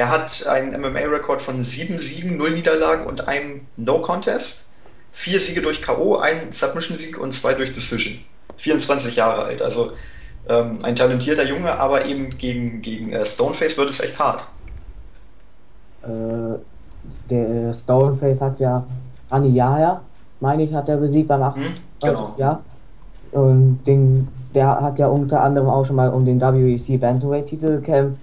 Er 0.00 0.08
hat 0.08 0.46
einen 0.46 0.80
MMA-Rekord 0.80 1.42
von 1.42 1.62
7 1.62 2.00
Siegen, 2.00 2.38
0 2.38 2.52
Niederlagen 2.52 3.04
und 3.04 3.28
einem 3.28 3.66
No-Contest. 3.76 4.64
Vier 5.12 5.40
Siege 5.40 5.60
durch 5.60 5.82
K.O., 5.82 6.16
ein 6.16 6.52
Submission-Sieg 6.52 7.18
und 7.18 7.34
zwei 7.34 7.52
durch 7.52 7.74
Decision. 7.74 8.20
24 8.56 9.14
Jahre 9.16 9.42
alt, 9.44 9.60
also 9.60 9.92
ähm, 10.48 10.78
ein 10.84 10.96
talentierter 10.96 11.46
Junge, 11.46 11.78
aber 11.78 12.06
eben 12.06 12.30
gegen, 12.38 12.80
gegen 12.80 13.12
äh, 13.12 13.26
Stoneface 13.26 13.76
wird 13.76 13.90
es 13.90 14.00
echt 14.00 14.18
hart. 14.18 14.46
Äh, 16.02 16.56
der 17.28 17.74
Stoneface 17.74 18.40
hat 18.40 18.58
ja 18.58 18.86
Aniyaya, 19.28 20.00
meine 20.40 20.62
ich, 20.62 20.72
hat 20.72 20.88
er 20.88 20.96
besiegt 20.96 21.28
beim 21.28 21.42
8. 21.42 21.56
Hm, 21.56 21.74
genau. 22.02 22.34
Ja. 22.38 22.62
Und 23.32 23.80
den, 23.86 24.28
der 24.54 24.80
hat 24.80 24.98
ja 24.98 25.08
unter 25.08 25.42
anderem 25.42 25.68
auch 25.68 25.84
schon 25.84 25.96
mal 25.96 26.08
um 26.08 26.24
den 26.24 26.40
WEC 26.40 26.98
Bantamweight-Titel 26.98 27.82
gekämpft. 27.82 28.18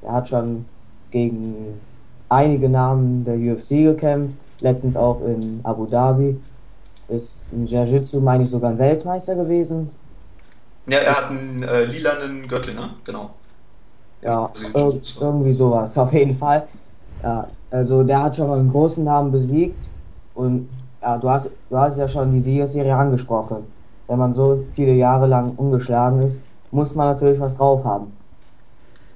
Er 0.00 0.12
hat 0.14 0.28
schon 0.30 0.64
gegen 1.10 1.86
einige 2.28 2.68
Namen 2.68 3.24
der 3.24 3.36
UFC 3.36 3.84
gekämpft, 3.84 4.38
letztens 4.60 4.96
auch 4.96 5.22
in 5.22 5.60
Abu 5.64 5.86
Dhabi. 5.86 6.44
Ist 7.08 7.46
in 7.52 7.66
Jiu-Jitsu, 7.66 8.20
meine 8.20 8.44
ich, 8.44 8.50
sogar 8.50 8.70
ein 8.72 8.78
Weltmeister 8.78 9.36
gewesen. 9.36 9.98
Ja, 10.86 10.98
er 10.98 11.16
hat 11.16 11.24
einen 11.30 11.62
äh, 11.62 11.84
lilanen 11.84 12.48
Gürtel, 12.48 12.74
ne? 12.74 13.00
Genau. 13.04 13.44
Ja, 14.20 14.58
ir 14.74 15.02
irgendwie 15.16 15.52
sowas, 15.52 15.96
auf 15.98 16.12
jeden 16.12 16.34
Fall. 16.34 16.68
Ja, 17.22 17.56
also 17.70 18.02
der 18.04 18.22
hat 18.22 18.36
schon 18.36 18.48
mal 18.48 18.58
einen 18.58 18.70
großen 18.70 19.04
Namen 19.04 19.30
besiegt 19.32 19.90
und 20.32 20.70
ja, 21.02 21.18
du 21.18 21.28
hast, 21.30 21.50
du 21.68 21.76
hast 21.76 21.98
ja 21.98 22.08
schon 22.08 22.32
die 22.32 22.40
Siegesserie 22.40 22.94
angesprochen. 22.96 23.74
Wenn 24.06 24.18
man 24.18 24.32
so 24.32 24.66
viele 24.72 24.94
Jahre 24.94 25.26
lang 25.26 25.56
ungeschlagen 25.56 26.20
ist, 26.22 26.44
muss 26.70 26.94
man 26.94 27.08
natürlich 27.14 27.40
was 27.40 27.54
drauf 27.54 27.84
haben. 27.84 28.17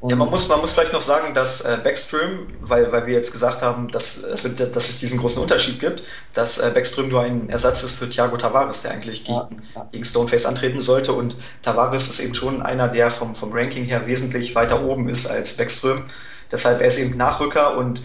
Und 0.02 0.10
ja, 0.10 0.16
man 0.16 0.30
muss, 0.30 0.48
man 0.48 0.60
muss 0.60 0.72
vielleicht 0.72 0.92
noch 0.92 1.02
sagen, 1.02 1.32
dass 1.32 1.60
äh, 1.60 1.78
Backstream, 1.80 2.48
weil, 2.60 2.90
weil 2.90 3.06
wir 3.06 3.14
jetzt 3.14 3.30
gesagt 3.30 3.62
haben, 3.62 3.88
dass, 3.92 4.20
dass 4.20 4.44
es 4.44 4.98
diesen 4.98 5.16
großen 5.16 5.40
Unterschied 5.40 5.78
gibt, 5.78 6.02
dass 6.34 6.58
äh, 6.58 6.72
Backstream 6.74 7.08
nur 7.08 7.20
ein 7.20 7.48
Ersatz 7.48 7.84
ist 7.84 7.94
für 8.00 8.10
Thiago 8.10 8.36
Tavares, 8.36 8.82
der 8.82 8.90
eigentlich 8.90 9.22
gegen, 9.22 9.38
ja, 9.38 9.48
ja. 9.76 9.88
gegen 9.92 10.04
Stoneface 10.04 10.44
antreten 10.44 10.80
sollte. 10.80 11.12
Und 11.12 11.36
Tavares 11.62 12.10
ist 12.10 12.18
eben 12.18 12.34
schon 12.34 12.62
einer, 12.62 12.88
der 12.88 13.12
vom, 13.12 13.36
vom 13.36 13.52
Ranking 13.52 13.84
her 13.84 14.04
wesentlich 14.08 14.56
weiter 14.56 14.82
oben 14.82 15.08
ist 15.08 15.28
als 15.28 15.56
Backstream. 15.56 16.06
Deshalb 16.50 16.80
er 16.80 16.88
ist 16.88 16.98
eben 16.98 17.16
Nachrücker 17.16 17.76
und 17.76 18.02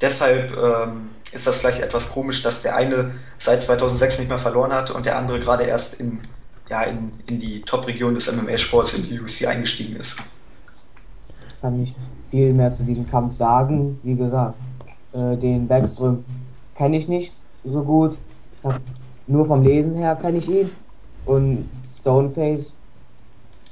deshalb 0.00 0.56
ähm, 0.56 1.10
ist 1.32 1.46
das 1.46 1.58
vielleicht 1.58 1.82
etwas 1.82 2.08
komisch, 2.08 2.42
dass 2.42 2.62
der 2.62 2.74
eine 2.74 3.16
seit 3.38 3.62
2006 3.64 4.18
nicht 4.18 4.28
mehr 4.30 4.38
verloren 4.38 4.72
hat 4.72 4.90
und 4.90 5.04
der 5.04 5.18
andere 5.18 5.40
gerade 5.40 5.64
erst 5.64 5.92
in, 6.00 6.22
ja, 6.70 6.84
in, 6.84 7.20
in 7.26 7.38
die 7.38 7.60
Top-Region 7.60 8.14
des 8.14 8.32
MMA-Sports 8.32 8.94
in 8.94 9.02
die 9.02 9.20
UFC 9.20 9.46
eingestiegen 9.46 9.96
ist 9.96 10.16
kann 11.60 11.78
nicht 11.78 11.96
viel 12.28 12.52
mehr 12.52 12.74
zu 12.74 12.82
diesem 12.82 13.06
Kampf 13.06 13.32
sagen. 13.32 13.98
Wie 14.02 14.14
gesagt, 14.14 14.54
äh, 15.12 15.36
den 15.36 15.66
Backström 15.66 16.24
kenne 16.74 16.96
ich 16.96 17.08
nicht 17.08 17.32
so 17.64 17.82
gut. 17.82 18.18
Nur 19.26 19.44
vom 19.44 19.62
Lesen 19.62 19.94
her 19.96 20.16
kenne 20.16 20.38
ich 20.38 20.48
ihn. 20.48 20.70
Und 21.26 21.68
Stoneface 21.98 22.72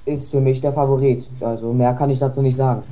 ist 0.04 0.30
für 0.30 0.40
mich 0.40 0.60
der 0.60 0.72
Favorit. 0.72 1.28
Also 1.40 1.72
mehr 1.72 1.94
kann 1.94 2.10
ich 2.10 2.18
dazu 2.18 2.42
nicht 2.42 2.56
sagen. 2.56 2.82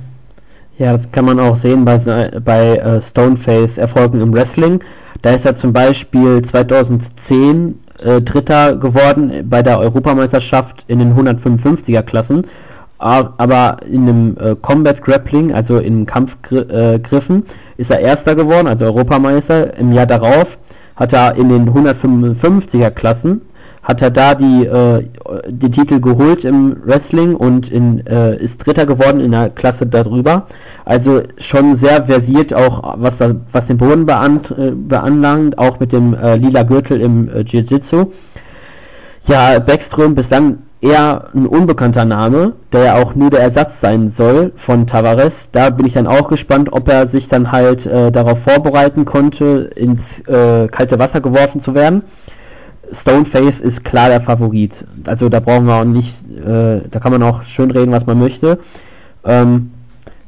Ja, 0.77 0.97
das 0.97 1.09
kann 1.11 1.25
man 1.25 1.39
auch 1.39 1.55
sehen 1.55 1.85
bei, 1.85 1.97
bei 2.43 2.75
äh, 2.77 3.01
Stoneface 3.01 3.77
Erfolgen 3.77 4.19
im 4.19 4.33
Wrestling. 4.33 4.83
Da 5.21 5.31
ist 5.31 5.45
er 5.45 5.55
zum 5.55 5.71
Beispiel 5.71 6.41
2010 6.43 7.79
äh, 7.99 8.21
Dritter 8.21 8.75
geworden 8.75 9.47
bei 9.49 9.61
der 9.63 9.79
Europameisterschaft 9.79 10.83
in 10.87 10.99
den 10.99 11.15
155er 11.15 12.01
Klassen 12.01 12.45
aber 12.97 13.77
in 13.85 14.07
einem 14.07 14.37
äh, 14.37 14.55
Combat 14.55 15.01
Grappling, 15.01 15.53
also 15.53 15.77
in 15.79 16.05
Kampfgriffen, 16.05 17.45
äh, 17.45 17.81
ist 17.81 17.91
er 17.91 17.99
Erster 17.99 18.35
geworden, 18.35 18.67
also 18.67 18.85
Europameister. 18.85 19.77
Im 19.77 19.91
Jahr 19.91 20.05
darauf 20.05 20.57
hat 20.95 21.13
er 21.13 21.35
in 21.35 21.49
den 21.49 21.69
155er 21.69 22.89
Klassen 22.91 23.41
hat 23.85 24.01
er 24.01 24.09
da 24.09 24.33
die 24.33 24.65
äh, 24.65 25.03
die 25.47 25.69
Titel 25.69 26.01
geholt 26.01 26.43
im 26.43 26.75
Wrestling 26.85 27.35
und 27.35 27.69
in, 27.71 28.05
äh, 28.07 28.35
ist 28.37 28.57
Dritter 28.57 28.85
geworden 28.85 29.19
in 29.19 29.31
der 29.31 29.51
Klasse 29.51 29.85
darüber. 29.85 30.47
Also 30.85 31.21
schon 31.37 31.75
sehr 31.75 32.05
versiert 32.05 32.53
auch 32.53 32.95
was 32.97 33.17
da, 33.17 33.35
was 33.51 33.67
den 33.67 33.77
Boden 33.77 34.05
bean, 34.05 34.41
äh, 34.57 34.71
beanlangt, 34.71 35.57
auch 35.59 35.79
mit 35.79 35.91
dem 35.91 36.15
äh, 36.15 36.35
lila 36.35 36.63
Gürtel 36.63 36.99
im 36.99 37.29
Jiu-Jitsu. 37.29 38.11
Ja, 39.27 39.59
Backstrom 39.59 40.15
bislang 40.15 40.59
eher 40.85 41.29
ein 41.33 41.47
unbekannter 41.47 42.05
Name, 42.05 42.53
der 42.71 42.83
ja 42.83 42.95
auch 42.95 43.15
nur 43.15 43.31
der 43.31 43.41
Ersatz 43.41 43.81
sein 43.81 44.11
soll 44.11 44.51
von 44.55 44.85
Tavares. 44.85 45.49
Da 45.51 45.71
bin 45.71 45.85
ich 45.85 45.93
dann 45.93 46.05
auch 46.05 46.27
gespannt, 46.27 46.69
ob 46.71 46.87
er 46.87 47.07
sich 47.07 47.27
dann 47.27 47.51
halt 47.51 47.85
äh, 47.85 48.11
darauf 48.11 48.39
vorbereiten 48.43 49.05
konnte, 49.05 49.71
ins 49.75 50.19
äh, 50.27 50.67
kalte 50.67 50.99
Wasser 50.99 51.21
geworfen 51.21 51.59
zu 51.59 51.73
werden. 51.73 52.03
Stoneface 52.91 53.61
ist 53.61 53.83
klar 53.83 54.09
der 54.09 54.21
Favorit. 54.21 54.85
Also 55.05 55.27
da 55.27 55.39
brauchen 55.39 55.65
wir 55.65 55.73
auch 55.73 55.85
nicht, 55.85 56.15
äh, 56.37 56.81
da 56.89 56.99
kann 56.99 57.11
man 57.11 57.23
auch 57.23 57.43
schön 57.43 57.71
reden, 57.71 57.91
was 57.91 58.05
man 58.05 58.19
möchte. 58.19 58.59
Ähm, 59.25 59.71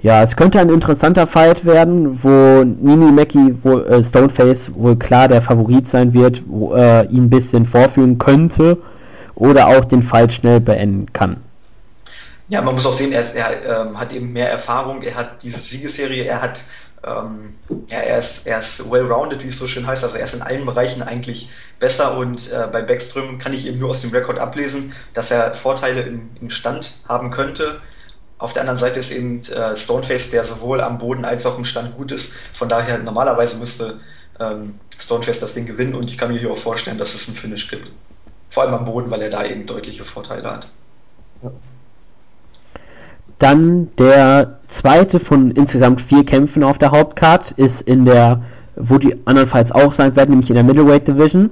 ja, 0.01 0.23
es 0.23 0.35
könnte 0.35 0.59
ein 0.59 0.69
interessanter 0.69 1.27
Fight 1.27 1.65
werden, 1.65 2.19
wo 2.23 2.63
Nini 2.63 3.11
Mackie, 3.11 3.55
wo 3.61 3.79
äh, 3.79 4.03
Stoneface 4.03 4.71
wohl 4.73 4.95
klar 4.95 5.27
der 5.27 5.43
Favorit 5.43 5.87
sein 5.87 6.13
wird, 6.13 6.41
wo 6.47 6.73
er 6.73 7.09
ihn 7.11 7.25
ein 7.25 7.29
bisschen 7.29 7.67
vorführen 7.67 8.17
könnte 8.17 8.77
oder 9.37 9.67
auch 9.67 9.85
den 9.85 10.03
Fight 10.03 10.33
schnell 10.33 10.59
beenden 10.59 11.11
kann. 11.13 11.37
Ja, 12.49 12.61
man 12.61 12.75
muss 12.75 12.85
auch 12.85 12.93
sehen, 12.93 13.11
er, 13.11 13.33
er 13.35 13.81
ähm, 13.87 13.99
hat 13.99 14.13
eben 14.13 14.31
mehr 14.31 14.49
Erfahrung, 14.49 15.01
er 15.01 15.15
hat 15.15 15.43
diese 15.43 15.59
Siegesserie, 15.59 16.23
er 16.23 16.41
hat 16.41 16.63
ähm, 17.05 17.55
ja, 17.87 17.99
er 17.99 18.19
ist, 18.19 18.45
er 18.45 18.59
ist 18.59 18.89
well-rounded, 18.89 19.43
wie 19.43 19.49
es 19.49 19.57
so 19.57 19.67
schön 19.67 19.85
heißt, 19.85 20.03
also 20.03 20.17
er 20.17 20.25
ist 20.25 20.33
in 20.33 20.41
allen 20.41 20.65
Bereichen 20.65 21.01
eigentlich 21.01 21.49
besser 21.79 22.17
und 22.17 22.51
äh, 22.51 22.67
bei 22.71 22.81
Backström 22.81 23.37
kann 23.37 23.53
ich 23.53 23.67
eben 23.67 23.79
nur 23.79 23.89
aus 23.89 24.01
dem 24.01 24.11
Rekord 24.11 24.39
ablesen, 24.39 24.93
dass 25.13 25.29
er 25.29 25.55
Vorteile 25.55 26.01
im, 26.01 26.29
im 26.41 26.49
Stand 26.49 26.97
haben 27.07 27.31
könnte 27.31 27.81
auf 28.39 28.53
der 28.53 28.61
anderen 28.61 28.77
Seite 28.77 28.99
ist 28.99 29.11
eben 29.11 29.41
äh, 29.45 29.77
Stoneface, 29.77 30.29
der 30.29 30.43
sowohl 30.43 30.81
am 30.81 30.99
Boden 30.99 31.25
als 31.25 31.45
auch 31.45 31.57
im 31.57 31.65
Stand 31.65 31.95
gut 31.95 32.11
ist. 32.11 32.31
Von 32.53 32.69
daher 32.69 32.99
normalerweise 32.99 33.57
müsste 33.57 33.99
ähm, 34.39 34.75
Stoneface 34.99 35.39
das 35.39 35.53
Ding 35.53 35.65
gewinnen 35.65 35.95
und 35.95 36.09
ich 36.09 36.17
kann 36.17 36.31
mir 36.31 36.39
hier 36.39 36.51
auch 36.51 36.57
vorstellen, 36.57 36.97
dass 36.97 37.15
es 37.15 37.27
einen 37.27 37.37
Finish 37.37 37.69
gibt. 37.69 37.89
Vor 38.49 38.63
allem 38.63 38.73
am 38.73 38.85
Boden, 38.85 39.11
weil 39.11 39.21
er 39.21 39.29
da 39.29 39.45
eben 39.45 39.65
deutliche 39.65 40.05
Vorteile 40.05 40.49
hat. 40.49 40.67
Dann 43.39 43.89
der 43.97 44.59
zweite 44.69 45.19
von 45.19 45.51
insgesamt 45.51 46.01
vier 46.01 46.25
Kämpfen 46.25 46.63
auf 46.63 46.77
der 46.77 46.91
Hauptcard 46.91 47.51
ist 47.51 47.81
in 47.81 48.05
der, 48.05 48.43
wo 48.75 48.97
die 48.97 49.15
andernfalls 49.25 49.71
auch 49.71 49.93
sein 49.93 50.15
werden, 50.15 50.31
nämlich 50.31 50.49
in 50.49 50.55
der 50.55 50.63
Middleweight 50.63 51.07
Division. 51.07 51.51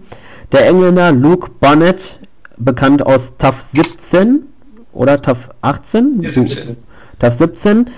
Der 0.51 0.67
Engländer 0.67 1.11
Luke 1.11 1.51
Bonnet, 1.59 2.19
bekannt 2.57 3.05
aus 3.05 3.31
TAF 3.37 3.61
17 3.73 4.43
oder 4.93 5.21
TAF 5.21 5.49
18? 5.61 6.21
17. 6.27 6.77
TAF 7.19 7.37
17, 7.37 7.89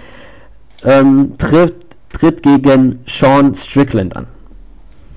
ähm, 0.83 1.37
tritt, 1.37 1.75
tritt 2.11 2.43
gegen 2.43 2.99
Sean 3.07 3.55
Strickland 3.55 4.15
an. 4.15 4.27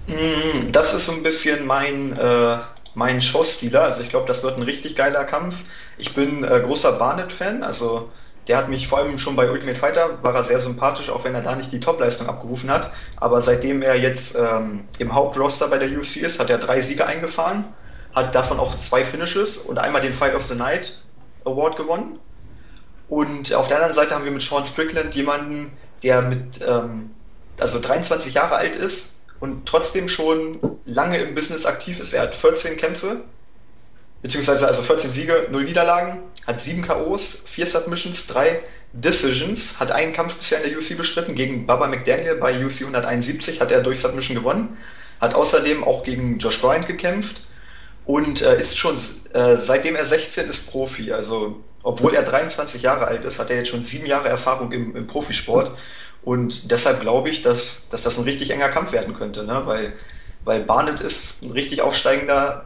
Mm, 0.07 0.73
das 0.73 0.95
ist 0.95 1.07
so 1.07 1.13
ein 1.13 1.23
bisschen 1.23 1.67
mein, 1.67 2.13
äh, 2.17 2.57
mein 3.01 3.23
Showstealer. 3.23 3.83
Also 3.83 4.03
ich 4.03 4.11
glaube, 4.11 4.27
das 4.27 4.43
wird 4.43 4.59
ein 4.59 4.63
richtig 4.63 4.95
geiler 4.95 5.25
Kampf. 5.25 5.55
Ich 5.97 6.13
bin 6.15 6.45
äh, 6.45 6.61
großer 6.61 6.93
Barnett-Fan, 6.93 7.63
also 7.63 8.11
der 8.47 8.59
hat 8.59 8.69
mich 8.69 8.89
vor 8.89 8.99
allem 8.99 9.19
schon 9.19 9.37
bei 9.37 9.51
Ultimate 9.51 9.79
Fighter, 9.79 10.23
war 10.23 10.35
er 10.35 10.45
sehr 10.45 10.61
sympathisch, 10.61 11.09
auch 11.09 11.25
wenn 11.25 11.35
er 11.35 11.41
da 11.41 11.57
nicht 11.57 11.73
die 11.73 11.81
Topleistung 11.81 12.27
abgerufen 12.27 12.71
hat. 12.71 12.93
Aber 13.17 13.41
seitdem 13.41 13.81
er 13.81 13.97
jetzt 13.97 14.37
ähm, 14.37 14.85
im 14.99 15.15
Hauptroster 15.15 15.69
bei 15.69 15.79
der 15.79 15.89
UFC 15.89 16.17
ist, 16.17 16.39
hat 16.39 16.51
er 16.51 16.59
drei 16.59 16.83
Siege 16.83 17.07
eingefahren, 17.07 17.65
hat 18.15 18.35
davon 18.35 18.61
auch 18.61 18.77
zwei 18.79 19.05
Finishes 19.05 19.57
und 19.57 19.79
einmal 19.79 20.03
den 20.03 20.15
Fight 20.15 20.35
of 20.35 20.45
the 20.45 20.55
Night 20.55 20.99
Award 21.47 21.77
gewonnen. 21.77 22.19
Und 23.09 23.55
auf 23.55 23.69
der 23.69 23.79
anderen 23.79 23.95
Seite 23.95 24.15
haben 24.15 24.25
wir 24.25 24.33
mit 24.33 24.43
Sean 24.43 24.67
Strickland 24.67 25.15
jemanden, 25.15 25.73
der 26.03 26.21
mit 26.21 26.61
ähm, 26.67 27.13
also 27.59 27.81
23 27.81 28.35
Jahre 28.35 28.57
alt 28.57 28.77
ist 28.77 29.11
und 29.41 29.67
trotzdem 29.67 30.09
schon 30.09 30.59
lange 30.85 31.19
im 31.19 31.35
Business 31.35 31.67
aktiv 31.67 31.99
ist. 31.99 32.13
Er 32.13 32.23
hat 32.23 32.35
14 32.35 32.77
Kämpfe, 32.77 33.23
beziehungsweise 34.23 34.69
also 34.69 34.83
14 34.83 35.11
Siege, 35.11 35.49
0 35.51 35.65
Niederlagen, 35.65 36.21
hat 36.47 36.61
7 36.61 36.87
KOs, 36.87 37.39
4 37.47 37.67
Submissions, 37.67 38.27
3 38.27 38.61
Decisions, 38.93 39.79
hat 39.81 39.91
einen 39.91 40.13
Kampf 40.13 40.37
bisher 40.37 40.63
in 40.63 40.71
der 40.71 40.79
UFC 40.79 40.97
bestritten 40.97 41.35
gegen 41.35 41.67
Baba 41.67 41.87
McDaniel 41.87 42.37
bei 42.37 42.65
UFC 42.65 42.83
171, 42.83 43.61
hat 43.61 43.71
er 43.71 43.83
durch 43.83 44.01
Submission 44.01 44.37
gewonnen, 44.37 44.77
hat 45.21 45.35
außerdem 45.35 45.85
auch 45.85 46.03
gegen 46.03 46.39
Josh 46.39 46.61
Bryant 46.61 46.87
gekämpft 46.87 47.43
und 48.05 48.43
äh, 48.43 48.61
ist 48.61 48.77
schon 48.77 48.97
äh, 49.33 49.57
seitdem 49.57 49.97
er 49.97 50.07
16 50.07 50.49
ist 50.51 50.67
Profi, 50.67 51.13
also 51.13 51.63
obwohl 51.83 52.15
er 52.15 52.25
23 52.25 52.83
Jahre 52.83 53.07
alt 53.07 53.25
ist, 53.25 53.39
hat 53.39 53.49
er 53.49 53.57
jetzt 53.57 53.69
schon 53.69 53.85
7 53.85 54.05
Jahre 54.07 54.29
Erfahrung 54.29 54.73
im, 54.73 54.95
im 54.97 55.07
Profisport 55.07 55.79
und 56.23 56.71
deshalb 56.71 57.01
glaube 57.01 57.31
ich, 57.31 57.43
dass, 57.43 57.81
dass 57.91 58.03
das 58.03 58.19
ein 58.19 58.25
richtig 58.25 58.51
enger 58.51 58.69
Kampf 58.69 58.93
werden 58.93 59.15
könnte, 59.15 59.45
ne? 59.45 59.63
weil, 59.65 59.93
weil 60.45 60.63
Barnett 60.65 61.01
ist 61.01 61.43
ein 61.43 61.51
richtig 61.53 61.83
aufsteigender 61.83 62.65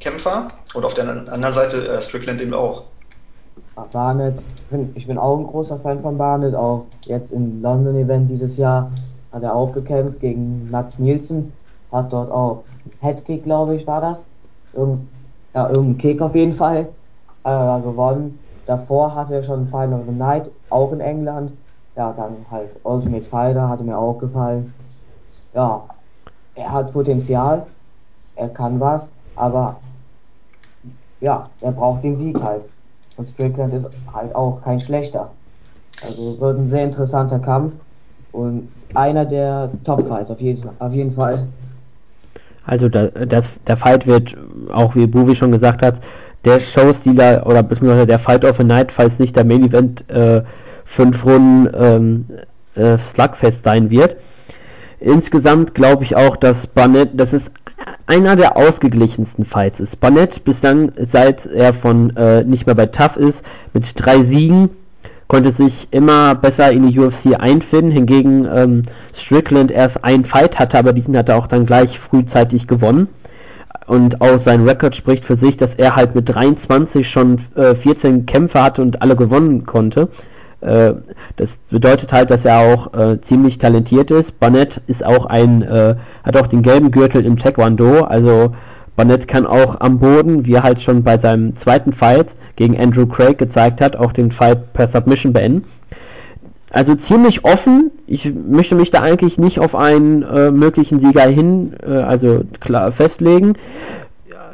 Kämpfer 0.00 0.48
und 0.74 0.84
auf 0.84 0.94
der 0.94 1.08
anderen 1.08 1.54
Seite 1.54 1.86
äh, 1.88 2.02
Strickland 2.02 2.40
eben 2.40 2.54
auch. 2.54 2.84
Barnett, 3.92 4.42
ich 4.94 5.06
bin 5.06 5.16
auch 5.16 5.38
ein 5.38 5.46
großer 5.46 5.78
Fan 5.78 6.00
von 6.00 6.18
Barnett, 6.18 6.54
auch 6.54 6.86
jetzt 7.06 7.30
im 7.30 7.62
London 7.62 7.96
Event 7.96 8.28
dieses 8.28 8.56
Jahr 8.56 8.90
hat 9.32 9.42
er 9.42 9.54
auch 9.54 9.72
gekämpft 9.72 10.20
gegen 10.20 10.70
Mats 10.70 10.98
Nielsen, 10.98 11.52
hat 11.92 12.12
dort 12.12 12.30
auch 12.30 12.64
Headkick, 13.00 13.44
glaube 13.44 13.76
ich, 13.76 13.86
war 13.86 14.00
das. 14.00 14.28
Irgend, 14.72 15.08
ja, 15.54 15.68
irgendein 15.68 15.98
Kick 15.98 16.20
auf 16.20 16.34
jeden 16.34 16.52
Fall 16.52 16.88
äh, 17.44 17.80
gewonnen. 17.80 18.38
Davor 18.66 19.14
hatte 19.14 19.36
er 19.36 19.42
schon 19.42 19.66
Final 19.66 20.00
of 20.00 20.06
the 20.06 20.12
Night, 20.12 20.50
auch 20.68 20.92
in 20.92 21.00
England. 21.00 21.52
Ja, 22.00 22.14
dann 22.14 22.46
halt 22.50 22.70
Ultimate 22.82 23.24
Fighter, 23.24 23.68
hatte 23.68 23.84
mir 23.84 23.98
auch 23.98 24.16
gefallen. 24.16 24.72
Ja, 25.52 25.86
er 26.54 26.72
hat 26.72 26.94
Potenzial, 26.94 27.66
er 28.36 28.48
kann 28.48 28.80
was, 28.80 29.14
aber 29.36 29.76
ja, 31.20 31.44
er 31.60 31.72
braucht 31.72 32.02
den 32.02 32.14
Sieg 32.14 32.42
halt. 32.42 32.66
Und 33.18 33.26
Strickland 33.26 33.74
ist 33.74 33.90
halt 34.14 34.34
auch 34.34 34.62
kein 34.62 34.80
schlechter. 34.80 35.32
Also 36.00 36.40
wird 36.40 36.60
ein 36.60 36.66
sehr 36.66 36.84
interessanter 36.84 37.38
Kampf 37.38 37.74
und 38.32 38.72
einer 38.94 39.26
der 39.26 39.68
Top-Fights 39.84 40.30
auf 40.30 40.40
jeden, 40.40 40.70
auf 40.80 40.94
jeden 40.94 41.10
Fall. 41.10 41.48
Also 42.64 42.88
da, 42.88 43.08
das, 43.08 43.46
der 43.66 43.76
Fight 43.76 44.06
wird, 44.06 44.34
auch 44.72 44.94
wie 44.94 45.06
Buvi 45.06 45.36
schon 45.36 45.52
gesagt 45.52 45.82
hat, 45.82 45.96
der 46.46 46.60
Showstealer 46.60 47.46
oder 47.46 47.62
beziehungsweise 47.62 48.06
der 48.06 48.18
Fight 48.18 48.46
of 48.46 48.56
the 48.56 48.64
Night, 48.64 48.90
falls 48.90 49.18
nicht 49.18 49.36
der 49.36 49.44
Main 49.44 49.64
Event 49.64 50.08
äh, 50.08 50.42
fünf 50.90 51.24
Runden 51.24 51.68
ähm, 51.74 52.24
äh, 52.74 52.98
Slugfest 52.98 53.64
sein 53.64 53.90
wird. 53.90 54.16
Insgesamt 54.98 55.74
glaube 55.74 56.04
ich 56.04 56.16
auch, 56.16 56.36
dass 56.36 56.66
Barnett, 56.66 57.10
das 57.14 57.32
ist 57.32 57.50
einer 58.06 58.36
der 58.36 58.56
ausgeglichensten 58.56 59.44
Fights 59.46 59.80
ist. 59.80 60.00
Barnett 60.00 60.44
bislang, 60.44 60.92
seit 60.98 61.46
er 61.46 61.72
von 61.72 62.14
äh, 62.16 62.44
nicht 62.44 62.66
mehr 62.66 62.74
bei 62.74 62.86
TAF 62.86 63.16
ist, 63.16 63.42
mit 63.72 63.92
drei 63.96 64.24
Siegen, 64.24 64.70
konnte 65.28 65.52
sich 65.52 65.86
immer 65.92 66.34
besser 66.34 66.72
in 66.72 66.88
die 66.88 66.98
UFC 66.98 67.38
einfinden. 67.38 67.92
Hingegen 67.92 68.46
ähm, 68.52 68.82
Strickland 69.14 69.70
erst 69.70 70.04
einen 70.04 70.24
Fight 70.24 70.58
hatte, 70.58 70.76
aber 70.76 70.92
diesen 70.92 71.16
hat 71.16 71.28
er 71.28 71.36
auch 71.36 71.46
dann 71.46 71.66
gleich 71.66 72.00
frühzeitig 72.00 72.66
gewonnen. 72.66 73.08
Und 73.86 74.20
auch 74.20 74.38
sein 74.38 74.68
Rekord 74.68 74.96
spricht 74.96 75.24
für 75.24 75.36
sich, 75.36 75.56
dass 75.56 75.74
er 75.74 75.96
halt 75.96 76.14
mit 76.14 76.28
23 76.28 77.08
schon 77.08 77.38
äh, 77.54 77.74
14 77.76 78.26
Kämpfe 78.26 78.62
hatte 78.62 78.82
und 78.82 79.02
alle 79.02 79.16
gewonnen 79.16 79.66
konnte. 79.66 80.08
Äh, 80.60 80.94
das 81.36 81.56
bedeutet 81.70 82.12
halt, 82.12 82.30
dass 82.30 82.44
er 82.44 82.58
auch 82.58 82.92
äh, 82.94 83.20
ziemlich 83.22 83.58
talentiert 83.58 84.10
ist. 84.10 84.38
Barnett 84.38 84.80
ist 84.86 85.04
auch 85.04 85.26
ein, 85.26 85.62
äh, 85.62 85.96
hat 86.22 86.36
auch 86.36 86.46
den 86.46 86.62
gelben 86.62 86.90
Gürtel 86.90 87.24
im 87.24 87.38
Taekwondo, 87.38 88.02
also 88.02 88.54
Barnett 88.96 89.28
kann 89.28 89.46
auch 89.46 89.80
am 89.80 89.98
Boden, 89.98 90.44
wie 90.44 90.54
er 90.54 90.62
halt 90.62 90.82
schon 90.82 91.02
bei 91.02 91.18
seinem 91.18 91.56
zweiten 91.56 91.92
Fight 91.92 92.28
gegen 92.56 92.78
Andrew 92.78 93.06
Craig 93.06 93.38
gezeigt 93.38 93.80
hat, 93.80 93.96
auch 93.96 94.12
den 94.12 94.30
Fight 94.30 94.74
per 94.74 94.88
Submission 94.88 95.32
beenden. 95.32 95.64
Also 96.70 96.94
ziemlich 96.94 97.44
offen. 97.44 97.90
Ich 98.06 98.32
möchte 98.32 98.74
mich 98.74 98.90
da 98.90 99.00
eigentlich 99.00 99.38
nicht 99.38 99.58
auf 99.58 99.74
einen 99.74 100.22
äh, 100.22 100.50
möglichen 100.50 101.00
Sieger 101.00 101.26
hin, 101.26 101.72
äh, 101.82 101.92
also 101.92 102.42
klar 102.60 102.92
festlegen. 102.92 103.54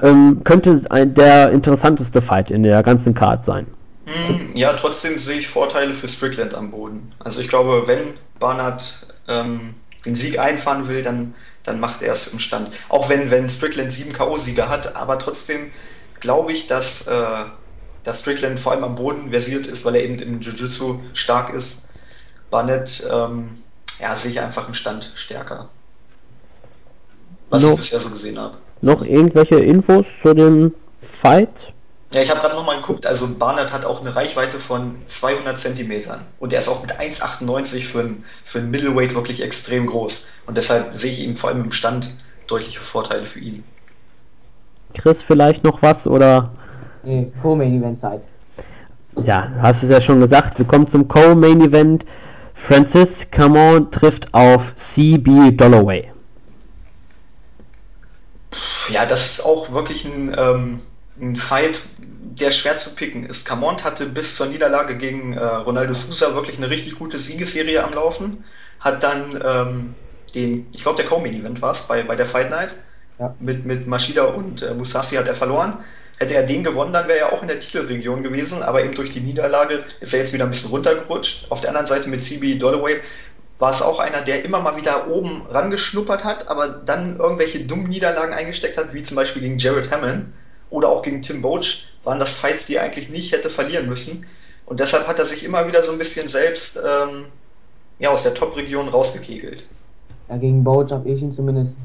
Ähm, 0.02 0.42
könnte 0.44 0.80
ein, 0.90 1.14
der 1.14 1.50
interessanteste 1.50 2.22
Fight 2.22 2.50
in 2.50 2.62
der 2.62 2.82
ganzen 2.82 3.14
Card 3.14 3.44
sein. 3.44 3.66
Hm, 4.06 4.52
ja, 4.54 4.72
trotzdem 4.74 5.18
sehe 5.18 5.38
ich 5.38 5.48
Vorteile 5.48 5.94
für 5.94 6.06
Strickland 6.06 6.54
am 6.54 6.70
Boden. 6.70 7.12
Also 7.18 7.40
ich 7.40 7.48
glaube, 7.48 7.86
wenn 7.86 8.14
Barnard 8.38 9.06
ähm, 9.26 9.74
den 10.04 10.14
Sieg 10.14 10.38
einfahren 10.38 10.88
will, 10.88 11.02
dann, 11.02 11.34
dann 11.64 11.80
macht 11.80 12.02
er 12.02 12.12
es 12.12 12.28
im 12.28 12.38
Stand. 12.38 12.70
Auch 12.88 13.08
wenn, 13.08 13.30
wenn 13.30 13.50
Strickland 13.50 13.92
sieben 13.92 14.12
K.O.-Sieger 14.12 14.68
hat, 14.68 14.94
aber 14.94 15.18
trotzdem 15.18 15.72
glaube 16.20 16.52
ich, 16.52 16.68
dass, 16.68 17.06
äh, 17.08 17.44
dass 18.04 18.20
Strickland 18.20 18.60
vor 18.60 18.72
allem 18.72 18.84
am 18.84 18.94
Boden 18.94 19.30
versiert 19.30 19.66
ist, 19.66 19.84
weil 19.84 19.96
er 19.96 20.04
eben 20.04 20.20
im 20.20 20.40
Jiu-Jitsu 20.40 21.00
stark 21.12 21.52
ist. 21.52 21.82
Barnett, 22.48 23.04
ähm, 23.10 23.62
ja, 23.98 24.14
sehe 24.16 24.30
ich 24.30 24.40
einfach 24.40 24.68
im 24.68 24.74
Stand 24.74 25.12
stärker. 25.16 25.68
Was 27.50 27.62
no, 27.62 27.72
ich 27.72 27.78
bisher 27.78 28.00
so 28.00 28.10
gesehen 28.10 28.38
habe. 28.38 28.58
Noch 28.82 29.02
irgendwelche 29.02 29.56
Infos 29.56 30.06
zu 30.22 30.32
dem 30.32 30.74
Fight? 31.20 31.50
Ja, 32.12 32.22
ich 32.22 32.30
habe 32.30 32.40
gerade 32.40 32.54
nochmal 32.54 32.80
geguckt, 32.80 33.04
also 33.04 33.26
Barnett 33.26 33.72
hat 33.72 33.84
auch 33.84 34.00
eine 34.00 34.14
Reichweite 34.14 34.60
von 34.60 34.94
200 35.08 35.58
Zentimetern 35.58 36.20
und 36.38 36.52
er 36.52 36.60
ist 36.60 36.68
auch 36.68 36.80
mit 36.80 36.92
1,98 36.92 37.88
für 37.88 38.00
ein, 38.00 38.24
für 38.44 38.58
ein 38.58 38.70
Middleweight 38.70 39.14
wirklich 39.14 39.42
extrem 39.42 39.86
groß 39.86 40.24
und 40.46 40.56
deshalb 40.56 40.94
sehe 40.94 41.10
ich 41.10 41.20
ihm 41.20 41.36
vor 41.36 41.50
allem 41.50 41.64
im 41.64 41.72
Stand 41.72 42.14
deutliche 42.46 42.80
Vorteile 42.80 43.26
für 43.26 43.40
ihn. 43.40 43.64
Chris, 44.94 45.20
vielleicht 45.22 45.64
noch 45.64 45.82
was 45.82 46.06
oder? 46.06 46.50
Nee, 47.02 47.30
Co-Main 47.42 47.78
Event 47.80 47.98
Zeit. 47.98 48.22
Ja, 49.24 49.50
hast 49.60 49.82
du 49.82 49.86
es 49.86 49.92
ja 49.92 50.00
schon 50.00 50.20
gesagt, 50.20 50.58
wir 50.58 50.66
kommen 50.66 50.86
zum 50.86 51.08
Co-Main 51.08 51.60
Event. 51.60 52.04
Francis 52.54 53.30
Camon 53.30 53.90
trifft 53.90 54.32
auf 54.32 54.74
CB 54.76 55.52
Dolloway. 55.52 56.10
Ja, 58.90 59.06
das 59.06 59.32
ist 59.32 59.44
auch 59.44 59.72
wirklich 59.72 60.04
ein 60.04 60.34
ähm, 60.36 60.80
ein 61.20 61.36
Fight, 61.36 61.80
der 61.98 62.50
schwer 62.50 62.76
zu 62.76 62.94
picken 62.94 63.26
ist. 63.26 63.46
Camont 63.46 63.84
hatte 63.84 64.06
bis 64.06 64.36
zur 64.36 64.46
Niederlage 64.46 64.96
gegen 64.96 65.32
äh, 65.32 65.42
Ronaldo 65.42 65.94
Sousa 65.94 66.34
wirklich 66.34 66.58
eine 66.58 66.70
richtig 66.70 66.96
gute 66.96 67.18
Siegesserie 67.18 67.82
am 67.82 67.94
Laufen. 67.94 68.44
Hat 68.80 69.02
dann 69.02 69.42
ähm, 69.44 69.94
den, 70.34 70.66
ich 70.72 70.82
glaube 70.82 70.98
der 71.02 71.06
Co-Main-Event 71.06 71.62
war 71.62 71.72
es, 71.72 71.82
bei, 71.82 72.02
bei 72.02 72.16
der 72.16 72.26
Fight 72.26 72.50
Night. 72.50 72.76
Ja. 73.18 73.34
Mit, 73.40 73.64
mit 73.64 73.86
Mashida 73.86 74.24
und 74.24 74.60
äh, 74.60 74.74
Musashi 74.74 75.16
hat 75.16 75.26
er 75.26 75.34
verloren. 75.34 75.78
Hätte 76.18 76.34
er 76.34 76.44
den 76.44 76.64
gewonnen, 76.64 76.92
dann 76.92 77.08
wäre 77.08 77.18
er 77.18 77.32
auch 77.32 77.42
in 77.42 77.48
der 77.48 77.60
Titelregion 77.60 78.22
gewesen, 78.22 78.62
aber 78.62 78.82
eben 78.82 78.94
durch 78.94 79.12
die 79.12 79.20
Niederlage 79.20 79.84
ist 80.00 80.14
er 80.14 80.20
jetzt 80.20 80.32
wieder 80.32 80.44
ein 80.44 80.50
bisschen 80.50 80.70
runtergerutscht. 80.70 81.50
Auf 81.50 81.60
der 81.60 81.70
anderen 81.70 81.86
Seite 81.86 82.08
mit 82.08 82.24
CB 82.24 82.58
Dolloway 82.58 83.00
war 83.58 83.72
es 83.72 83.82
auch 83.82 83.98
einer, 83.98 84.22
der 84.22 84.42
immer 84.44 84.60
mal 84.60 84.76
wieder 84.76 85.08
oben 85.08 85.46
rangeschnuppert 85.50 86.24
hat, 86.24 86.48
aber 86.48 86.68
dann 86.68 87.18
irgendwelche 87.18 87.60
dummen 87.60 87.88
Niederlagen 87.88 88.32
eingesteckt 88.32 88.78
hat, 88.78 88.94
wie 88.94 89.02
zum 89.02 89.16
Beispiel 89.16 89.42
gegen 89.42 89.58
Jared 89.58 89.90
Hammond 89.90 90.26
oder 90.70 90.88
auch 90.88 91.02
gegen 91.02 91.22
Tim 91.22 91.42
Boach 91.42 91.82
waren 92.04 92.18
das 92.18 92.32
Fights, 92.32 92.66
die 92.66 92.76
er 92.76 92.82
eigentlich 92.82 93.08
nicht 93.10 93.32
hätte 93.32 93.50
verlieren 93.50 93.88
müssen. 93.88 94.26
Und 94.66 94.80
deshalb 94.80 95.06
hat 95.06 95.18
er 95.18 95.26
sich 95.26 95.44
immer 95.44 95.66
wieder 95.66 95.84
so 95.84 95.92
ein 95.92 95.98
bisschen 95.98 96.28
selbst 96.28 96.76
ähm, 96.76 97.26
ja, 97.98 98.10
aus 98.10 98.22
der 98.22 98.34
Top-Region 98.34 98.88
rausgekegelt. 98.88 99.64
Ja, 100.28 100.36
gegen 100.36 100.64
Boach 100.64 100.90
habe 100.90 101.08
ich 101.08 101.22
ihn 101.22 101.32
zumindest 101.32 101.76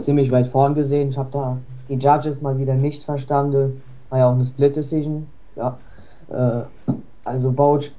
ziemlich 0.00 0.30
weit 0.30 0.48
vorn 0.48 0.74
gesehen. 0.74 1.10
Ich 1.10 1.16
habe 1.16 1.30
da 1.32 1.58
die 1.88 1.94
Judges 1.94 2.40
mal 2.42 2.58
wieder 2.58 2.74
nicht 2.74 3.04
verstanden. 3.04 3.82
War 4.10 4.18
ja 4.18 4.28
auch 4.28 4.34
eine 4.34 4.44
Split 4.44 4.76
Decision. 4.76 5.28
Ja. 5.56 5.78
Äh, 6.30 6.92
also 7.24 7.52
Boach 7.52 7.90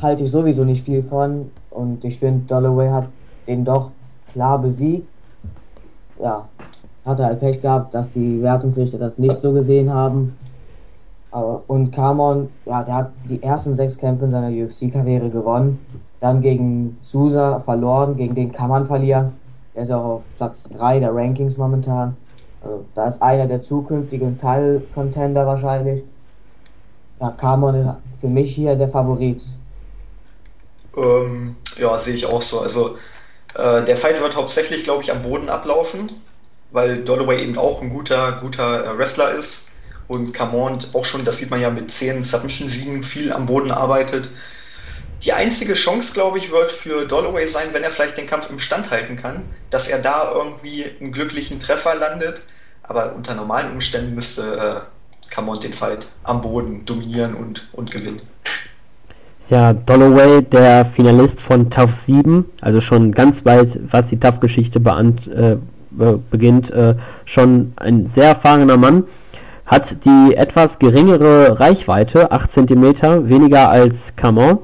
halte 0.00 0.24
ich 0.24 0.30
sowieso 0.30 0.64
nicht 0.64 0.84
viel 0.84 1.02
von 1.02 1.50
und 1.70 2.04
ich 2.04 2.18
finde 2.18 2.46
Dollaway 2.46 2.90
hat 2.90 3.08
den 3.46 3.64
doch 3.64 3.90
klar 4.32 4.58
besiegt. 4.58 5.06
Ja, 6.18 6.48
hatte 7.04 7.24
halt 7.24 7.40
Pech 7.40 7.60
gehabt, 7.60 7.94
dass 7.94 8.10
die 8.10 8.42
Wertungsrichter 8.42 8.98
das 8.98 9.18
nicht 9.18 9.40
so 9.40 9.52
gesehen 9.52 9.92
haben. 9.92 10.36
Und 11.66 11.92
Carmon, 11.92 12.50
ja, 12.66 12.82
der 12.82 12.94
hat 12.94 13.12
die 13.28 13.42
ersten 13.42 13.74
sechs 13.74 13.96
Kämpfe 13.96 14.26
in 14.26 14.30
seiner 14.30 14.48
UFC-Karriere 14.48 15.30
gewonnen. 15.30 15.84
Dann 16.20 16.42
gegen 16.42 16.96
Sousa 17.00 17.58
verloren, 17.58 18.16
gegen 18.16 18.34
den 18.34 18.52
kann 18.52 18.68
man 18.68 18.86
verlieren. 18.86 19.32
Der 19.74 19.84
ist 19.84 19.90
auch 19.90 20.04
auf 20.04 20.22
Platz 20.36 20.68
3 20.68 21.00
der 21.00 21.14
Rankings 21.14 21.56
momentan. 21.56 22.16
Also, 22.62 22.84
da 22.94 23.08
ist 23.08 23.22
einer 23.22 23.46
der 23.46 23.62
zukünftigen 23.62 24.38
Teil-Contender 24.38 25.46
wahrscheinlich. 25.46 26.04
Ja, 27.18 27.30
Carmon 27.30 27.74
ist 27.76 27.88
für 28.20 28.28
mich 28.28 28.54
hier 28.54 28.76
der 28.76 28.88
Favorit. 28.88 29.42
Ähm, 30.96 31.56
ja, 31.78 31.98
sehe 31.98 32.14
ich 32.14 32.26
auch 32.26 32.42
so. 32.42 32.60
Also, 32.60 32.96
äh, 33.54 33.84
der 33.84 33.96
Fight 33.96 34.20
wird 34.20 34.36
hauptsächlich, 34.36 34.84
glaube 34.84 35.02
ich, 35.02 35.10
am 35.10 35.22
Boden 35.22 35.48
ablaufen, 35.48 36.10
weil 36.72 37.04
Dolloway 37.04 37.42
eben 37.42 37.58
auch 37.58 37.82
ein 37.82 37.90
guter, 37.90 38.32
guter 38.40 38.84
äh, 38.84 38.98
Wrestler 38.98 39.32
ist 39.32 39.64
und 40.08 40.32
Camont 40.32 40.90
auch 40.94 41.04
schon, 41.04 41.24
das 41.24 41.38
sieht 41.38 41.50
man 41.50 41.60
ja 41.60 41.70
mit 41.70 41.90
10 41.90 42.24
Submission-Siegen, 42.24 43.04
viel 43.04 43.32
am 43.32 43.46
Boden 43.46 43.70
arbeitet. 43.70 44.30
Die 45.24 45.32
einzige 45.32 45.74
Chance, 45.74 46.12
glaube 46.12 46.38
ich, 46.38 46.50
wird 46.50 46.72
für 46.72 47.06
Dolloway 47.06 47.46
sein, 47.48 47.68
wenn 47.72 47.84
er 47.84 47.92
vielleicht 47.92 48.18
den 48.18 48.26
Kampf 48.26 48.50
im 48.50 48.58
Stand 48.58 48.90
halten 48.90 49.16
kann, 49.16 49.44
dass 49.70 49.86
er 49.86 50.00
da 50.00 50.32
irgendwie 50.32 50.84
einen 51.00 51.12
glücklichen 51.12 51.60
Treffer 51.60 51.94
landet. 51.94 52.42
Aber 52.82 53.14
unter 53.14 53.34
normalen 53.34 53.72
Umständen 53.72 54.16
müsste 54.16 54.42
äh, 54.42 55.30
Camont 55.32 55.62
den 55.62 55.72
Fight 55.72 56.08
am 56.24 56.42
Boden 56.42 56.84
dominieren 56.84 57.34
und, 57.34 57.68
und 57.72 57.92
gewinnen. 57.92 58.20
Ja, 59.48 59.72
Dolloway, 59.72 60.42
der 60.42 60.86
Finalist 60.86 61.40
von 61.40 61.70
TAF 61.70 61.94
7, 62.06 62.44
also 62.60 62.80
schon 62.80 63.12
ganz 63.12 63.44
weit, 63.44 63.78
was 63.92 64.08
die 64.08 64.18
TAF-Geschichte 64.18 64.78
äh, 64.78 65.56
beginnt, 66.30 66.70
äh, 66.70 66.94
schon 67.24 67.72
ein 67.76 68.10
sehr 68.14 68.28
erfahrener 68.28 68.76
Mann 68.76 69.04
hat 69.72 70.04
die 70.04 70.34
etwas 70.34 70.78
geringere 70.78 71.58
Reichweite, 71.58 72.30
8 72.30 72.52
cm, 72.52 73.28
weniger 73.28 73.70
als 73.70 74.14
Camon, 74.16 74.58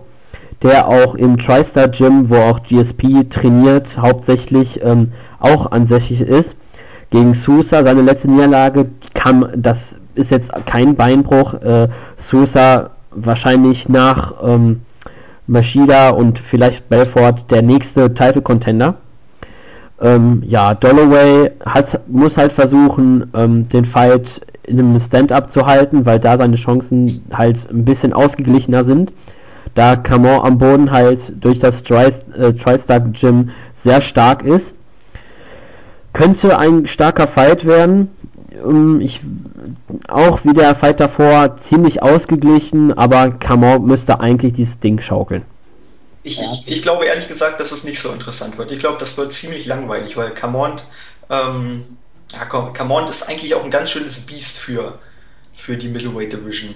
der 0.63 0.87
auch 0.87 1.15
im 1.15 1.39
TriStar 1.39 1.89
Gym, 1.89 2.29
wo 2.29 2.37
auch 2.37 2.63
GSP 2.63 3.25
trainiert, 3.31 3.97
hauptsächlich 3.97 4.81
ähm, 4.83 5.13
auch 5.39 5.71
ansässig 5.73 6.21
ist. 6.21 6.57
Gegen 7.11 7.35
Sousa, 7.35 7.85
seine 7.85 8.03
letzte 8.03 8.31
Niederlage, 8.31 8.91
kam, 9.15 9.49
das 9.57 9.95
ist 10.15 10.31
jetzt 10.31 10.51
kein 10.67 10.95
Beinbruch. 10.95 11.55
Äh, 11.55 11.89
Sousa 12.19 12.91
wahrscheinlich 13.11 13.89
nach 13.89 14.35
ähm, 14.43 14.83
Machida 15.47 16.11
und 16.11 16.39
vielleicht 16.39 16.91
Belfort 16.91 17.51
der 17.51 17.63
nächste 17.63 18.13
Title 18.13 18.43
Contender. 18.43 18.97
Ähm, 20.01 20.43
ja, 20.47 20.75
Dolloway 20.75 21.51
hat, 21.65 22.01
muss 22.09 22.37
halt 22.37 22.53
versuchen, 22.53 23.31
ähm, 23.35 23.69
den 23.69 23.85
Fight 23.85 24.41
in 24.63 24.79
einem 24.79 25.01
Stand-up 25.01 25.51
zu 25.51 25.67
halten, 25.67 26.07
weil 26.07 26.21
da 26.21 26.37
seine 26.39 26.57
Chancen 26.57 27.25
halt 27.33 27.69
ein 27.71 27.85
bisschen 27.85 28.13
ausgeglichener 28.13 28.85
sind. 28.85 29.13
Da 29.75 29.97
Camon 29.97 30.45
am 30.45 30.59
Boden 30.59 30.91
halt 30.91 31.33
durch 31.41 31.59
das 31.59 31.83
äh, 31.83 32.53
TriStar 32.53 33.01
Gym 33.01 33.51
sehr 33.83 34.01
stark 34.01 34.45
ist. 34.45 34.75
Könnte 36.13 36.59
ein 36.59 36.87
starker 36.87 37.27
Fight 37.27 37.65
werden. 37.65 38.11
Ähm, 38.53 39.01
ich, 39.01 39.21
auch 40.09 40.41
wie 40.45 40.53
der 40.53 40.75
Fight 40.77 41.01
davor 41.01 41.57
ziemlich 41.61 42.03
ausgeglichen, 42.03 42.97
aber 42.97 43.31
Camon 43.31 43.85
müsste 43.85 44.21
eigentlich 44.21 44.53
dieses 44.53 44.79
Ding 44.79 45.01
schaukeln. 45.01 45.43
Ich, 46.29 46.41
ich, 46.41 46.69
ich, 46.69 46.83
glaube 46.83 47.07
ehrlich 47.07 47.29
gesagt, 47.29 47.61
dass 47.61 47.73
es 47.73 47.85
nicht 47.85 48.01
so 48.03 48.11
interessant 48.11 48.59
wird. 48.59 48.71
Ich 48.71 48.79
glaube, 48.79 48.99
das 48.99 49.17
wird 49.17 49.33
ziemlich 49.33 49.67
langweilig, 49.67 50.17
weil 50.17 50.31
Camont 50.33 50.85
ähm, 51.31 51.99
ja, 52.33 52.45
Camont 52.45 53.11
ist 53.11 53.29
eigentlich 53.29 53.55
auch 53.55 53.65
ein 53.65 53.71
ganz 53.71 53.91
schönes 53.91 54.21
Biest 54.21 54.59
für, 54.59 54.99
für 55.57 55.77
die 55.77 55.89
Middleweight 55.89 56.33
Division. 56.33 56.75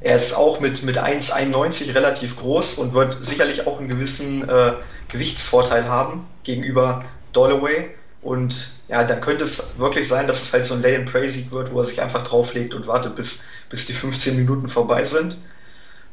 Er 0.00 0.16
ist 0.16 0.34
auch 0.34 0.60
mit, 0.60 0.82
mit 0.82 0.98
1,91 0.98 1.94
relativ 1.94 2.36
groß 2.36 2.74
und 2.74 2.92
wird 2.92 3.24
sicherlich 3.26 3.66
auch 3.66 3.78
einen 3.78 3.88
gewissen 3.88 4.48
äh, 4.48 4.74
Gewichtsvorteil 5.08 5.88
haben 5.88 6.26
gegenüber 6.44 7.04
Dollaway. 7.32 7.90
Und 8.22 8.72
ja, 8.88 9.04
dann 9.04 9.20
könnte 9.20 9.44
es 9.44 9.62
wirklich 9.78 10.06
sein, 10.06 10.26
dass 10.26 10.42
es 10.42 10.52
halt 10.52 10.66
so 10.66 10.74
ein 10.74 10.82
Lay 10.82 10.96
and 10.96 11.10
Pray 11.10 11.28
Sieg 11.28 11.50
wird, 11.50 11.72
wo 11.72 11.80
er 11.80 11.84
sich 11.84 12.00
einfach 12.00 12.24
drauflegt 12.24 12.74
und 12.74 12.86
wartet, 12.86 13.16
bis, 13.16 13.40
bis 13.70 13.86
die 13.86 13.92
15 13.92 14.36
Minuten 14.36 14.68
vorbei 14.68 15.04
sind. 15.04 15.38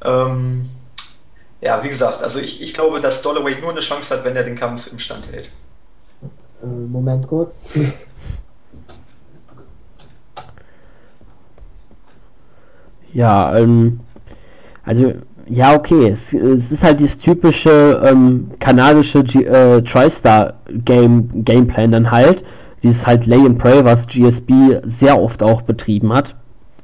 Ähm, 0.03 0.69
ja, 1.63 1.81
wie 1.81 1.89
gesagt, 1.89 2.21
also 2.21 2.39
ich, 2.39 2.61
ich 2.61 2.73
glaube, 2.73 2.99
dass 2.99 3.21
Dollaway 3.21 3.59
nur 3.61 3.71
eine 3.71 3.79
Chance 3.79 4.13
hat, 4.13 4.25
wenn 4.25 4.35
er 4.35 4.43
den 4.43 4.55
Kampf 4.55 4.87
im 4.87 4.99
Stand 4.99 5.31
hält. 5.31 5.49
Äh, 6.61 6.65
Moment 6.65 7.27
kurz. 7.27 7.79
Ja, 13.15 13.55
ähm, 13.55 13.99
also, 14.83 15.13
ja, 15.47 15.75
okay, 15.75 16.09
es, 16.09 16.33
es 16.33 16.71
ist 16.71 16.81
halt 16.81 16.99
dieses 16.99 17.15
typische 17.19 18.01
ähm, 18.03 18.49
kanadische 18.59 19.23
G 19.23 19.43
äh, 19.43 19.83
TriStar 19.83 20.55
Game 20.83 21.45
Gameplan 21.45 21.91
dann 21.91 22.09
halt. 22.09 22.43
Dieses 22.81 23.05
halt 23.05 23.27
Lay 23.27 23.45
and 23.45 23.59
Pray, 23.59 23.85
was 23.85 24.07
GSB 24.07 24.81
sehr 24.85 25.21
oft 25.21 25.43
auch 25.43 25.61
betrieben 25.61 26.11
hat, 26.11 26.35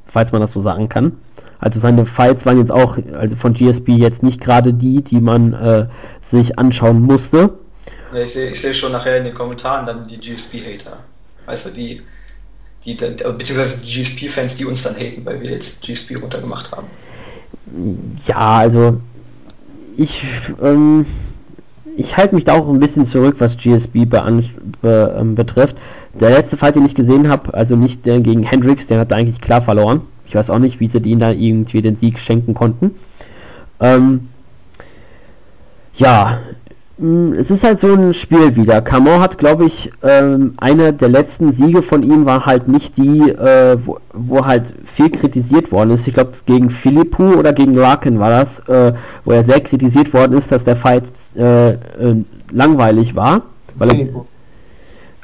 falls 0.06 0.32
man 0.32 0.42
das 0.42 0.52
so 0.52 0.62
sagen 0.62 0.88
kann. 0.88 1.14
Also 1.60 1.80
seine 1.80 2.06
Fights 2.06 2.46
waren 2.46 2.58
jetzt 2.58 2.72
auch 2.72 2.98
also 3.14 3.36
von 3.36 3.54
GSB 3.54 3.90
jetzt 3.90 4.24
nicht 4.24 4.40
gerade 4.40 4.74
die, 4.74 5.02
die 5.04 5.20
man 5.20 5.54
äh, 5.54 5.88
sich 6.22 6.58
anschauen 6.58 7.02
musste. 7.02 7.52
ich 8.14 8.34
sehe 8.34 8.56
seh 8.56 8.74
schon 8.74 8.94
nachher 8.94 9.18
in 9.18 9.26
den 9.26 9.34
Kommentaren 9.34 9.86
dann 9.86 10.08
die 10.08 10.18
GSP-Hater. 10.18 10.98
Weißt 11.46 11.66
du, 11.66 11.70
die 11.72 12.02
die, 12.86 12.96
beziehungsweise 12.96 13.78
die 13.80 14.04
GSP-Fans, 14.04 14.56
die 14.56 14.66
uns 14.66 14.84
dann 14.84 14.96
haten, 14.96 15.26
weil 15.26 15.42
wir 15.42 15.52
jetzt 15.52 15.82
GSP 15.82 16.16
runtergemacht 16.16 16.72
haben. 16.72 16.88
Ja, 18.26 18.58
also 18.58 19.02
ich, 19.98 20.24
ähm, 20.62 21.06
ich 21.98 22.16
halte 22.16 22.36
mich 22.36 22.46
da 22.46 22.54
auch 22.54 22.70
ein 22.70 22.80
bisschen 22.80 23.06
zurück, 23.06 23.36
was 23.40 23.58
GSP 23.58 24.06
be 24.06 24.44
be 24.82 25.16
ähm, 25.18 25.36
betrifft. 25.36 25.76
Der 26.20 26.30
letzte 26.30 26.58
Fight, 26.58 26.76
den 26.76 26.86
ich 26.86 26.96
gesehen 26.96 27.28
habe, 27.30 27.54
also 27.54 27.76
nicht 27.76 28.06
der 28.06 28.20
gegen 28.22 28.44
Hendrix, 28.44 28.88
der 28.88 29.00
hat 29.00 29.14
eigentlich 29.14 29.42
klar 29.42 29.62
verloren. 29.62 30.02
Ich 30.30 30.36
weiß 30.36 30.52
auch 30.52 30.60
nicht, 30.60 30.80
wie 30.80 30.88
sie 30.88 31.00
ihn 31.00 31.18
da 31.18 31.32
irgendwie 31.32 31.82
den 31.82 31.98
Sieg 31.98 32.20
schenken 32.20 32.54
konnten. 32.54 32.92
Ähm, 33.80 34.30
ja, 35.96 36.40
hm, 37.00 37.34
es 37.34 37.50
ist 37.50 37.64
halt 37.64 37.80
so 37.80 37.88
ein 37.88 38.14
Spiel 38.14 38.56
wieder. 38.56 38.82
Camon 38.84 39.22
hat, 39.22 39.40
glaube 39.40 39.66
ich, 39.66 39.92
ähm, 40.04 40.54
eine 40.58 40.94
der 40.94 41.10
letzten 41.10 41.54
Siege 41.54 41.82
von 41.82 42.04
ihm 42.04 42.28
war 42.28 42.46
halt 42.46 42.68
nicht 42.68 42.96
die, 42.96 43.32
äh, 43.32 43.78
wo, 43.84 43.98
wo, 44.14 44.46
halt 44.46 44.72
viel 44.94 45.10
kritisiert 45.10 45.72
worden 45.72 45.92
ist. 45.92 46.08
Ich 46.08 46.14
glaube, 46.14 46.34
gegen 46.46 46.70
Philippou 46.70 47.34
oder 47.34 47.52
gegen 47.52 47.74
Larkin 47.74 48.20
war 48.20 48.30
das, 48.30 48.60
äh, 48.68 48.94
wo 49.26 49.32
er 49.32 49.44
sehr 49.44 49.62
kritisiert 49.62 50.14
worden 50.14 50.38
ist, 50.38 50.52
dass 50.52 50.64
der 50.64 50.76
Fight 50.76 51.06
äh, 51.36 51.72
äh 51.72 52.24
langweilig 52.52 53.16
war. 53.16 53.42
Weil 53.76 53.90
Philippou. 53.90 54.26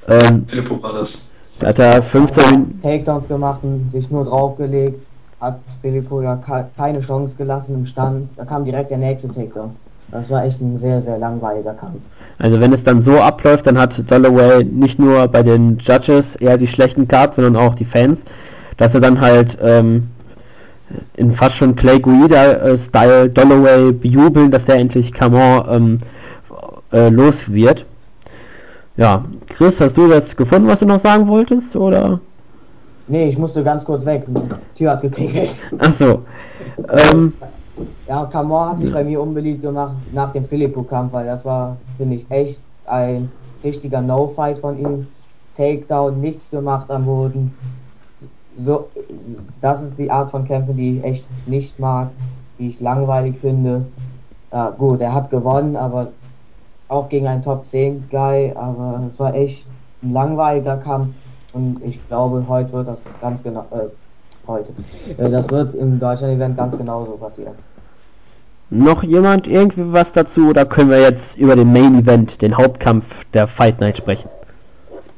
Ähm, 0.07 0.45
Philippou 0.47 0.81
war 0.81 0.93
das. 0.93 1.27
Da 1.59 1.67
hat 1.67 1.79
er 1.79 2.03
15 2.03 2.81
Takedowns 2.81 3.27
gemacht 3.27 3.61
und 3.63 3.91
sich 3.91 4.09
nur 4.11 4.25
draufgelegt. 4.25 5.01
Hat 5.39 5.59
Philippou 5.81 6.21
ja 6.21 6.39
keine 6.77 7.01
Chance 7.01 7.35
gelassen 7.37 7.75
im 7.75 7.85
Stand. 7.85 8.29
Da 8.35 8.45
kam 8.45 8.65
direkt 8.65 8.91
der 8.91 8.97
nächste 8.97 9.29
Takedown. 9.29 9.71
Das 10.11 10.29
war 10.29 10.45
echt 10.45 10.61
ein 10.61 10.77
sehr, 10.77 11.01
sehr 11.01 11.17
langweiliger 11.17 11.73
Kampf. 11.73 11.99
Also 12.37 12.59
wenn 12.59 12.73
es 12.73 12.83
dann 12.83 13.01
so 13.01 13.19
abläuft, 13.19 13.65
dann 13.67 13.77
hat 13.77 14.09
Dalloway 14.09 14.63
nicht 14.63 14.99
nur 14.99 15.27
bei 15.27 15.43
den 15.43 15.77
Judges 15.79 16.35
eher 16.35 16.57
die 16.57 16.67
schlechten 16.67 17.07
Cards, 17.07 17.35
sondern 17.35 17.55
auch 17.55 17.75
die 17.75 17.85
Fans, 17.85 18.19
dass 18.77 18.93
er 18.93 18.99
dann 18.99 19.19
halt 19.21 19.57
ähm, 19.61 20.09
in 21.15 21.33
fast 21.33 21.55
schon 21.55 21.75
Clay 21.75 21.99
Guida-Style 21.99 23.29
Dalloway 23.29 23.93
bejubeln, 23.93 24.51
dass 24.51 24.65
der 24.65 24.75
endlich 24.75 25.13
Camon 25.13 25.65
ähm, 25.69 25.99
äh, 26.91 27.09
los 27.09 27.51
wird. 27.51 27.85
Ja, 28.97 29.25
Chris, 29.49 29.79
hast 29.79 29.97
du 29.97 30.07
das 30.07 30.35
gefunden, 30.35 30.67
was 30.67 30.79
du 30.79 30.85
noch 30.85 31.01
sagen 31.01 31.27
wolltest, 31.27 31.75
oder? 31.75 32.19
Nee, 33.07 33.27
ich 33.27 33.37
musste 33.37 33.63
ganz 33.63 33.83
kurz 33.85 34.05
weg. 34.05 34.25
Die 34.27 34.77
Tür 34.77 34.91
hat 34.91 35.01
geklingelt. 35.01 35.61
Ach 35.79 35.93
so. 35.93 36.21
Ähm, 36.89 37.33
ja, 38.07 38.25
Camor 38.25 38.69
hat 38.69 38.79
sich 38.79 38.91
bei 38.91 39.03
mir 39.03 39.21
unbeliebt 39.21 39.61
gemacht 39.61 39.95
nach 40.13 40.31
dem 40.31 40.45
Filippo-Kampf, 40.45 41.13
weil 41.13 41.25
das 41.25 41.43
war, 41.43 41.77
finde 41.97 42.15
ich, 42.15 42.25
echt 42.31 42.59
ein 42.85 43.29
richtiger 43.63 44.01
No-Fight 44.01 44.59
von 44.59 44.79
ihm. 44.79 45.07
Takedown, 45.55 46.19
nichts 46.21 46.49
gemacht 46.49 46.89
am 46.89 47.05
Boden. 47.05 47.53
So, 48.57 48.87
das 49.61 49.81
ist 49.81 49.97
die 49.97 50.09
Art 50.09 50.31
von 50.31 50.45
Kämpfen, 50.45 50.77
die 50.77 50.97
ich 50.97 51.03
echt 51.03 51.29
nicht 51.47 51.79
mag. 51.79 52.09
die 52.57 52.67
ich 52.67 52.79
langweilig 52.79 53.37
finde. 53.39 53.85
Ja, 54.51 54.69
gut, 54.69 55.01
er 55.01 55.13
hat 55.13 55.29
gewonnen, 55.29 55.75
aber 55.75 56.07
auch 56.87 57.09
gegen 57.09 57.27
einen 57.27 57.41
Top 57.41 57.65
10 57.65 58.09
Guy, 58.09 58.53
aber 58.55 59.01
es 59.07 59.19
war 59.19 59.33
echt 59.33 59.65
ein 60.03 60.13
langweiliger 60.13 60.77
Kampf 60.77 61.13
und 61.53 61.81
ich 61.83 62.05
glaube, 62.07 62.45
heute 62.47 62.71
wird 62.73 62.87
das 62.87 63.03
ganz 63.21 63.41
genau, 63.43 63.65
äh, 63.71 63.87
heute, 64.47 64.73
äh, 65.17 65.29
das 65.29 65.49
wird 65.49 65.73
im 65.73 65.99
Deutschland-Event 65.99 66.57
ganz 66.57 66.77
genauso 66.77 67.11
passieren. 67.13 67.55
Noch 68.69 69.03
jemand 69.03 69.47
irgendwie 69.47 69.93
was 69.93 70.11
dazu 70.11 70.49
oder 70.49 70.65
können 70.65 70.89
wir 70.89 70.99
jetzt 70.99 71.37
über 71.37 71.55
den 71.55 71.71
Main 71.71 71.99
Event, 71.99 72.41
den 72.41 72.57
Hauptkampf 72.57 73.05
der 73.33 73.47
Fight 73.47 73.79
Night 73.79 73.97
sprechen? 73.97 74.27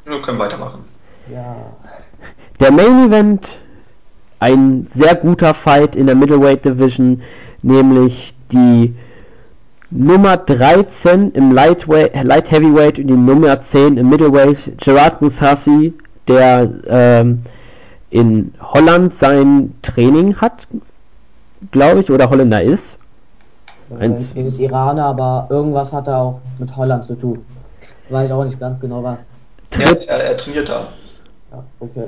Wir 0.05 0.22
können 0.22 0.39
weitermachen. 0.39 0.86
Ja. 1.32 1.55
Der 2.59 2.72
Main 2.72 3.07
Event, 3.07 3.57
ein 4.39 4.88
sehr 4.93 5.15
guter 5.15 5.53
Fight 5.53 5.95
in 5.95 6.07
der 6.07 6.15
Middleweight 6.15 6.65
Division, 6.65 7.22
nämlich 7.61 8.36
die 8.51 8.95
Nummer 9.90 10.36
13 10.38 11.32
im 11.32 11.52
Lightweight, 11.52 12.24
Light 12.24 12.52
Heavyweight 12.52 13.00
und 13.00 13.08
die 13.08 13.14
Nummer 13.14 13.62
10 13.62 13.98
im 13.98 14.10
Middleweight, 14.10 14.58
Gerard 14.78 15.22
Musasi, 15.22 15.94
der 16.28 16.70
ähm, 16.88 17.44
in 18.10 18.54
Holland 18.60 19.14
sein 19.14 19.74
Training 19.82 20.36
hat, 20.38 20.68
glaube 21.72 22.02
ich, 22.02 22.12
oder 22.12 22.30
Holländer 22.30 22.62
ist. 22.62 22.98
Eins. 23.98 24.30
Er 24.36 24.46
ist 24.46 24.60
Iraner, 24.60 25.06
aber 25.06 25.48
irgendwas 25.50 25.94
hat 25.94 26.08
er 26.08 26.18
auch 26.18 26.42
mit 26.60 26.76
Holland 26.76 27.06
zu 27.06 27.16
tun. 27.16 27.46
Weiß 28.10 28.32
auch 28.32 28.44
nicht 28.44 28.60
ganz 28.60 28.80
genau 28.80 29.04
was. 29.04 29.28
Tritt, 29.72 30.06
ja, 30.06 30.14
er, 30.14 30.24
er 30.32 30.38
trainiert 30.38 30.68
da. 30.68 30.88
Ja, 31.52 31.64
okay. 31.80 32.08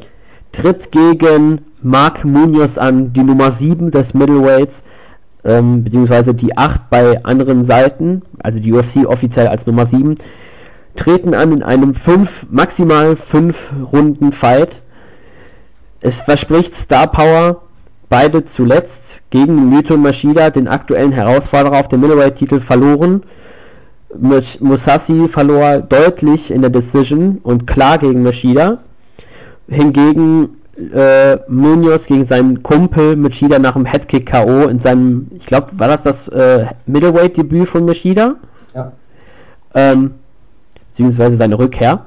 Tritt 0.51 0.91
gegen 0.91 1.65
Mark 1.81 2.25
Munoz 2.25 2.77
an, 2.77 3.13
die 3.13 3.23
Nummer 3.23 3.51
7 3.51 3.91
des 3.91 4.13
Middleweights, 4.13 4.81
ähm, 5.43 5.83
beziehungsweise 5.83 6.33
die 6.33 6.57
8 6.57 6.89
bei 6.89 7.23
anderen 7.23 7.65
Seiten, 7.65 8.21
also 8.39 8.59
die 8.59 8.73
UFC 8.73 9.05
offiziell 9.05 9.47
als 9.47 9.65
Nummer 9.65 9.85
7, 9.85 10.15
treten 10.95 11.33
an 11.33 11.51
in 11.53 11.63
einem 11.63 11.95
5, 11.95 12.47
maximal 12.49 13.15
5 13.15 13.57
Runden 13.91 14.33
Fight. 14.33 14.81
Es 16.01 16.21
verspricht 16.21 16.75
Star 16.75 17.07
Power, 17.07 17.61
beide 18.09 18.45
zuletzt 18.45 19.01
gegen 19.29 19.71
Lito 19.71 19.95
Machida, 19.97 20.49
den 20.49 20.67
aktuellen 20.67 21.11
Herausforderer 21.11 21.79
auf 21.79 21.87
dem 21.87 22.01
Middleweight-Titel, 22.01 22.59
verloren. 22.59 23.23
Musashi 24.59 25.27
verlor 25.27 25.77
deutlich 25.77 26.49
in 26.49 26.61
der 26.61 26.71
Decision 26.71 27.37
und 27.43 27.67
klar 27.67 27.99
gegen 27.99 28.23
Machida. 28.23 28.79
Hingegen 29.67 30.58
äh, 30.93 31.37
Munoz 31.47 32.05
gegen 32.05 32.25
seinen 32.25 32.63
Kumpel 32.63 33.15
Machida 33.15 33.59
nach 33.59 33.73
dem 33.73 33.85
Headkick 33.85 34.27
K.O. 34.27 34.67
in 34.67 34.79
seinem, 34.79 35.27
ich 35.35 35.45
glaube, 35.45 35.67
war 35.77 35.87
das 35.87 36.03
das 36.03 36.27
äh, 36.29 36.67
Middleweight-Debüt 36.85 37.67
von 37.67 37.85
Machida? 37.85 38.35
Ja. 38.73 38.91
Ähm, 39.75 40.11
beziehungsweise 40.91 41.35
seine 41.35 41.59
Rückkehr. 41.59 42.05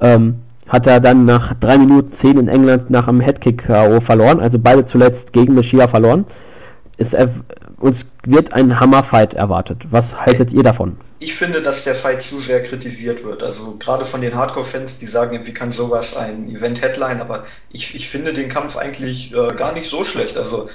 Ähm, 0.00 0.36
hat 0.68 0.86
er 0.86 1.00
dann 1.00 1.24
nach 1.24 1.54
3 1.54 1.78
Minuten 1.78 2.12
10 2.12 2.38
in 2.38 2.48
England 2.48 2.90
nach 2.90 3.08
einem 3.08 3.20
Headkick 3.20 3.66
K.O. 3.66 4.00
verloren, 4.00 4.40
also 4.40 4.58
beide 4.58 4.84
zuletzt 4.84 5.32
gegen 5.32 5.54
Machida 5.54 5.88
verloren. 5.88 6.26
Ist, 6.98 7.16
uns 7.78 8.04
wird 8.24 8.52
ein 8.52 8.78
Hammerfight 8.78 9.34
erwartet. 9.34 9.82
Was 9.90 10.14
haltet 10.14 10.52
ihr 10.52 10.62
davon? 10.62 10.98
Ich 11.20 11.34
finde, 11.36 11.62
dass 11.62 11.84
der 11.84 11.94
Fight 11.94 12.22
zu 12.22 12.40
sehr 12.40 12.62
kritisiert 12.64 13.24
wird. 13.24 13.42
Also 13.42 13.76
gerade 13.78 14.04
von 14.04 14.20
den 14.20 14.34
Hardcore-Fans, 14.34 14.98
die 14.98 15.06
sagen, 15.06 15.46
wie 15.46 15.52
kann 15.52 15.70
sowas 15.70 16.16
ein 16.16 16.48
Event-Headline, 16.48 17.20
aber 17.20 17.46
ich, 17.70 17.94
ich 17.94 18.08
finde 18.08 18.32
den 18.32 18.48
Kampf 18.48 18.76
eigentlich 18.76 19.32
äh, 19.32 19.54
gar 19.54 19.72
nicht 19.72 19.90
so 19.90 20.04
schlecht. 20.04 20.36
Also 20.36 20.68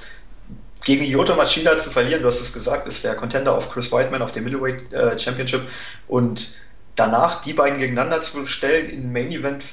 gegen 0.83 1.05
Lyoto 1.05 1.35
Machida 1.35 1.77
zu 1.77 1.91
verlieren, 1.91 2.21
du 2.21 2.27
hast 2.27 2.41
es 2.41 2.51
gesagt, 2.51 2.87
ist 2.87 3.03
der 3.03 3.15
Contender 3.15 3.55
auf 3.55 3.69
Chris 3.69 3.91
Whiteman 3.91 4.21
auf 4.21 4.33
dem 4.33 4.43
Middleweight 4.43 4.91
äh, 4.91 5.17
Championship 5.17 5.61
und 6.07 6.53
danach 6.95 7.41
die 7.41 7.53
beiden 7.53 7.79
gegeneinander 7.79 8.21
zu 8.21 8.45
stellen 8.45 8.89
im 8.89 9.13
Main 9.13 9.31
Event 9.31 9.63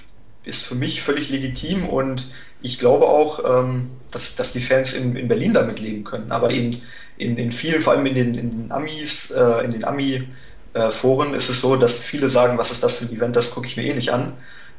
ist 0.44 0.64
für 0.64 0.74
mich 0.74 1.02
völlig 1.02 1.28
legitim 1.28 1.88
und 1.88 2.28
ich 2.62 2.78
glaube 2.78 3.06
auch, 3.06 3.40
ähm, 3.44 3.90
dass, 4.10 4.34
dass 4.36 4.52
die 4.52 4.60
Fans 4.60 4.92
in, 4.92 5.16
in 5.16 5.28
Berlin 5.28 5.54
damit 5.54 5.80
leben 5.80 6.04
können. 6.04 6.32
Aber 6.32 6.50
in, 6.50 6.82
in, 7.16 7.36
in 7.38 7.52
vielen, 7.52 7.82
vor 7.82 7.94
allem 7.94 8.06
in 8.06 8.14
den, 8.14 8.34
in 8.34 8.50
den 8.50 8.72
Amis, 8.72 9.30
äh, 9.30 9.64
in 9.64 9.72
den 9.72 9.84
Ami-Foren 9.84 11.34
ist 11.34 11.48
es 11.48 11.60
so, 11.60 11.76
dass 11.76 11.94
viele 11.98 12.30
sagen, 12.30 12.58
was 12.58 12.70
ist 12.70 12.82
das 12.82 12.96
für 12.96 13.04
ein 13.06 13.12
Event, 13.12 13.36
das 13.36 13.50
gucke 13.50 13.66
ich 13.66 13.76
mir 13.76 13.84
eh 13.84 13.94
nicht 13.94 14.12
an. 14.12 14.34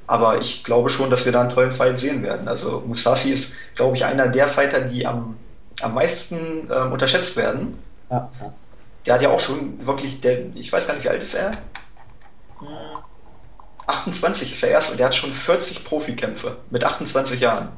Aber 0.07 0.41
ich 0.41 0.63
glaube 0.63 0.89
schon, 0.89 1.09
dass 1.09 1.25
wir 1.25 1.31
da 1.31 1.41
einen 1.41 1.51
tollen 1.51 1.73
Fight 1.73 1.99
sehen 1.99 2.23
werden. 2.23 2.47
Also 2.47 2.83
Musashi 2.85 3.31
ist, 3.31 3.53
glaube 3.75 3.95
ich, 3.95 4.03
einer 4.03 4.27
der 4.27 4.49
Fighter, 4.49 4.81
die 4.81 5.05
am, 5.05 5.37
am 5.81 5.93
meisten 5.93 6.69
ähm, 6.71 6.91
unterschätzt 6.91 7.37
werden. 7.37 7.79
Ja, 8.09 8.29
ja. 8.41 8.53
Der 9.05 9.13
hat 9.15 9.21
ja 9.21 9.29
auch 9.29 9.39
schon 9.39 9.85
wirklich, 9.85 10.21
der, 10.21 10.55
ich 10.55 10.71
weiß 10.71 10.85
gar 10.85 10.95
nicht, 10.95 11.03
wie 11.03 11.09
alt 11.09 11.23
ist 11.23 11.33
er? 11.33 11.53
28 13.91 14.53
ist 14.53 14.63
er 14.63 14.69
erst 14.69 14.91
und 14.91 14.97
der 14.97 15.07
hat 15.07 15.15
schon 15.15 15.33
40 15.33 15.83
Profikämpfe 15.83 16.57
mit 16.69 16.83
28 16.83 17.39
Jahren. 17.39 17.69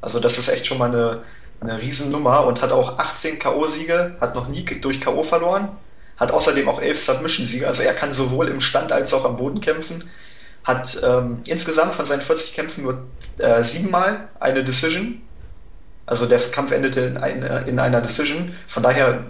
Also 0.00 0.20
das 0.20 0.36
ist 0.38 0.48
echt 0.48 0.66
schon 0.66 0.78
mal 0.78 0.90
eine, 0.90 1.22
eine 1.60 1.80
Riesennummer 1.80 2.44
und 2.44 2.60
hat 2.60 2.72
auch 2.72 2.98
18 2.98 3.38
K.O.-Siege, 3.38 4.20
hat 4.20 4.34
noch 4.34 4.48
nie 4.48 4.64
durch 4.64 5.00
K.O. 5.00 5.24
verloren, 5.24 5.68
hat 6.16 6.30
außerdem 6.30 6.68
auch 6.68 6.80
11 6.80 7.04
Submission-Siege, 7.04 7.66
also 7.66 7.82
er 7.82 7.94
kann 7.94 8.12
sowohl 8.14 8.48
im 8.48 8.60
Stand 8.60 8.92
als 8.92 9.12
auch 9.14 9.24
am 9.24 9.36
Boden 9.36 9.60
kämpfen, 9.60 10.10
hat 10.62 10.98
ähm, 11.02 11.40
insgesamt 11.46 11.94
von 11.94 12.06
seinen 12.06 12.22
40 12.22 12.52
Kämpfen 12.52 12.84
nur 12.84 13.06
äh, 13.38 13.64
siebenmal 13.64 14.28
eine 14.40 14.64
Decision, 14.64 15.22
also 16.06 16.26
der 16.26 16.38
Kampf 16.50 16.70
endete 16.70 17.00
in, 17.00 17.16
ein, 17.16 17.42
in 17.66 17.78
einer 17.78 18.00
Decision, 18.00 18.54
von 18.68 18.82
daher 18.82 19.24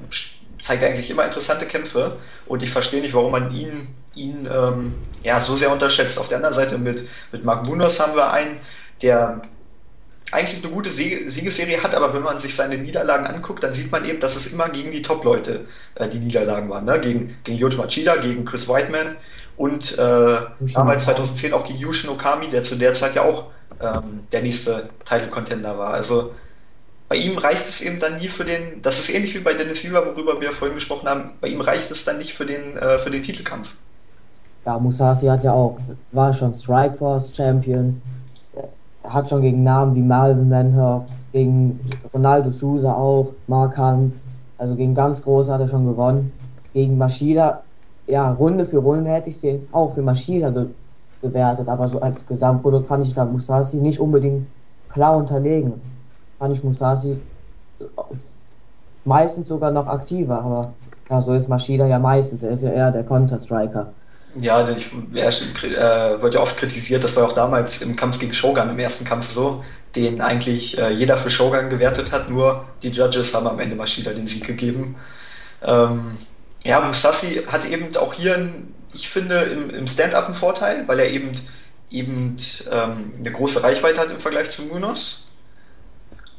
zeigt 0.64 0.82
eigentlich 0.82 1.10
immer 1.10 1.24
interessante 1.24 1.66
Kämpfe 1.66 2.18
und 2.46 2.62
ich 2.62 2.70
verstehe 2.70 3.00
nicht, 3.00 3.14
warum 3.14 3.32
man 3.32 3.54
ihn 3.54 3.88
ihn 4.14 4.48
ähm, 4.52 4.94
ja, 5.22 5.40
so 5.40 5.56
sehr 5.56 5.72
unterschätzt. 5.72 6.18
Auf 6.18 6.28
der 6.28 6.36
anderen 6.36 6.54
Seite 6.54 6.78
mit, 6.78 7.08
mit 7.32 7.44
Mark 7.44 7.66
Munoz 7.66 7.98
haben 7.98 8.14
wir 8.14 8.30
einen, 8.30 8.60
der 9.02 9.42
eigentlich 10.30 10.64
eine 10.64 10.72
gute 10.72 10.90
Siegesserie 10.90 11.82
hat, 11.82 11.94
aber 11.94 12.14
wenn 12.14 12.22
man 12.22 12.40
sich 12.40 12.56
seine 12.56 12.78
Niederlagen 12.78 13.26
anguckt, 13.26 13.62
dann 13.62 13.74
sieht 13.74 13.92
man 13.92 14.04
eben, 14.04 14.20
dass 14.20 14.36
es 14.36 14.46
immer 14.46 14.68
gegen 14.68 14.90
die 14.90 15.02
Top-Leute 15.02 15.66
äh, 15.96 16.08
die 16.08 16.18
Niederlagen 16.18 16.68
waren. 16.70 16.86
Ne? 16.86 17.00
Gegen, 17.00 17.36
gegen 17.44 17.58
Yoto 17.58 17.76
Machida, 17.76 18.16
gegen 18.16 18.44
Chris 18.44 18.68
Whiteman 18.68 19.16
und 19.56 19.96
äh, 19.96 20.38
damals 20.74 21.04
2010 21.04 21.52
auch 21.52 21.66
gegen 21.66 21.78
Yushin 21.78 22.10
Okami, 22.10 22.48
der 22.50 22.62
zu 22.62 22.76
der 22.76 22.94
Zeit 22.94 23.14
ja 23.14 23.22
auch 23.22 23.50
ähm, 23.80 24.26
der 24.32 24.42
nächste 24.42 24.88
Title-Contender 25.04 25.78
war. 25.78 25.92
Also 25.92 26.34
bei 27.08 27.16
ihm 27.16 27.38
reicht 27.38 27.68
es 27.68 27.80
eben 27.80 27.98
dann 27.98 28.18
nie 28.18 28.28
für 28.28 28.44
den, 28.44 28.82
das 28.82 28.98
ist 28.98 29.10
ähnlich 29.10 29.34
wie 29.34 29.40
bei 29.40 29.54
Dennis 29.54 29.82
Silva, 29.82 30.04
worüber 30.06 30.40
wir 30.40 30.52
vorhin 30.52 30.74
gesprochen 30.74 31.08
haben, 31.08 31.30
bei 31.40 31.48
ihm 31.48 31.60
reicht 31.60 31.90
es 31.90 32.04
dann 32.04 32.18
nicht 32.18 32.34
für 32.34 32.46
den, 32.46 32.76
äh, 32.76 32.98
für 33.00 33.10
den 33.10 33.22
Titelkampf. 33.22 33.68
Ja, 34.64 34.78
Musasi 34.78 35.26
hat 35.26 35.44
ja 35.44 35.52
auch, 35.52 35.78
war 36.12 36.32
schon 36.32 36.54
Strikeforce 36.54 37.34
Champion, 37.36 38.00
er 39.02 39.12
hat 39.12 39.28
schon 39.28 39.42
gegen 39.42 39.62
Namen 39.62 39.94
wie 39.94 40.02
Malvin 40.02 40.48
Manhoff, 40.48 41.04
gegen 41.32 41.78
Ronaldo 42.12 42.50
Souza 42.50 42.94
auch, 42.94 43.34
Mark 43.46 43.76
Hunt, 43.76 44.14
also 44.56 44.74
gegen 44.74 44.94
ganz 44.94 45.22
große 45.22 45.52
hat 45.52 45.60
er 45.60 45.68
schon 45.68 45.86
gewonnen. 45.86 46.32
Gegen 46.72 46.96
Maschida, 46.96 47.62
ja, 48.06 48.32
Runde 48.32 48.64
für 48.64 48.78
Runde 48.78 49.10
hätte 49.10 49.30
ich 49.30 49.40
den 49.40 49.68
auch 49.72 49.94
für 49.94 50.02
Maschida 50.02 50.50
ge 50.50 50.66
gewertet, 51.20 51.68
aber 51.68 51.88
so 51.88 52.00
als 52.00 52.26
Gesamtprodukt 52.26 52.86
fand 52.86 53.06
ich 53.06 53.14
da 53.14 53.24
Musasi 53.24 53.78
nicht 53.78 53.98
unbedingt 53.98 54.46
klar 54.90 55.16
unterlegen. 55.16 55.80
Fand 56.44 56.58
ich 56.58 56.62
Musasi 56.62 57.18
meistens 59.06 59.48
sogar 59.48 59.70
noch 59.70 59.86
aktiver, 59.86 60.42
aber 60.42 60.74
ja, 61.08 61.22
so 61.22 61.32
ist 61.32 61.48
Maschida 61.48 61.86
ja 61.86 61.98
meistens, 61.98 62.42
er 62.42 62.50
ist 62.50 62.62
ja 62.62 62.70
eher 62.70 62.90
der 62.90 63.02
Counter-Striker. 63.02 63.94
Ja, 64.34 64.68
ich, 64.68 64.90
er 65.14 65.28
äh, 65.28 66.20
wird 66.20 66.34
ja 66.34 66.40
oft 66.40 66.58
kritisiert, 66.58 67.02
das 67.02 67.16
war 67.16 67.24
auch 67.24 67.32
damals 67.32 67.80
im 67.80 67.96
Kampf 67.96 68.18
gegen 68.18 68.34
Shogun, 68.34 68.68
im 68.68 68.78
ersten 68.78 69.06
Kampf 69.06 69.32
so, 69.32 69.64
den 69.96 70.20
eigentlich 70.20 70.76
äh, 70.76 70.90
jeder 70.90 71.16
für 71.16 71.30
Shogun 71.30 71.70
gewertet 71.70 72.12
hat, 72.12 72.28
nur 72.28 72.66
die 72.82 72.90
Judges 72.90 73.32
haben 73.32 73.46
am 73.46 73.58
Ende 73.58 73.74
Maschida 73.74 74.12
den 74.12 74.26
Sieg 74.26 74.46
gegeben. 74.46 74.96
Ähm, 75.62 76.18
ja, 76.62 76.78
Musashi 76.82 77.42
hat 77.46 77.64
eben 77.64 77.96
auch 77.96 78.12
hier, 78.12 78.34
ein, 78.34 78.74
ich 78.92 79.08
finde, 79.08 79.44
im, 79.44 79.70
im 79.70 79.88
Stand-up 79.88 80.26
einen 80.26 80.34
Vorteil, 80.34 80.86
weil 80.88 81.00
er 81.00 81.08
eben, 81.08 81.40
eben 81.90 82.36
ähm, 82.70 83.14
eine 83.18 83.32
große 83.32 83.62
Reichweite 83.62 83.98
hat 83.98 84.10
im 84.10 84.20
Vergleich 84.20 84.50
zu 84.50 84.60
Munoz. 84.60 85.23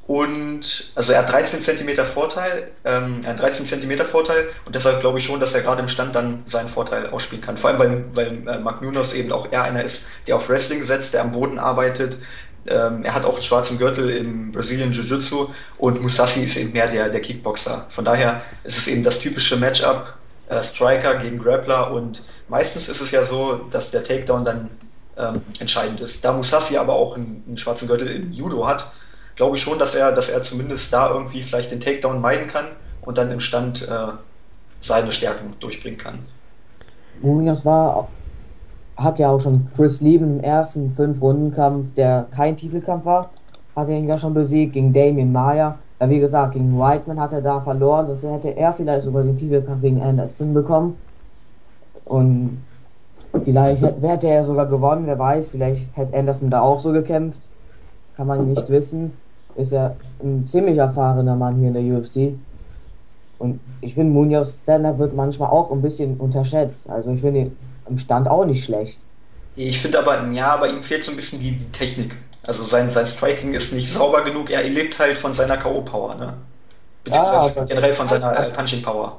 Und 0.08 0.92
also 0.94 1.14
er 1.14 1.20
hat 1.20 1.32
13 1.32 1.62
cm 1.62 2.06
Vorteil, 2.14 2.72
ähm, 2.84 3.22
er 3.24 3.32
hat 3.32 3.40
13 3.40 3.66
cm 3.66 4.06
Vorteil 4.06 4.50
und 4.66 4.76
deshalb 4.76 5.00
glaube 5.00 5.18
ich 5.18 5.26
schon, 5.26 5.40
dass 5.40 5.54
er 5.54 5.62
gerade 5.62 5.82
im 5.82 5.88
Stand 5.88 6.14
dann 6.14 6.44
seinen 6.48 6.70
Vorteil 6.70 7.10
ausspielen 7.10 7.44
kann. 7.44 7.58
Vor 7.58 7.72
allem, 7.72 7.80
weil, 7.80 8.06
weil 8.46 8.56
äh, 8.56 8.60
Mark 8.60 8.84
Nunes 8.84 9.14
eben 9.14 9.32
auch 9.32 9.52
eher 9.52 9.64
einer 9.64 9.84
ist, 9.84 10.06
der 10.28 10.36
auf 10.36 10.48
Wrestling 10.48 10.86
setzt, 10.86 11.16
der 11.16 11.22
am 11.22 11.32
Boden 11.32 11.58
arbeitet. 11.58 12.20
Ähm, 12.68 13.04
er 13.04 13.16
hat 13.16 13.26
auch 13.26 13.34
einen 13.34 13.44
schwarzen 13.44 13.80
Gürtel 13.80 14.12
im 14.12 14.52
Brazilian 14.52 14.92
Jiu-Jitsu 14.92 15.50
und 15.80 16.02
Musashi 16.02 16.44
ist 16.44 16.56
eben 16.56 16.72
mehr 16.72 16.88
der, 16.88 17.10
der 17.10 17.22
Kickboxer. 17.22 17.88
Von 17.90 18.06
daher 18.06 18.44
ist 18.64 18.78
es 18.78 18.88
eben 18.88 19.04
das 19.04 19.18
typische 19.18 19.56
Matchup, 19.56 20.14
äh, 20.50 20.62
Striker 20.62 21.16
gegen 21.16 21.40
Grappler 21.40 21.92
und 21.92 22.22
meistens 22.48 22.90
ist 22.90 23.02
es 23.02 23.10
ja 23.10 23.26
so, 23.26 23.56
dass 23.72 23.90
der 23.90 24.04
Takedown 24.04 24.44
dann 24.44 24.70
ähm, 25.18 25.42
entscheidend 25.60 26.00
ist. 26.02 26.24
Da 26.24 26.32
Musashi 26.32 26.78
aber 26.78 26.94
auch 26.94 27.16
einen, 27.16 27.44
einen 27.48 27.58
schwarzen 27.58 27.88
Gürtel 27.88 28.08
im 28.08 28.32
Judo 28.32 28.68
hat, 28.68 28.92
glaube 29.36 29.58
ich 29.58 29.64
schon, 29.64 29.80
dass 29.80 29.96
er, 29.96 30.12
dass 30.12 30.30
er 30.30 30.42
zumindest 30.44 30.92
da 30.92 31.12
irgendwie 31.12 31.44
vielleicht 31.44 31.72
den 31.72 31.82
Takedown 31.82 32.22
meiden 32.22 32.48
kann 32.48 32.68
und 33.02 33.18
dann 33.18 33.32
im 33.32 33.40
Stand 33.40 33.82
äh, 33.82 34.08
seine 34.82 35.12
Stärken 35.12 35.54
durchbringen 35.60 36.00
kann. 36.00 36.20
Munoz 37.22 37.66
war, 37.66 38.08
hat 38.98 39.20
ja 39.20 39.30
auch 39.30 39.42
schon 39.42 39.68
Chris 39.76 40.02
Lieben 40.02 40.40
im 40.40 40.44
ersten 40.44 40.90
Fünf-Runden-Kampf, 40.92 41.94
der 41.96 42.28
kein 42.32 42.58
Titelkampf 42.58 43.06
war, 43.06 43.30
hat 43.76 43.90
er 43.90 43.98
ihn 43.98 44.08
ja 44.08 44.18
schon 44.18 44.34
besiegt 44.34 44.74
gegen 44.74 44.94
Damien 44.94 45.32
Maya. 45.32 45.78
Ja, 46.00 46.10
wie 46.10 46.20
gesagt, 46.20 46.54
gegen 46.54 46.78
Whiteman 46.78 47.20
hat 47.20 47.32
er 47.32 47.42
da 47.42 47.62
verloren, 47.62 48.08
sonst 48.08 48.24
hätte 48.24 48.56
er 48.56 48.74
vielleicht 48.74 49.06
sogar 49.06 49.24
den 49.24 49.38
Titelkampf 49.38 49.82
gegen 49.82 50.02
Anderson 50.02 50.54
bekommen. 50.54 50.98
Und 52.04 52.62
vielleicht 53.44 53.82
hätte 53.82 54.28
er 54.28 54.44
sogar 54.44 54.66
gewonnen, 54.66 55.08
wer 55.08 55.18
weiß, 55.18 55.48
vielleicht 55.48 55.96
hätte 55.96 56.18
Anderson 56.18 56.50
da 56.50 56.62
auch 56.62 56.80
so 56.80 56.92
gekämpft. 56.92 57.50
Kann 58.16 58.28
man 58.28 58.48
nicht 58.48 58.70
wissen. 58.70 59.14
Ist 59.56 59.72
er 59.72 59.96
ein 60.22 60.46
ziemlich 60.46 60.78
erfahrener 60.78 61.36
Mann 61.36 61.58
hier 61.58 61.70
in 61.70 61.74
der 61.74 61.98
UFC. 61.98 62.38
Und 63.38 63.60
ich 63.82 63.94
finde, 63.94 64.14
Munoz 64.14 64.62
Stand-Up 64.64 65.00
wird 65.00 65.16
manchmal 65.16 65.50
auch 65.50 65.72
ein 65.72 65.82
bisschen 65.82 66.18
unterschätzt. 66.18 66.90
Also 66.90 67.12
ich 67.12 67.22
finde 67.22 67.42
ihn 67.42 67.58
im 67.88 67.98
Stand 67.98 68.28
auch 68.28 68.46
nicht 68.46 68.64
schlecht. 68.64 69.00
Ich 69.56 69.82
finde 69.82 70.00
aber, 70.00 70.26
ja, 70.32 70.58
bei 70.58 70.70
ihm 70.70 70.84
fehlt 70.84 71.04
so 71.04 71.12
ein 71.12 71.18
bisschen 71.18 71.40
die, 71.40 71.52
die 71.52 71.72
Technik. 71.72 72.16
Also 72.44 72.66
sein, 72.66 72.92
sein 72.92 73.08
Striking 73.08 73.54
ist 73.54 73.74
nicht 73.74 73.92
sauber 73.92 74.24
genug. 74.24 74.50
Er 74.50 74.64
lebt 74.64 75.00
halt 75.00 75.18
von 75.18 75.34
seiner 75.34 75.58
K.O.-Power, 75.58 76.16
ne? 76.16 76.34
Beziehungsweise 77.04 77.60
ja, 77.60 77.66
generell 77.66 77.96
von 77.96 78.08
seiner 78.08 78.38
äh, 78.38 78.52
Punching-Power. 78.52 79.18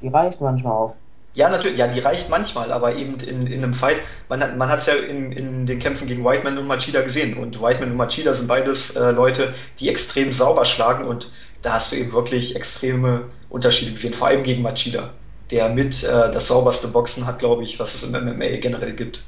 Die 0.00 0.08
reicht 0.08 0.40
manchmal 0.40 0.72
auch. 0.72 0.94
Ja, 1.34 1.48
natürlich, 1.48 1.78
ja, 1.78 1.88
die 1.88 1.98
reicht 1.98 2.30
manchmal, 2.30 2.70
aber 2.70 2.94
eben 2.94 3.18
in, 3.18 3.46
in 3.48 3.64
einem 3.64 3.74
Fight, 3.74 3.96
man 4.28 4.40
hat 4.40 4.56
man 4.56 4.70
es 4.70 4.86
ja 4.86 4.94
in, 4.94 5.32
in 5.32 5.66
den 5.66 5.80
Kämpfen 5.80 6.06
gegen 6.06 6.24
Whiteman 6.24 6.58
und 6.58 6.68
Machida 6.68 7.02
gesehen. 7.02 7.36
Und 7.36 7.60
Whiteman 7.60 7.90
und 7.90 7.96
Machida 7.96 8.34
sind 8.34 8.46
beides 8.46 8.94
äh, 8.94 9.10
Leute, 9.10 9.52
die 9.80 9.88
extrem 9.88 10.32
sauber 10.32 10.64
schlagen 10.64 11.04
und 11.04 11.28
da 11.62 11.74
hast 11.74 11.90
du 11.90 11.96
eben 11.96 12.12
wirklich 12.12 12.54
extreme 12.54 13.22
Unterschiede 13.50 13.92
gesehen, 13.92 14.14
vor 14.14 14.28
allem 14.28 14.44
gegen 14.44 14.62
Machida, 14.62 15.10
der 15.50 15.70
mit 15.70 16.04
äh, 16.04 16.32
das 16.32 16.46
sauberste 16.46 16.86
Boxen 16.88 17.26
hat, 17.26 17.40
glaube 17.40 17.64
ich, 17.64 17.80
was 17.80 17.94
es 17.94 18.04
im 18.04 18.12
MMA 18.12 18.58
generell 18.60 18.92
gibt. 18.92 19.22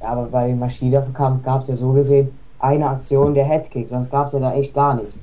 Ja, 0.00 0.08
aber 0.08 0.26
bei 0.26 0.52
Machida-Kampf 0.54 1.44
gab 1.44 1.62
es 1.62 1.68
ja 1.68 1.74
so 1.74 1.92
gesehen 1.92 2.38
eine 2.60 2.88
Aktion 2.88 3.34
der 3.34 3.44
Headkick, 3.44 3.88
sonst 3.88 4.10
gab 4.10 4.26
es 4.28 4.34
ja 4.34 4.38
da 4.38 4.54
echt 4.54 4.74
gar 4.74 4.94
nichts. 4.94 5.20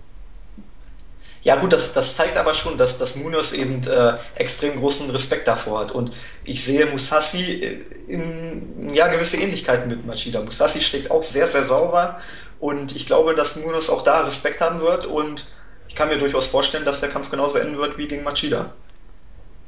Ja 1.48 1.56
gut, 1.56 1.72
das, 1.72 1.94
das 1.94 2.14
zeigt 2.14 2.36
aber 2.36 2.54
schon, 2.54 2.78
dass, 2.78 2.98
dass 2.98 3.16
Munoz 3.16 3.54
eben 3.54 3.82
äh, 3.88 4.18
extrem 4.36 4.82
großen 4.82 5.10
Respekt 5.12 5.48
davor 5.48 5.80
hat. 5.80 5.94
Und 5.94 6.12
ich 6.44 6.66
sehe 6.66 6.86
Musashi 6.88 7.64
äh, 7.64 7.86
in 8.06 8.90
ja, 8.94 9.08
gewisse 9.08 9.38
Ähnlichkeiten 9.38 9.88
mit 9.88 10.06
Machida. 10.06 10.42
Musashi 10.42 10.82
schlägt 10.82 11.10
auch 11.10 11.24
sehr, 11.24 11.48
sehr 11.48 11.64
sauber 11.64 12.20
und 12.60 12.94
ich 12.94 13.06
glaube, 13.06 13.34
dass 13.34 13.56
Munoz 13.56 13.90
auch 13.90 14.04
da 14.04 14.26
Respekt 14.26 14.60
haben 14.60 14.82
wird 14.82 15.06
und 15.06 15.48
ich 15.88 15.96
kann 15.96 16.10
mir 16.10 16.18
durchaus 16.18 16.48
vorstellen, 16.48 16.84
dass 16.84 17.00
der 17.00 17.12
Kampf 17.12 17.32
genauso 17.32 17.58
enden 17.60 17.78
wird 17.78 17.98
wie 17.98 18.10
gegen 18.10 18.26
Machida. 18.26 18.74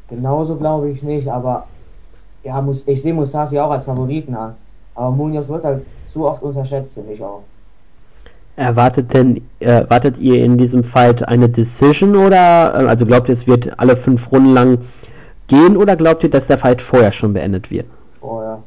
Genauso 0.10 0.58
glaube 0.58 0.90
ich 0.90 1.02
nicht, 1.02 1.30
aber 1.30 1.70
ja, 2.44 2.62
ich 2.88 3.02
sehe 3.02 3.14
Musashi 3.14 3.58
auch 3.58 3.72
als 3.72 3.86
Favoriten 3.86 4.36
an. 4.36 4.58
Aber 4.96 5.12
Munoz 5.12 5.48
wird 5.48 5.64
halt 5.64 5.86
zu 6.08 6.28
oft 6.28 6.44
unterschätzt, 6.44 6.96
finde 6.96 7.14
ich 7.14 7.24
auch. 7.24 7.46
Erwartet 8.60 9.14
denn, 9.14 9.42
erwartet 9.62 10.18
ihr 10.18 10.44
in 10.44 10.58
diesem 10.58 10.84
Fight 10.84 11.26
eine 11.26 11.48
Decision 11.48 12.14
oder, 12.18 12.74
äh, 12.76 12.88
also 12.88 13.06
glaubt 13.06 13.30
ihr, 13.30 13.34
es 13.34 13.48
wird 13.48 13.80
alle 13.80 13.96
fünf 13.96 14.30
Runden 14.34 14.54
lang 14.54 14.80
gehen 15.48 15.78
oder 15.78 15.96
glaubt 15.96 16.24
ihr, 16.24 16.30
dass 16.30 16.46
der 16.48 16.58
Fight 16.58 16.82
vorher 16.82 17.14
schon 17.14 17.32
beendet 17.32 17.72
wird? 17.72 17.86
Oh 18.20 18.42
ja. 18.42 18.62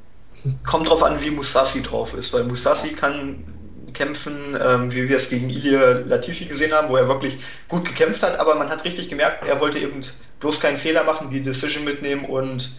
Kommt 0.66 0.88
drauf 0.88 1.02
an, 1.02 1.20
wie 1.20 1.30
Musashi 1.30 1.82
drauf 1.82 2.14
ist, 2.14 2.32
weil 2.32 2.44
Musashi 2.44 2.94
kann 2.94 3.44
kämpfen, 3.92 4.56
ähm, 4.66 4.90
wie 4.90 5.10
wir 5.10 5.18
es 5.18 5.28
gegen 5.28 5.50
Ilir 5.50 6.06
Latifi 6.06 6.46
gesehen 6.46 6.72
haben, 6.72 6.88
wo 6.88 6.96
er 6.96 7.06
wirklich 7.06 7.36
gut 7.68 7.84
gekämpft 7.84 8.22
hat, 8.22 8.38
aber 8.38 8.54
man 8.54 8.70
hat 8.70 8.86
richtig 8.86 9.10
gemerkt, 9.10 9.46
er 9.46 9.60
wollte 9.60 9.78
eben 9.78 10.04
bloß 10.40 10.58
keinen 10.58 10.78
Fehler 10.78 11.04
machen, 11.04 11.28
die 11.30 11.42
Decision 11.42 11.84
mitnehmen 11.84 12.24
und 12.24 12.74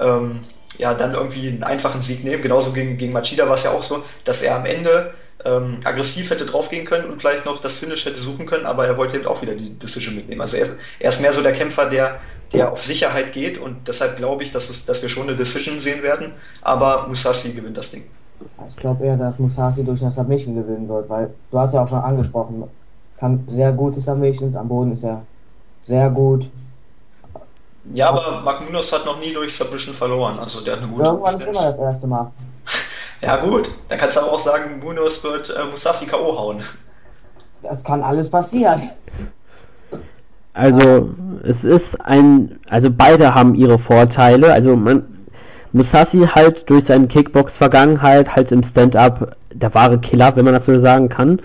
ähm, 0.00 0.40
ja, 0.76 0.92
dann 0.94 1.14
irgendwie 1.14 1.46
einen 1.46 1.62
einfachen 1.62 2.02
Sieg 2.02 2.24
nehmen. 2.24 2.42
Genauso 2.42 2.72
gegen, 2.72 2.98
gegen 2.98 3.12
Machida 3.12 3.46
war 3.46 3.54
es 3.54 3.62
ja 3.62 3.70
auch 3.70 3.84
so, 3.84 4.02
dass 4.24 4.42
er 4.42 4.56
am 4.56 4.66
Ende 4.66 5.14
ähm, 5.48 5.78
aggressiv 5.84 6.30
hätte 6.30 6.46
draufgehen 6.46 6.84
können 6.84 7.10
und 7.10 7.20
vielleicht 7.20 7.44
noch 7.46 7.60
das 7.60 7.74
Finish 7.74 8.04
hätte 8.04 8.20
suchen 8.20 8.46
können, 8.46 8.66
aber 8.66 8.86
er 8.86 8.96
wollte 8.96 9.16
eben 9.16 9.26
auch 9.26 9.40
wieder 9.42 9.54
die 9.54 9.78
Decision 9.78 10.14
mitnehmen. 10.14 10.40
Also 10.40 10.56
er, 10.56 10.68
er 10.98 11.10
ist 11.10 11.20
mehr 11.20 11.32
so 11.32 11.42
der 11.42 11.52
Kämpfer, 11.52 11.88
der, 11.88 12.20
der 12.52 12.72
auf 12.72 12.82
Sicherheit 12.82 13.32
geht 13.32 13.58
und 13.58 13.88
deshalb 13.88 14.16
glaube 14.16 14.42
ich, 14.44 14.50
dass, 14.50 14.68
es, 14.68 14.84
dass 14.84 15.02
wir 15.02 15.08
schon 15.08 15.28
eine 15.28 15.36
Decision 15.36 15.80
sehen 15.80 16.02
werden, 16.02 16.32
aber 16.62 17.06
Musashi 17.08 17.52
gewinnt 17.52 17.76
das 17.76 17.90
Ding. 17.90 18.04
Ich 18.68 18.76
glaube 18.76 19.04
eher, 19.04 19.16
dass 19.16 19.38
Musashi 19.38 19.84
durch 19.84 20.02
eine 20.02 20.10
Submission 20.10 20.54
gewinnen 20.54 20.88
wird, 20.88 21.08
weil 21.08 21.30
du 21.50 21.58
hast 21.58 21.74
ja 21.74 21.82
auch 21.82 21.88
schon 21.88 21.98
angesprochen, 21.98 22.64
kann 23.18 23.44
sehr 23.48 23.72
gute 23.72 24.00
Submissions, 24.00 24.54
am 24.54 24.68
Boden 24.68 24.92
ist 24.92 25.02
er 25.02 25.22
sehr 25.82 26.10
gut. 26.10 26.48
Ja, 27.94 28.10
aber 28.10 28.42
Magnunos 28.42 28.92
hat 28.92 29.06
noch 29.06 29.18
nie 29.18 29.32
durch 29.32 29.56
Submission 29.56 29.94
verloren, 29.94 30.38
also 30.38 30.60
der 30.60 30.74
hat 30.74 30.82
eine 30.82 30.92
gute 30.92 31.04
Irgendwann 31.04 31.34
ist 31.36 31.46
immer 31.46 31.62
das 31.62 31.78
erste 31.78 32.06
Mal. 32.06 32.30
Ja 33.20 33.36
gut, 33.44 33.70
dann 33.88 33.98
kannst 33.98 34.16
du 34.16 34.20
aber 34.20 34.32
auch 34.32 34.40
sagen, 34.40 34.80
Munoz 34.82 35.22
wird 35.24 35.50
äh, 35.50 35.64
Musashi 35.70 36.06
K.O. 36.06 36.38
hauen. 36.38 36.62
Das 37.62 37.82
kann 37.82 38.02
alles 38.02 38.30
passieren. 38.30 38.90
Also 40.54 41.10
es 41.42 41.64
ist 41.64 42.00
ein, 42.00 42.58
also 42.68 42.90
beide 42.90 43.34
haben 43.34 43.54
ihre 43.54 43.78
Vorteile. 43.78 44.52
Also 44.52 44.76
man, 44.76 45.04
Musashi 45.72 46.26
halt 46.26 46.68
durch 46.70 46.86
seine 46.86 47.08
Kickbox-Vergangenheit 47.08 48.34
halt 48.34 48.52
im 48.52 48.62
Stand-up 48.62 49.36
der 49.52 49.74
wahre 49.74 49.98
Killer, 49.98 50.34
wenn 50.36 50.44
man 50.44 50.54
das 50.54 50.66
so 50.66 50.78
sagen 50.80 51.08
kann. 51.08 51.40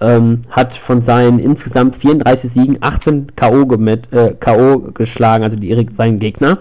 Ähm, 0.00 0.42
hat 0.50 0.74
von 0.74 1.02
seinen 1.02 1.38
insgesamt 1.38 1.96
34 1.96 2.52
Siegen 2.52 2.78
18 2.80 3.36
K.O. 3.36 3.62
Äh, 3.62 4.34
K.O. 4.38 4.78
geschlagen, 4.92 5.44
also 5.44 5.56
die, 5.56 5.88
seinen 5.96 6.18
Gegner. 6.18 6.58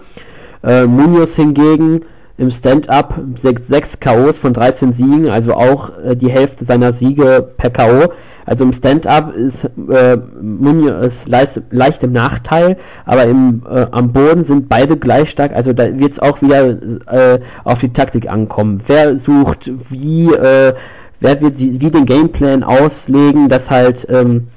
Äh, 0.64 0.86
Munoz 0.86 1.36
hingegen 1.36 2.06
im 2.38 2.50
Stand-up 2.52 3.20
6 3.42 4.00
KOs 4.00 4.38
von 4.38 4.54
13 4.54 4.94
Siegen, 4.94 5.30
also 5.30 5.54
auch 5.54 5.92
äh, 6.00 6.16
die 6.16 6.32
Hälfte 6.32 6.66
seiner 6.66 6.94
Siege 6.94 7.48
per 7.58 7.70
KO. 7.70 8.12
Also 8.46 8.66
im 8.66 8.74
Stand-up 8.74 9.34
ist 9.36 9.64
äh, 9.90 10.18
Munoz 10.42 11.26
leicht, 11.26 11.62
leicht, 11.72 12.04
im 12.04 12.12
Nachteil, 12.12 12.78
aber 13.06 13.24
im, 13.24 13.64
äh, 13.70 13.86
am 13.92 14.12
Boden 14.12 14.44
sind 14.44 14.68
beide 14.68 14.98
gleich 14.98 15.30
stark. 15.30 15.54
Also 15.56 15.72
da 15.72 15.98
wird 15.98 16.14
es 16.14 16.20
auch 16.20 16.42
wieder 16.42 16.70
äh, 17.08 17.40
auf 17.64 17.80
die 17.80 17.94
Taktik 17.94 18.30
ankommen. 18.30 18.82
Wer 18.86 19.18
sucht 19.18 19.72
wie, 19.90 20.26
äh, 20.26 20.74
wer 21.22 21.42
wird 21.42 21.60
die, 21.60 21.80
wie 21.80 21.92
den 21.92 22.06
Gameplan 22.06 22.64
auslegen, 22.64 23.48
dass 23.48 23.70
halt 23.70 24.06
ähm, 24.10 24.48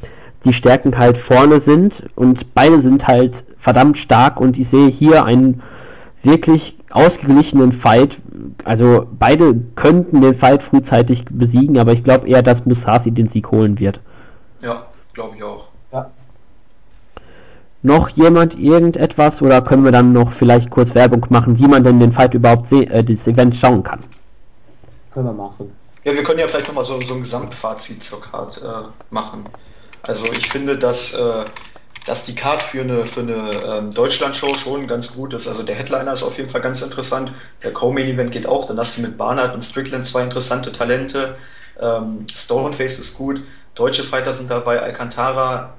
die 0.45 0.53
Stärken 0.53 0.99
halt 0.99 1.19
vorne 1.19 1.61
sind 1.61 2.03
und 2.17 2.55
beide 2.55 2.81
sind 2.81 3.07
halt 3.07 3.45
verdammt 3.59 3.99
stark 3.99 4.41
und 4.41 4.59
ich 4.59 4.69
sehe 4.69 4.89
hier 4.89 5.25
einen 5.25 5.63
wirklich 6.23 6.77
ausgeglichenen 6.97 7.73
Fight. 7.73 8.19
Also 8.65 9.07
beide 9.19 9.55
könnten 9.75 10.23
den 10.23 10.35
Fight 10.35 10.63
frühzeitig 10.63 11.25
besiegen, 11.31 11.79
aber 11.79 11.93
ich 11.93 12.03
glaube 12.03 12.29
eher, 12.29 12.43
dass 12.43 12.65
Musashi 12.65 13.11
den 13.11 13.29
Sieg 13.29 13.51
holen 13.51 13.79
wird. 13.79 14.01
Ja, 14.63 14.87
glaube 15.13 15.37
ich 15.37 15.43
auch. 15.43 15.67
Ja. 15.93 16.11
Noch 17.83 18.09
jemand 18.11 18.59
irgendetwas 18.59 19.43
oder 19.43 19.61
können 19.63 19.85
wir 19.85 19.93
dann 19.93 20.13
noch 20.13 20.33
vielleicht 20.33 20.71
kurz 20.71 20.95
Werbung 20.95 21.27
machen, 21.29 21.59
wie 21.59 21.69
man 21.69 21.85
denn 21.85 22.01
den 22.01 22.13
Fight 22.13 22.35
überhaupt 22.35 22.73
äh, 22.73 23.05
das 23.05 23.27
Event 23.27 23.57
schauen 23.57 23.83
kann? 23.83 24.03
Können 25.13 25.27
wir 25.27 25.33
machen. 25.33 25.73
Ja, 26.05 26.15
wir 26.15 26.25
können 26.25 26.39
ja 26.39 26.49
vielleicht 26.49 26.69
nochmal 26.69 26.85
so, 26.85 27.01
so 27.03 27.15
ein 27.15 27.23
Gesamtfazit 27.23 28.03
zur 28.03 28.21
Card 28.21 28.61
äh, 28.63 28.89
machen. 29.11 29.45
Also 30.03 30.25
ich 30.33 30.49
finde, 30.51 30.79
dass 30.79 31.13
äh, 31.13 31.45
dass 32.07 32.23
die 32.23 32.37
Card 32.37 32.63
für 32.63 32.81
eine, 32.81 33.07
für 33.07 33.21
eine 33.21 33.63
ähm, 33.67 33.91
Deutschland-Show 33.91 34.55
schon 34.55 34.87
ganz 34.87 35.13
gut 35.13 35.35
ist. 35.35 35.49
Also 35.49 35.65
der 35.65 35.75
Headliner 35.75 36.13
ist 36.13 36.23
auf 36.23 36.39
jeden 36.39 36.51
Fall 36.51 36.61
ganz 36.61 36.81
interessant. 36.81 37.33
Der 37.65 37.73
Co-Main-Event 37.73 38.31
geht 38.31 38.47
auch. 38.47 38.67
Dann 38.67 38.79
hast 38.79 38.97
du 38.97 39.03
mit 39.03 39.19
Barnard 39.19 39.55
und 39.55 39.63
Strickland 39.63 40.07
zwei 40.07 40.23
interessante 40.23 40.71
Talente. 40.71 41.37
Ähm, 41.81 42.27
Stoneface 42.33 43.01
ist 43.01 43.19
gut. 43.19 43.43
Deutsche 43.75 44.05
Fighter 44.05 44.33
sind 44.35 44.51
dabei. 44.51 44.81
Alcantara, 44.81 45.75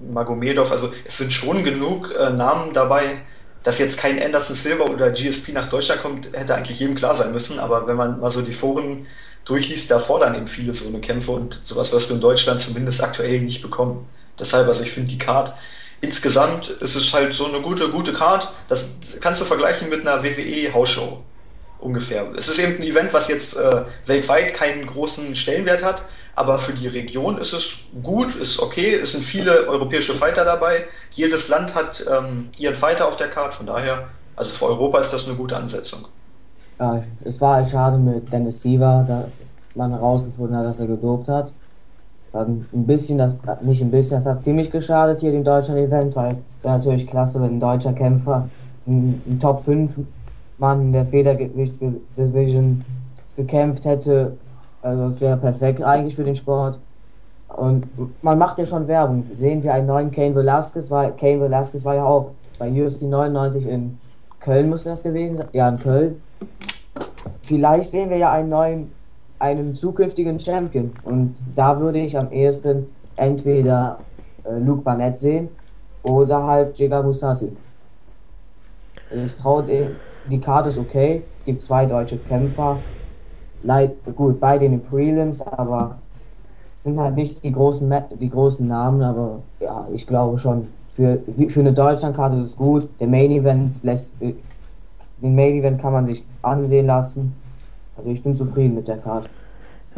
Magomedov. 0.00 0.70
Also 0.70 0.92
es 1.04 1.18
sind 1.18 1.32
schon 1.32 1.62
genug 1.62 2.10
äh, 2.10 2.30
Namen 2.30 2.72
dabei. 2.72 3.18
Dass 3.62 3.78
jetzt 3.78 3.98
kein 3.98 4.22
Anderson 4.22 4.56
Silver 4.56 4.88
oder 4.88 5.10
GSP 5.10 5.52
nach 5.52 5.68
Deutschland 5.68 6.00
kommt, 6.00 6.32
hätte 6.32 6.54
eigentlich 6.54 6.78
jedem 6.78 6.94
klar 6.94 7.16
sein 7.16 7.32
müssen. 7.32 7.58
Aber 7.58 7.86
wenn 7.86 7.96
man 7.96 8.20
mal 8.20 8.32
so 8.32 8.40
die 8.40 8.54
Foren 8.54 9.06
durchliest, 9.44 9.90
da 9.90 9.98
fordern 9.98 10.36
eben 10.36 10.48
viele 10.48 10.74
so 10.74 10.86
eine 10.88 11.00
Kämpfe 11.00 11.32
und 11.32 11.60
sowas 11.64 11.92
wirst 11.92 12.08
du 12.08 12.14
in 12.14 12.20
Deutschland 12.20 12.62
zumindest 12.62 13.02
aktuell 13.02 13.40
nicht 13.40 13.60
bekommen. 13.60 14.08
Deshalb, 14.38 14.68
also 14.68 14.82
ich 14.82 14.92
finde 14.92 15.10
die 15.10 15.18
Card 15.18 15.54
insgesamt 16.00 16.68
ist 16.68 16.94
es 16.94 17.12
halt 17.12 17.34
so 17.34 17.46
eine 17.46 17.60
gute, 17.60 17.90
gute 17.90 18.12
Card. 18.12 18.48
Das 18.68 18.88
kannst 19.20 19.40
du 19.40 19.44
vergleichen 19.44 19.88
mit 19.88 20.06
einer 20.06 20.22
WWE 20.22 20.72
Hausshow 20.72 21.22
ungefähr. 21.78 22.26
Es 22.36 22.48
ist 22.48 22.58
eben 22.58 22.76
ein 22.76 22.82
Event, 22.82 23.12
was 23.12 23.28
jetzt 23.28 23.56
äh, 23.56 23.82
weltweit 24.06 24.54
keinen 24.54 24.86
großen 24.86 25.36
Stellenwert 25.36 25.84
hat, 25.84 26.02
aber 26.34 26.58
für 26.58 26.72
die 26.72 26.88
Region 26.88 27.38
ist 27.38 27.52
es 27.52 27.64
gut, 28.02 28.34
ist 28.36 28.58
okay. 28.58 28.94
Es 28.94 29.12
sind 29.12 29.24
viele 29.24 29.66
europäische 29.66 30.14
Fighter 30.14 30.44
dabei. 30.44 30.84
Jedes 31.12 31.48
Land 31.48 31.74
hat 31.74 32.04
ähm, 32.10 32.50
ihren 32.56 32.76
Fighter 32.76 33.06
auf 33.06 33.16
der 33.16 33.28
Card, 33.28 33.54
von 33.54 33.66
daher, 33.66 34.08
also 34.36 34.54
für 34.54 34.66
Europa 34.66 35.00
ist 35.00 35.12
das 35.12 35.26
eine 35.26 35.34
gute 35.34 35.56
Ansetzung. 35.56 36.06
Ja, 36.78 37.02
es 37.24 37.40
war 37.40 37.56
halt 37.56 37.70
schade 37.70 37.96
mit 37.96 38.30
Dennis 38.32 38.60
Siever, 38.62 39.04
dass 39.08 39.40
man 39.74 39.92
herausgefunden 39.92 40.56
hat, 40.56 40.66
dass 40.66 40.80
er 40.80 40.86
gedopt 40.86 41.28
hat. 41.28 41.52
Das 42.32 42.46
ein 42.46 42.86
bisschen, 42.86 43.18
das, 43.18 43.36
nicht 43.62 43.80
ein 43.80 43.90
bisschen, 43.90 44.16
das 44.16 44.26
hat 44.26 44.40
ziemlich 44.40 44.70
geschadet 44.70 45.20
hier 45.20 45.32
dem 45.32 45.44
deutschen 45.44 45.76
Event, 45.76 46.14
weil 46.16 46.36
wäre 46.62 46.74
natürlich 46.76 47.06
klasse, 47.06 47.40
wenn 47.40 47.56
ein 47.56 47.60
deutscher 47.60 47.92
Kämpfer 47.92 48.48
ein, 48.86 49.38
Top 49.40 49.60
5 49.60 49.92
Mann 50.58 50.82
in 50.82 50.92
der 50.92 51.06
Federgewichtsdivision 51.06 52.84
gekämpft 53.36 53.84
hätte. 53.84 54.36
Also 54.82 55.04
es 55.04 55.20
wäre 55.20 55.36
perfekt 55.36 55.82
eigentlich 55.82 56.16
für 56.16 56.24
den 56.24 56.36
Sport. 56.36 56.78
Und 57.48 57.86
man 58.22 58.38
macht 58.38 58.58
ja 58.58 58.66
schon 58.66 58.88
Werbung. 58.88 59.24
Sehen 59.32 59.62
wir 59.62 59.72
einen 59.72 59.86
neuen 59.86 60.10
Kane 60.10 60.34
Velasquez, 60.34 60.90
war, 60.90 61.10
Kane 61.12 61.40
Velasquez 61.40 61.84
war 61.84 61.94
ja 61.94 62.04
auch 62.04 62.32
bei 62.58 62.70
UFC 62.70 63.02
99 63.02 63.66
in 63.66 63.98
Köln, 64.40 64.68
muss 64.68 64.84
das 64.84 65.02
gewesen 65.02 65.36
sein. 65.36 65.48
Ja, 65.52 65.68
in 65.68 65.78
Köln. 65.78 66.22
Vielleicht 67.42 67.92
sehen 67.92 68.10
wir 68.10 68.16
ja 68.16 68.32
einen 68.32 68.48
neuen, 68.48 68.92
einen 69.38 69.74
zukünftigen 69.74 70.40
Champion. 70.40 70.90
Und 71.04 71.36
da 71.54 71.78
würde 71.80 71.98
ich 71.98 72.16
am 72.18 72.30
ehesten 72.32 72.86
entweder 73.16 73.98
äh, 74.44 74.58
Luke 74.58 74.82
Barnett 74.82 75.18
sehen 75.18 75.48
oder 76.02 76.44
halt 76.44 76.78
Jiga 76.78 77.02
Musasi. 77.02 77.50
Ich 79.24 79.36
traue 79.36 79.64
die 80.30 80.40
Karte 80.40 80.70
ist 80.70 80.78
okay. 80.78 81.22
Es 81.38 81.44
gibt 81.44 81.60
zwei 81.60 81.86
deutsche 81.86 82.18
Kämpfer. 82.18 82.78
Leid, 83.62 83.92
gut, 84.16 84.40
beide 84.40 84.68
den 84.68 84.82
Prelims, 84.82 85.40
aber 85.40 85.98
sind 86.76 86.98
halt 86.98 87.16
nicht 87.16 87.42
die 87.42 87.52
großen, 87.52 87.92
die 88.20 88.30
großen 88.30 88.66
Namen, 88.66 89.02
aber 89.02 89.42
ja, 89.60 89.86
ich 89.92 90.06
glaube 90.06 90.38
schon, 90.38 90.68
für, 90.94 91.18
für 91.48 91.60
eine 91.60 91.72
Deutschlandkarte 91.72 92.36
ist 92.36 92.44
es 92.44 92.56
gut. 92.56 92.88
Der 93.00 93.08
Main 93.08 93.30
Event 93.30 93.82
lässt, 93.82 94.14
den 94.20 95.34
Main 95.34 95.54
Event 95.54 95.80
kann 95.80 95.92
man 95.92 96.06
sich 96.06 96.24
ansehen 96.42 96.86
lassen. 96.86 97.34
Also 97.96 98.10
ich 98.10 98.22
bin 98.22 98.36
zufrieden 98.36 98.74
mit 98.74 98.88
der 98.88 98.98
Karte. 98.98 99.28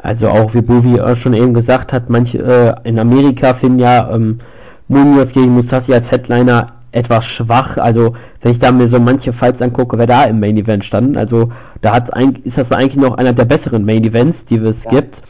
Also 0.00 0.28
auch 0.28 0.54
wie 0.54 0.62
Bovi 0.62 1.00
schon 1.16 1.34
eben 1.34 1.54
gesagt 1.54 1.92
hat, 1.92 2.08
manche 2.08 2.38
äh, 2.38 2.88
in 2.88 2.98
Amerika 2.98 3.54
finden 3.54 3.80
ja 3.80 4.10
ähm, 4.14 4.38
Munoz 4.86 5.32
gegen 5.32 5.54
Musashi 5.54 5.92
als 5.92 6.10
Headliner 6.10 6.72
etwas 6.92 7.24
schwach. 7.24 7.76
Also 7.76 8.14
wenn 8.42 8.52
ich 8.52 8.58
da 8.58 8.70
mir 8.70 8.88
so 8.88 9.00
manche 9.00 9.32
Fights 9.32 9.60
angucke, 9.60 9.98
wer 9.98 10.06
da 10.06 10.24
im 10.24 10.40
Main 10.40 10.56
Event 10.56 10.84
standen, 10.84 11.16
also 11.16 11.50
da 11.80 11.94
hat 11.94 12.10
ist 12.44 12.58
das 12.58 12.72
eigentlich 12.72 12.96
noch 12.96 13.18
einer 13.18 13.32
der 13.32 13.44
besseren 13.44 13.84
Main 13.84 14.04
Events, 14.04 14.44
die 14.44 14.56
es 14.58 14.84
ja. 14.84 14.90
gibt. 14.90 15.22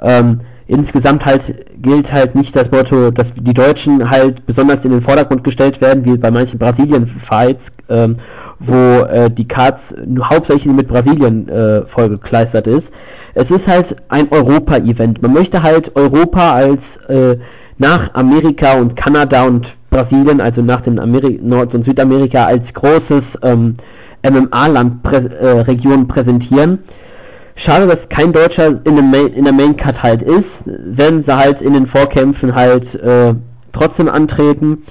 Ähm, 0.00 0.40
insgesamt 0.66 1.24
halt 1.24 1.54
gilt 1.80 2.12
halt 2.12 2.34
nicht 2.34 2.54
das 2.54 2.70
Motto, 2.70 3.10
dass 3.10 3.32
die 3.34 3.54
Deutschen 3.54 4.10
halt 4.10 4.44
besonders 4.46 4.84
in 4.84 4.90
den 4.90 5.00
Vordergrund 5.00 5.44
gestellt 5.44 5.80
werden, 5.80 6.04
wie 6.04 6.16
bei 6.16 6.30
manchen 6.30 6.58
Brasilien-Fights, 6.58 7.72
ähm, 7.88 8.16
wo 8.60 8.72
äh, 9.04 9.30
die 9.30 9.46
Cards 9.46 9.94
hauptsächlich 10.22 10.72
mit 10.72 10.88
Brasilien 10.88 11.48
äh, 11.48 11.82
vollgekleistert 11.86 12.66
ist. 12.66 12.92
Es 13.34 13.50
ist 13.50 13.68
halt 13.68 13.96
ein 14.08 14.28
Europa-Event. 14.30 15.22
Man 15.22 15.32
möchte 15.32 15.62
halt 15.62 15.94
Europa 15.94 16.52
als 16.54 16.96
äh, 17.08 17.36
nach 17.78 18.14
Amerika 18.14 18.74
und 18.74 18.96
Kanada 18.96 19.44
und 19.44 19.76
Brasilien, 19.90 20.40
also 20.40 20.60
nach 20.60 20.80
den 20.80 20.98
Ameri 20.98 21.38
Nord- 21.42 21.74
und 21.74 21.84
Südamerika, 21.84 22.44
als 22.46 22.74
großes 22.74 23.38
ähm, 23.42 23.76
MMA-Land 24.28 25.02
prä 25.02 25.16
äh, 25.18 25.60
Region 25.60 26.08
präsentieren. 26.08 26.80
Schade, 27.54 27.86
dass 27.86 28.08
kein 28.08 28.32
Deutscher 28.32 28.80
in, 28.84 28.96
dem 28.96 29.10
Main, 29.10 29.28
in 29.28 29.44
der 29.44 29.52
Main 29.52 29.76
Cut 29.76 30.02
halt 30.02 30.22
ist, 30.22 30.62
wenn 30.64 31.24
sie 31.24 31.36
halt 31.36 31.62
in 31.62 31.72
den 31.72 31.86
Vorkämpfen 31.86 32.54
halt 32.54 32.94
äh, 32.96 33.34
trotzdem 33.72 34.08
antreten. 34.08 34.84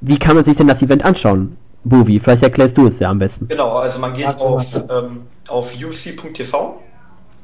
Wie 0.00 0.18
kann 0.18 0.36
man 0.36 0.44
sich 0.44 0.56
denn 0.56 0.68
das 0.68 0.82
Event 0.82 1.04
anschauen? 1.04 1.56
Bovi, 1.84 2.18
vielleicht 2.18 2.42
erklärst 2.42 2.76
du 2.76 2.86
es 2.88 2.98
ja 2.98 3.10
am 3.10 3.18
besten. 3.18 3.46
Genau, 3.48 3.76
also 3.76 3.98
man 3.98 4.14
geht 4.14 4.40
auf, 4.40 4.66
ähm, 4.90 5.26
auf 5.48 5.70
uc.tv 5.74 6.82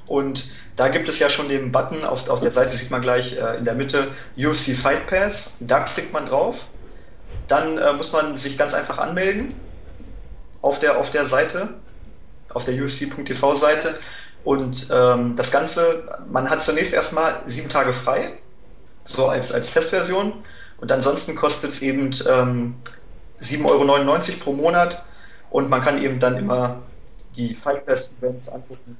und 0.06 0.48
da 0.76 0.88
gibt 0.88 1.08
es 1.08 1.18
ja 1.18 1.28
schon 1.28 1.48
den 1.48 1.72
Button, 1.72 2.04
auf, 2.04 2.28
auf 2.28 2.40
der 2.40 2.52
Seite 2.52 2.76
sieht 2.76 2.90
man 2.90 3.02
gleich 3.02 3.36
äh, 3.36 3.58
in 3.58 3.64
der 3.64 3.74
Mitte 3.74 4.08
UFC 4.36 4.74
Fight 4.74 5.06
Pass. 5.06 5.52
Da 5.60 5.80
klickt 5.80 6.12
man 6.12 6.26
drauf. 6.26 6.56
Dann 7.48 7.78
äh, 7.78 7.92
muss 7.92 8.10
man 8.12 8.36
sich 8.38 8.56
ganz 8.56 8.72
einfach 8.72 8.98
anmelden 8.98 9.54
auf 10.62 10.78
der, 10.78 10.98
auf 10.98 11.10
der 11.10 11.26
Seite, 11.26 11.68
auf 12.54 12.64
der 12.64 12.82
UFC.tv 12.82 13.54
Seite. 13.56 13.96
Und 14.42 14.88
ähm, 14.90 15.36
das 15.36 15.50
Ganze, 15.50 16.02
man 16.30 16.48
hat 16.48 16.62
zunächst 16.62 16.94
erstmal 16.94 17.42
sieben 17.46 17.68
Tage 17.68 17.92
frei, 17.92 18.32
so 19.04 19.28
als, 19.28 19.52
als 19.52 19.70
Testversion. 19.70 20.32
Und 20.80 20.90
ansonsten 20.90 21.36
kostet 21.36 21.72
es 21.72 21.82
eben 21.82 22.10
ähm, 22.26 22.74
7,99 23.42 23.64
Euro 23.64 24.44
pro 24.44 24.52
Monat. 24.52 25.04
Und 25.50 25.68
man 25.68 25.82
kann 25.82 26.02
eben 26.02 26.20
dann 26.20 26.36
immer 26.36 26.82
die 27.36 27.54
Fight 27.54 27.86
Pass 27.86 28.14
Events 28.18 28.48
angucken 28.48 28.96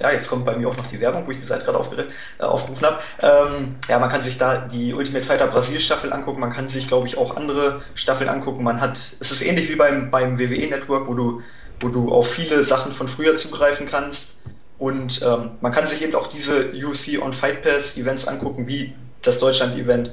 ja, 0.00 0.10
jetzt 0.10 0.28
kommt 0.28 0.44
bei 0.44 0.56
mir 0.56 0.68
auch 0.68 0.76
noch 0.76 0.86
die 0.88 1.00
Werbung, 1.00 1.26
wo 1.26 1.30
ich 1.30 1.40
die 1.40 1.46
Seite 1.46 1.64
gerade 1.64 2.08
äh, 2.38 2.42
aufgerufen 2.42 2.86
habe. 2.86 2.98
Ähm, 3.20 3.76
ja, 3.88 3.98
man 3.98 4.10
kann 4.10 4.22
sich 4.22 4.38
da 4.38 4.58
die 4.58 4.92
Ultimate 4.94 5.24
Fighter 5.24 5.46
Brasil 5.46 5.80
Staffel 5.80 6.12
angucken, 6.12 6.40
man 6.40 6.52
kann 6.52 6.68
sich, 6.68 6.88
glaube 6.88 7.06
ich, 7.06 7.16
auch 7.16 7.36
andere 7.36 7.82
Staffeln 7.94 8.28
angucken. 8.28 8.62
Man 8.62 8.80
hat, 8.80 8.98
es 9.20 9.30
ist 9.30 9.42
ähnlich 9.42 9.68
wie 9.68 9.76
beim, 9.76 10.10
beim 10.10 10.38
WWE 10.38 10.68
Network, 10.68 11.08
wo 11.08 11.14
du, 11.14 11.42
wo 11.80 11.88
du 11.88 12.12
auf 12.12 12.30
viele 12.30 12.64
Sachen 12.64 12.92
von 12.92 13.08
früher 13.08 13.36
zugreifen 13.36 13.86
kannst. 13.86 14.34
Und 14.78 15.22
ähm, 15.22 15.52
man 15.62 15.72
kann 15.72 15.86
sich 15.86 16.02
eben 16.02 16.14
auch 16.14 16.26
diese 16.26 16.72
UFC 16.72 17.20
on 17.20 17.32
Fight 17.32 17.62
Pass 17.62 17.96
Events 17.96 18.26
angucken, 18.28 18.66
wie 18.66 18.94
das 19.22 19.38
Deutschland-Event 19.38 20.12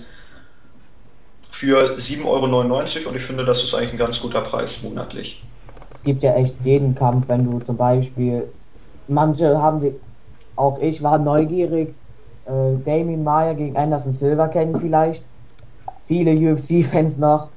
für 1.53 1.97
7,99 1.97 2.25
Euro 2.25 3.09
und 3.09 3.15
ich 3.15 3.23
finde, 3.23 3.45
das 3.45 3.63
ist 3.63 3.73
eigentlich 3.73 3.93
ein 3.93 3.97
ganz 3.97 4.19
guter 4.19 4.41
Preis 4.41 4.81
monatlich. 4.83 5.41
Es 5.93 6.03
gibt 6.03 6.23
ja 6.23 6.33
echt 6.33 6.55
jeden 6.63 6.95
Kampf, 6.95 7.27
wenn 7.27 7.45
du 7.45 7.59
zum 7.59 7.77
Beispiel 7.77 8.49
manche 9.07 9.61
haben 9.61 9.81
sie, 9.81 9.93
auch 10.55 10.79
ich 10.79 11.01
war 11.03 11.17
neugierig, 11.17 11.95
äh, 12.45 12.77
Damien 12.83 13.23
Maya 13.23 13.53
gegen 13.53 13.77
Anderson 13.77 14.11
Silva 14.11 14.47
kennen 14.47 14.75
vielleicht. 14.79 15.25
Viele 16.07 16.31
UFC-Fans 16.33 17.17
noch 17.19 17.49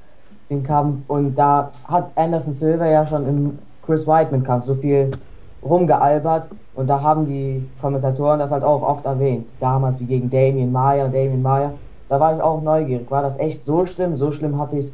den 0.49 0.63
Kampf 0.63 1.09
und 1.09 1.35
da 1.35 1.71
hat 1.85 2.11
Anderson 2.15 2.53
Silva 2.53 2.87
ja 2.87 3.05
schon 3.05 3.27
im 3.27 3.59
Chris 3.81 4.07
Whiteman-Kampf 4.07 4.65
so 4.65 4.75
viel 4.75 5.11
rumgealbert 5.61 6.49
und 6.75 6.87
da 6.87 7.01
haben 7.01 7.25
die 7.25 7.67
Kommentatoren 7.81 8.39
das 8.39 8.51
halt 8.51 8.63
auch 8.63 8.81
oft 8.81 9.05
erwähnt. 9.05 9.49
Damals 9.59 9.99
wie 9.99 10.05
gegen 10.05 10.29
Damien 10.29 10.71
Maya, 10.71 11.07
Damien 11.07 11.41
Maya. 11.41 11.73
Da 12.09 12.19
war 12.19 12.35
ich 12.35 12.41
auch 12.41 12.61
neugierig. 12.61 13.09
War 13.11 13.21
das 13.21 13.37
echt 13.37 13.65
so 13.65 13.85
schlimm? 13.85 14.15
So 14.15 14.31
schlimm 14.31 14.59
hatte 14.59 14.77
ich 14.77 14.85
es 14.85 14.93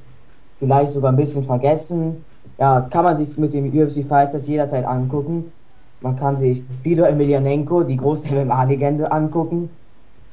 vielleicht 0.59 0.93
sogar 0.93 1.11
ein 1.11 1.17
bisschen 1.17 1.43
vergessen. 1.43 2.23
Ja, 2.57 2.81
kann 2.81 3.03
man 3.03 3.17
sich 3.17 3.37
mit 3.37 3.53
dem 3.53 3.65
UFC 3.65 4.05
Fight 4.07 4.31
Pass 4.31 4.47
jederzeit 4.47 4.85
angucken. 4.85 5.51
Man 6.01 6.15
kann 6.15 6.37
sich 6.37 6.63
Fedor 6.81 7.07
Emelianenko, 7.07 7.83
die 7.83 7.97
große 7.97 8.27
MMA-Legende, 8.33 9.11
angucken. 9.11 9.69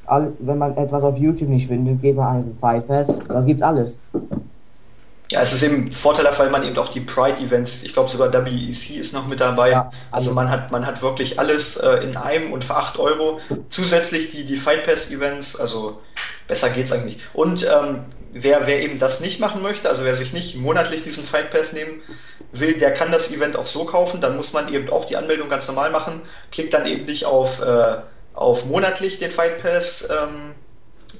All, 0.05 0.33
wenn 0.39 0.57
man 0.57 0.75
etwas 0.75 1.03
auf 1.03 1.17
YouTube 1.17 1.49
nicht 1.49 1.67
findet, 1.67 2.01
geht 2.01 2.15
man 2.15 2.27
an 2.27 2.43
den 2.43 2.57
Fight 2.59 2.87
Pass. 2.87 3.13
Da 3.27 3.41
gibt's 3.41 3.63
alles. 3.63 3.99
Ja, 5.31 5.41
es 5.41 5.53
ist 5.53 5.63
eben 5.63 5.93
vorteilhaft, 5.93 6.39
weil 6.39 6.49
man 6.49 6.63
eben 6.63 6.77
auch 6.77 6.89
die 6.89 6.99
Pride-Events, 6.99 7.83
ich 7.83 7.93
glaube 7.93 8.09
sogar 8.09 8.33
WEC 8.33 8.97
ist 8.97 9.13
noch 9.13 9.27
mit 9.27 9.39
dabei. 9.39 9.71
Ja, 9.71 9.91
also 10.11 10.33
man 10.33 10.49
hat, 10.49 10.71
man 10.71 10.85
hat 10.85 11.01
wirklich 11.01 11.39
alles 11.39 11.77
äh, 11.77 12.03
in 12.03 12.17
einem 12.17 12.51
und 12.51 12.65
für 12.65 12.75
8 12.75 12.99
Euro. 12.99 13.39
Zusätzlich 13.69 14.31
die, 14.31 14.45
die 14.45 14.57
Fight 14.57 14.83
Pass-Events, 14.83 15.55
also 15.55 16.01
besser 16.47 16.69
geht's 16.69 16.91
eigentlich. 16.91 17.19
Und 17.33 17.63
ähm, 17.63 18.05
wer, 18.33 18.67
wer 18.67 18.81
eben 18.81 18.99
das 18.99 19.19
nicht 19.19 19.39
machen 19.39 19.61
möchte, 19.61 19.89
also 19.89 20.03
wer 20.03 20.15
sich 20.15 20.33
nicht 20.33 20.55
monatlich 20.55 21.03
diesen 21.03 21.25
Fight 21.25 21.51
Pass 21.51 21.73
nehmen 21.73 22.01
will, 22.51 22.77
der 22.77 22.93
kann 22.93 23.11
das 23.11 23.31
Event 23.31 23.55
auch 23.55 23.67
so 23.67 23.85
kaufen, 23.85 24.21
dann 24.21 24.35
muss 24.35 24.53
man 24.53 24.73
eben 24.73 24.89
auch 24.89 25.05
die 25.05 25.17
Anmeldung 25.17 25.49
ganz 25.49 25.67
normal 25.67 25.91
machen, 25.91 26.21
klickt 26.51 26.73
dann 26.73 26.85
eben 26.85 27.05
nicht 27.05 27.25
auf, 27.25 27.61
äh, 27.61 27.97
auf 28.33 28.65
monatlich 28.65 29.19
den 29.19 29.31
Fight 29.31 29.61
Pass 29.61 30.07
ähm, 30.09 30.53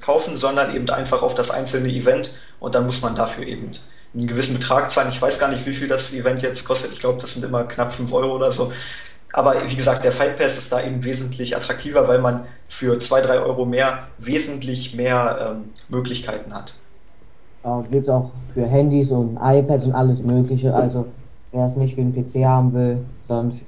kaufen, 0.00 0.36
sondern 0.36 0.74
eben 0.74 0.88
einfach 0.90 1.22
auf 1.22 1.34
das 1.34 1.50
einzelne 1.50 1.88
Event 1.88 2.30
und 2.60 2.74
dann 2.74 2.86
muss 2.86 3.00
man 3.02 3.14
dafür 3.14 3.46
eben 3.46 3.72
einen 4.14 4.26
gewissen 4.26 4.58
Betrag 4.58 4.90
zahlen. 4.90 5.10
Ich 5.10 5.22
weiß 5.22 5.38
gar 5.38 5.48
nicht, 5.48 5.64
wie 5.66 5.74
viel 5.74 5.88
das 5.88 6.12
Event 6.12 6.42
jetzt 6.42 6.64
kostet. 6.64 6.92
Ich 6.92 7.00
glaube, 7.00 7.20
das 7.20 7.32
sind 7.32 7.44
immer 7.44 7.64
knapp 7.64 7.94
5 7.94 8.12
Euro 8.12 8.36
oder 8.36 8.52
so. 8.52 8.72
Aber 9.32 9.54
wie 9.66 9.76
gesagt, 9.76 10.04
der 10.04 10.12
Fight 10.12 10.38
Pass 10.38 10.58
ist 10.58 10.70
da 10.70 10.82
eben 10.82 11.02
wesentlich 11.02 11.56
attraktiver, 11.56 12.06
weil 12.06 12.20
man 12.20 12.44
für 12.68 12.98
2, 12.98 13.22
3 13.22 13.38
Euro 13.40 13.64
mehr 13.64 14.06
wesentlich 14.18 14.94
mehr 14.94 15.54
ähm, 15.56 15.70
Möglichkeiten 15.88 16.52
hat. 16.52 16.74
Äh, 17.64 17.82
Gibt 17.90 18.04
es 18.04 18.08
auch 18.08 18.30
für 18.54 18.66
Handys 18.66 19.10
und 19.10 19.38
iPads 19.40 19.86
und 19.86 19.94
alles 19.94 20.22
Mögliche. 20.22 20.74
Also 20.74 21.06
wer 21.52 21.64
es 21.64 21.76
nicht 21.76 21.94
für 21.94 22.02
den 22.02 22.12
PC 22.12 22.44
haben 22.44 22.72
will, 22.72 22.98
sondern 23.26 23.60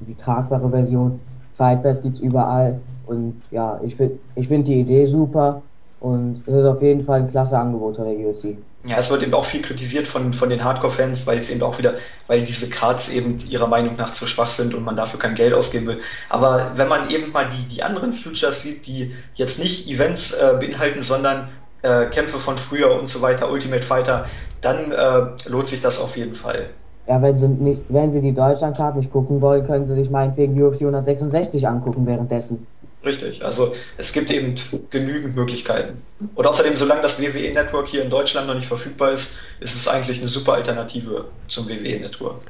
die 0.00 0.14
tragbare 0.14 0.68
Version. 0.68 1.20
Fight 1.56 1.82
Pass 1.82 2.02
gibt 2.02 2.16
es 2.16 2.20
überall. 2.20 2.80
Und 3.06 3.40
ja, 3.50 3.80
ich 3.82 3.96
finde 3.96 4.18
ich 4.34 4.48
find 4.48 4.66
die 4.66 4.80
Idee 4.80 5.04
super. 5.04 5.62
Und 6.00 6.42
es 6.46 6.54
ist 6.54 6.66
auf 6.66 6.82
jeden 6.82 7.02
Fall 7.02 7.20
ein 7.20 7.30
klasse 7.30 7.58
Angebot 7.58 7.96
von 7.96 8.04
der 8.04 8.14
UFC. 8.14 8.56
Ja, 8.84 8.98
es 8.98 9.10
wird 9.10 9.22
eben 9.22 9.32
auch 9.34 9.44
viel 9.44 9.62
kritisiert 9.62 10.08
von, 10.08 10.34
von 10.34 10.50
den 10.50 10.64
Hardcore-Fans, 10.64 11.24
weil 11.24 11.38
es 11.38 11.50
eben 11.50 11.62
auch 11.62 11.78
wieder, 11.78 11.94
weil 12.26 12.44
diese 12.44 12.68
Cards 12.68 13.08
eben 13.08 13.38
ihrer 13.48 13.68
Meinung 13.68 13.94
nach 13.96 14.12
zu 14.14 14.26
schwach 14.26 14.50
sind 14.50 14.74
und 14.74 14.82
man 14.82 14.96
dafür 14.96 15.20
kein 15.20 15.36
Geld 15.36 15.54
ausgeben 15.54 15.86
will. 15.86 16.00
Aber 16.28 16.72
wenn 16.74 16.88
man 16.88 17.08
eben 17.08 17.30
mal 17.30 17.48
die, 17.48 17.72
die 17.72 17.82
anderen 17.84 18.12
Futures 18.12 18.62
sieht, 18.62 18.86
die 18.86 19.14
jetzt 19.34 19.60
nicht 19.60 19.88
Events 19.88 20.32
äh, 20.32 20.56
beinhalten, 20.58 21.04
sondern 21.04 21.48
äh, 21.82 22.06
Kämpfe 22.06 22.40
von 22.40 22.58
früher 22.58 22.98
und 22.98 23.08
so 23.08 23.22
weiter, 23.22 23.50
Ultimate 23.52 23.84
Fighter, 23.84 24.26
dann 24.60 24.90
äh, 24.90 25.48
lohnt 25.48 25.68
sich 25.68 25.80
das 25.80 26.00
auf 26.00 26.16
jeden 26.16 26.34
Fall. 26.34 26.70
Ja, 27.06 27.20
wenn 27.20 27.36
sie 27.36 27.48
nicht, 27.48 27.82
wenn 27.88 28.10
sie 28.10 28.20
die 28.20 28.34
Deutschlandkarte 28.34 28.98
nicht 28.98 29.12
gucken 29.12 29.40
wollen, 29.40 29.66
können 29.66 29.86
sie 29.86 29.94
sich 29.94 30.10
meinetwegen 30.10 30.60
UFC 30.60 30.82
166 30.82 31.66
angucken 31.66 32.06
währenddessen. 32.06 32.66
Richtig, 33.04 33.44
also 33.44 33.74
es 33.98 34.12
gibt 34.12 34.30
eben 34.30 34.54
genügend 34.90 35.34
Möglichkeiten. 35.34 36.02
Und 36.36 36.46
außerdem, 36.46 36.76
solange 36.76 37.02
das 37.02 37.20
WWE-Network 37.20 37.88
hier 37.88 38.02
in 38.02 38.10
Deutschland 38.10 38.46
noch 38.46 38.54
nicht 38.54 38.68
verfügbar 38.68 39.12
ist, 39.12 39.28
ist 39.58 39.74
es 39.74 39.88
eigentlich 39.88 40.20
eine 40.20 40.28
super 40.28 40.52
Alternative 40.54 41.26
zum 41.48 41.68
WWE-Network. 41.68 42.40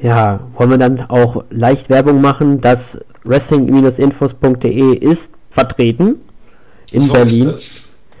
Ja, 0.00 0.40
wollen 0.54 0.70
wir 0.70 0.78
dann 0.78 1.02
auch 1.02 1.44
leicht 1.50 1.90
Werbung 1.90 2.22
machen, 2.22 2.62
dass 2.62 2.98
wrestling-infos.de 3.24 4.96
ist 4.96 5.28
vertreten 5.50 6.22
in 6.90 7.02
so 7.02 7.12
Berlin. 7.12 7.54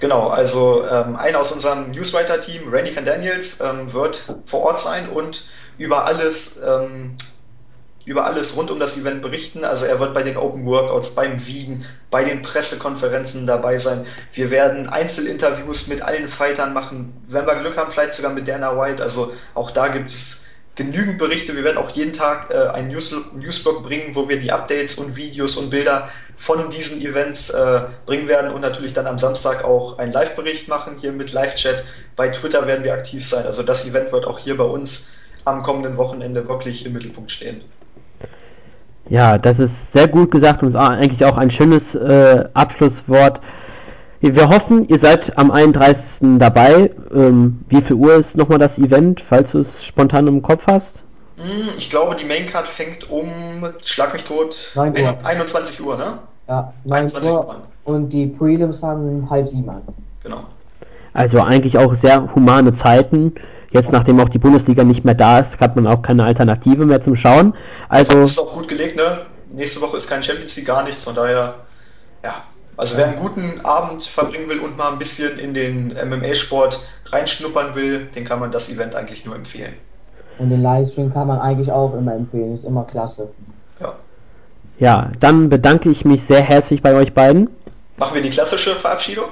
Genau, 0.00 0.28
also 0.28 0.84
ähm, 0.84 1.16
einer 1.16 1.40
aus 1.40 1.52
unserem 1.52 1.92
Newswriter-Team, 1.92 2.68
Randy 2.70 2.94
Van 2.94 3.04
Daniels, 3.04 3.56
ähm, 3.60 3.92
wird 3.92 4.22
vor 4.46 4.60
Ort 4.60 4.80
sein 4.80 5.08
und 5.08 5.44
über 5.78 6.04
alles 6.04 6.56
ähm, 6.62 7.16
über 8.04 8.24
alles 8.24 8.56
rund 8.56 8.70
um 8.70 8.80
das 8.80 8.96
Event 8.96 9.22
berichten. 9.22 9.64
Also 9.64 9.84
er 9.84 10.00
wird 10.00 10.14
bei 10.14 10.22
den 10.22 10.36
Open 10.36 10.66
Workouts, 10.66 11.14
beim 11.14 11.46
Wiegen, 11.46 11.84
bei 12.10 12.24
den 12.24 12.42
Pressekonferenzen 12.42 13.46
dabei 13.46 13.78
sein. 13.78 14.06
Wir 14.32 14.50
werden 14.50 14.88
Einzelinterviews 14.88 15.86
mit 15.86 16.02
allen 16.02 16.28
Fightern 16.28 16.72
machen. 16.72 17.12
Wenn 17.28 17.46
wir 17.46 17.56
Glück 17.56 17.76
haben, 17.76 17.92
vielleicht 17.92 18.14
sogar 18.14 18.32
mit 18.32 18.48
Dana 18.48 18.78
White. 18.78 19.02
Also 19.02 19.32
auch 19.54 19.70
da 19.70 19.88
gibt 19.88 20.10
es 20.10 20.38
genügend 20.74 21.18
Berichte. 21.18 21.54
Wir 21.54 21.64
werden 21.64 21.78
auch 21.78 21.90
jeden 21.90 22.12
Tag 22.12 22.50
äh, 22.50 22.68
einen 22.68 22.88
News 22.88 23.12
Newsblog 23.34 23.82
bringen, 23.82 24.14
wo 24.14 24.28
wir 24.28 24.38
die 24.38 24.52
Updates 24.52 24.94
und 24.96 25.16
Videos 25.16 25.56
und 25.56 25.70
Bilder 25.70 26.08
von 26.36 26.70
diesen 26.70 27.00
Events 27.00 27.50
äh, 27.50 27.82
bringen 28.06 28.26
werden 28.26 28.52
und 28.52 28.62
natürlich 28.62 28.94
dann 28.94 29.06
am 29.06 29.18
Samstag 29.18 29.64
auch 29.64 29.98
einen 29.98 30.12
Live-Bericht 30.12 30.68
machen 30.68 30.96
hier 30.98 31.12
mit 31.12 31.32
Live-Chat. 31.32 31.84
Bei 32.16 32.28
Twitter 32.28 32.66
werden 32.66 32.84
wir 32.84 32.94
aktiv 32.94 33.26
sein. 33.28 33.46
Also 33.46 33.62
das 33.62 33.86
Event 33.86 34.12
wird 34.12 34.24
auch 34.24 34.38
hier 34.38 34.56
bei 34.56 34.64
uns 34.64 35.08
am 35.44 35.62
kommenden 35.62 35.96
Wochenende 35.96 36.48
wirklich 36.48 36.86
im 36.86 36.94
Mittelpunkt 36.94 37.30
stehen. 37.30 37.62
Ja, 39.08 39.38
das 39.38 39.58
ist 39.58 39.92
sehr 39.92 40.08
gut 40.08 40.30
gesagt 40.30 40.62
und 40.62 40.70
ist 40.70 40.76
eigentlich 40.76 41.24
auch 41.24 41.36
ein 41.36 41.50
schönes 41.50 41.94
äh, 41.94 42.44
Abschlusswort. 42.54 43.40
Wir 44.20 44.48
hoffen, 44.48 44.88
ihr 44.88 45.00
seid 45.00 45.36
am 45.36 45.50
31. 45.50 46.38
dabei. 46.38 46.92
Ähm, 47.12 47.64
wie 47.68 47.82
viel 47.82 47.96
Uhr 47.96 48.14
ist 48.14 48.36
nochmal 48.36 48.58
das 48.58 48.78
Event, 48.78 49.20
falls 49.20 49.50
du 49.50 49.58
es 49.58 49.84
spontan 49.84 50.28
im 50.28 50.42
Kopf 50.42 50.62
hast? 50.66 51.02
Hm, 51.36 51.70
ich 51.76 51.90
glaube, 51.90 52.14
die 52.14 52.24
Maincard 52.24 52.68
fängt 52.68 53.10
um, 53.10 53.28
schlag 53.84 54.12
mich 54.12 54.24
tot, 54.24 54.72
21 54.76 55.80
Uhr, 55.82 55.96
ne? 55.96 56.18
Ja, 56.48 56.72
9 56.84 57.10
Uhr. 57.24 57.56
Und 57.84 58.10
die 58.10 58.26
Prelims 58.26 58.78
fangen 58.78 59.28
halb 59.28 59.48
sieben 59.48 59.68
an. 59.68 59.82
Genau. 60.22 60.44
Also 61.14 61.40
eigentlich 61.40 61.76
auch 61.78 61.94
sehr 61.96 62.32
humane 62.34 62.72
Zeiten. 62.74 63.34
Jetzt, 63.72 63.90
nachdem 63.90 64.20
auch 64.20 64.28
die 64.28 64.38
Bundesliga 64.38 64.84
nicht 64.84 65.04
mehr 65.04 65.14
da 65.14 65.40
ist, 65.40 65.58
hat 65.58 65.76
man 65.76 65.86
auch 65.86 66.02
keine 66.02 66.24
Alternative 66.24 66.84
mehr 66.84 67.02
zum 67.02 67.16
Schauen. 67.16 67.54
Also 67.88 68.22
das 68.22 68.32
ist 68.32 68.38
auch 68.38 68.52
gut 68.52 68.68
gelegt, 68.68 68.96
ne? 68.96 69.22
Nächste 69.50 69.80
Woche 69.80 69.96
ist 69.96 70.08
kein 70.08 70.22
Champions 70.22 70.54
League, 70.56 70.66
gar 70.66 70.82
nichts, 70.84 71.04
von 71.04 71.14
daher, 71.14 71.54
ja. 72.22 72.34
Also 72.76 72.96
wer 72.96 73.06
einen 73.06 73.16
guten 73.16 73.60
Abend 73.64 74.04
verbringen 74.04 74.48
will 74.48 74.60
und 74.60 74.76
mal 74.76 74.92
ein 74.92 74.98
bisschen 74.98 75.38
in 75.38 75.54
den 75.54 75.88
MMA-Sport 75.88 76.80
reinschnuppern 77.06 77.74
will, 77.74 78.06
den 78.14 78.24
kann 78.24 78.40
man 78.40 78.50
das 78.50 78.68
Event 78.70 78.94
eigentlich 78.94 79.24
nur 79.24 79.36
empfehlen. 79.36 79.74
Und 80.38 80.50
den 80.50 80.62
Livestream 80.62 81.12
kann 81.12 81.26
man 81.26 81.38
eigentlich 81.38 81.70
auch 81.70 81.94
immer 81.94 82.14
empfehlen, 82.14 82.54
ist 82.54 82.64
immer 82.64 82.84
klasse. 82.84 83.28
Ja. 83.80 83.94
Ja, 84.78 85.12
dann 85.20 85.48
bedanke 85.48 85.90
ich 85.90 86.04
mich 86.04 86.24
sehr 86.24 86.40
herzlich 86.40 86.82
bei 86.82 86.94
euch 86.94 87.12
beiden. 87.12 87.50
Machen 87.98 88.14
wir 88.14 88.22
die 88.22 88.30
klassische 88.30 88.74
Verabschiedung? 88.76 89.26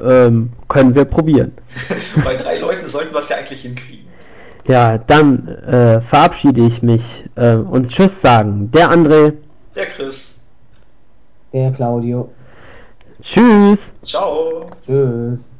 Ähm, 0.00 0.52
können 0.68 0.94
wir 0.94 1.04
probieren. 1.04 1.52
Bei 2.24 2.36
drei 2.36 2.58
Leuten 2.58 2.88
sollten 2.88 3.14
wir 3.14 3.20
es 3.20 3.28
ja 3.28 3.36
eigentlich 3.36 3.62
hinkriegen. 3.62 4.06
Ja, 4.66 4.98
dann 4.98 5.48
äh, 5.48 6.00
verabschiede 6.02 6.66
ich 6.66 6.82
mich 6.82 7.02
äh, 7.36 7.54
und 7.54 7.88
Tschüss 7.88 8.20
sagen. 8.20 8.70
Der 8.70 8.90
André. 8.90 9.32
Der 9.74 9.86
Chris. 9.86 10.34
Der 11.52 11.72
Claudio. 11.72 12.30
Tschüss. 13.22 13.80
Ciao. 14.04 14.70
Tschüss. 14.84 15.54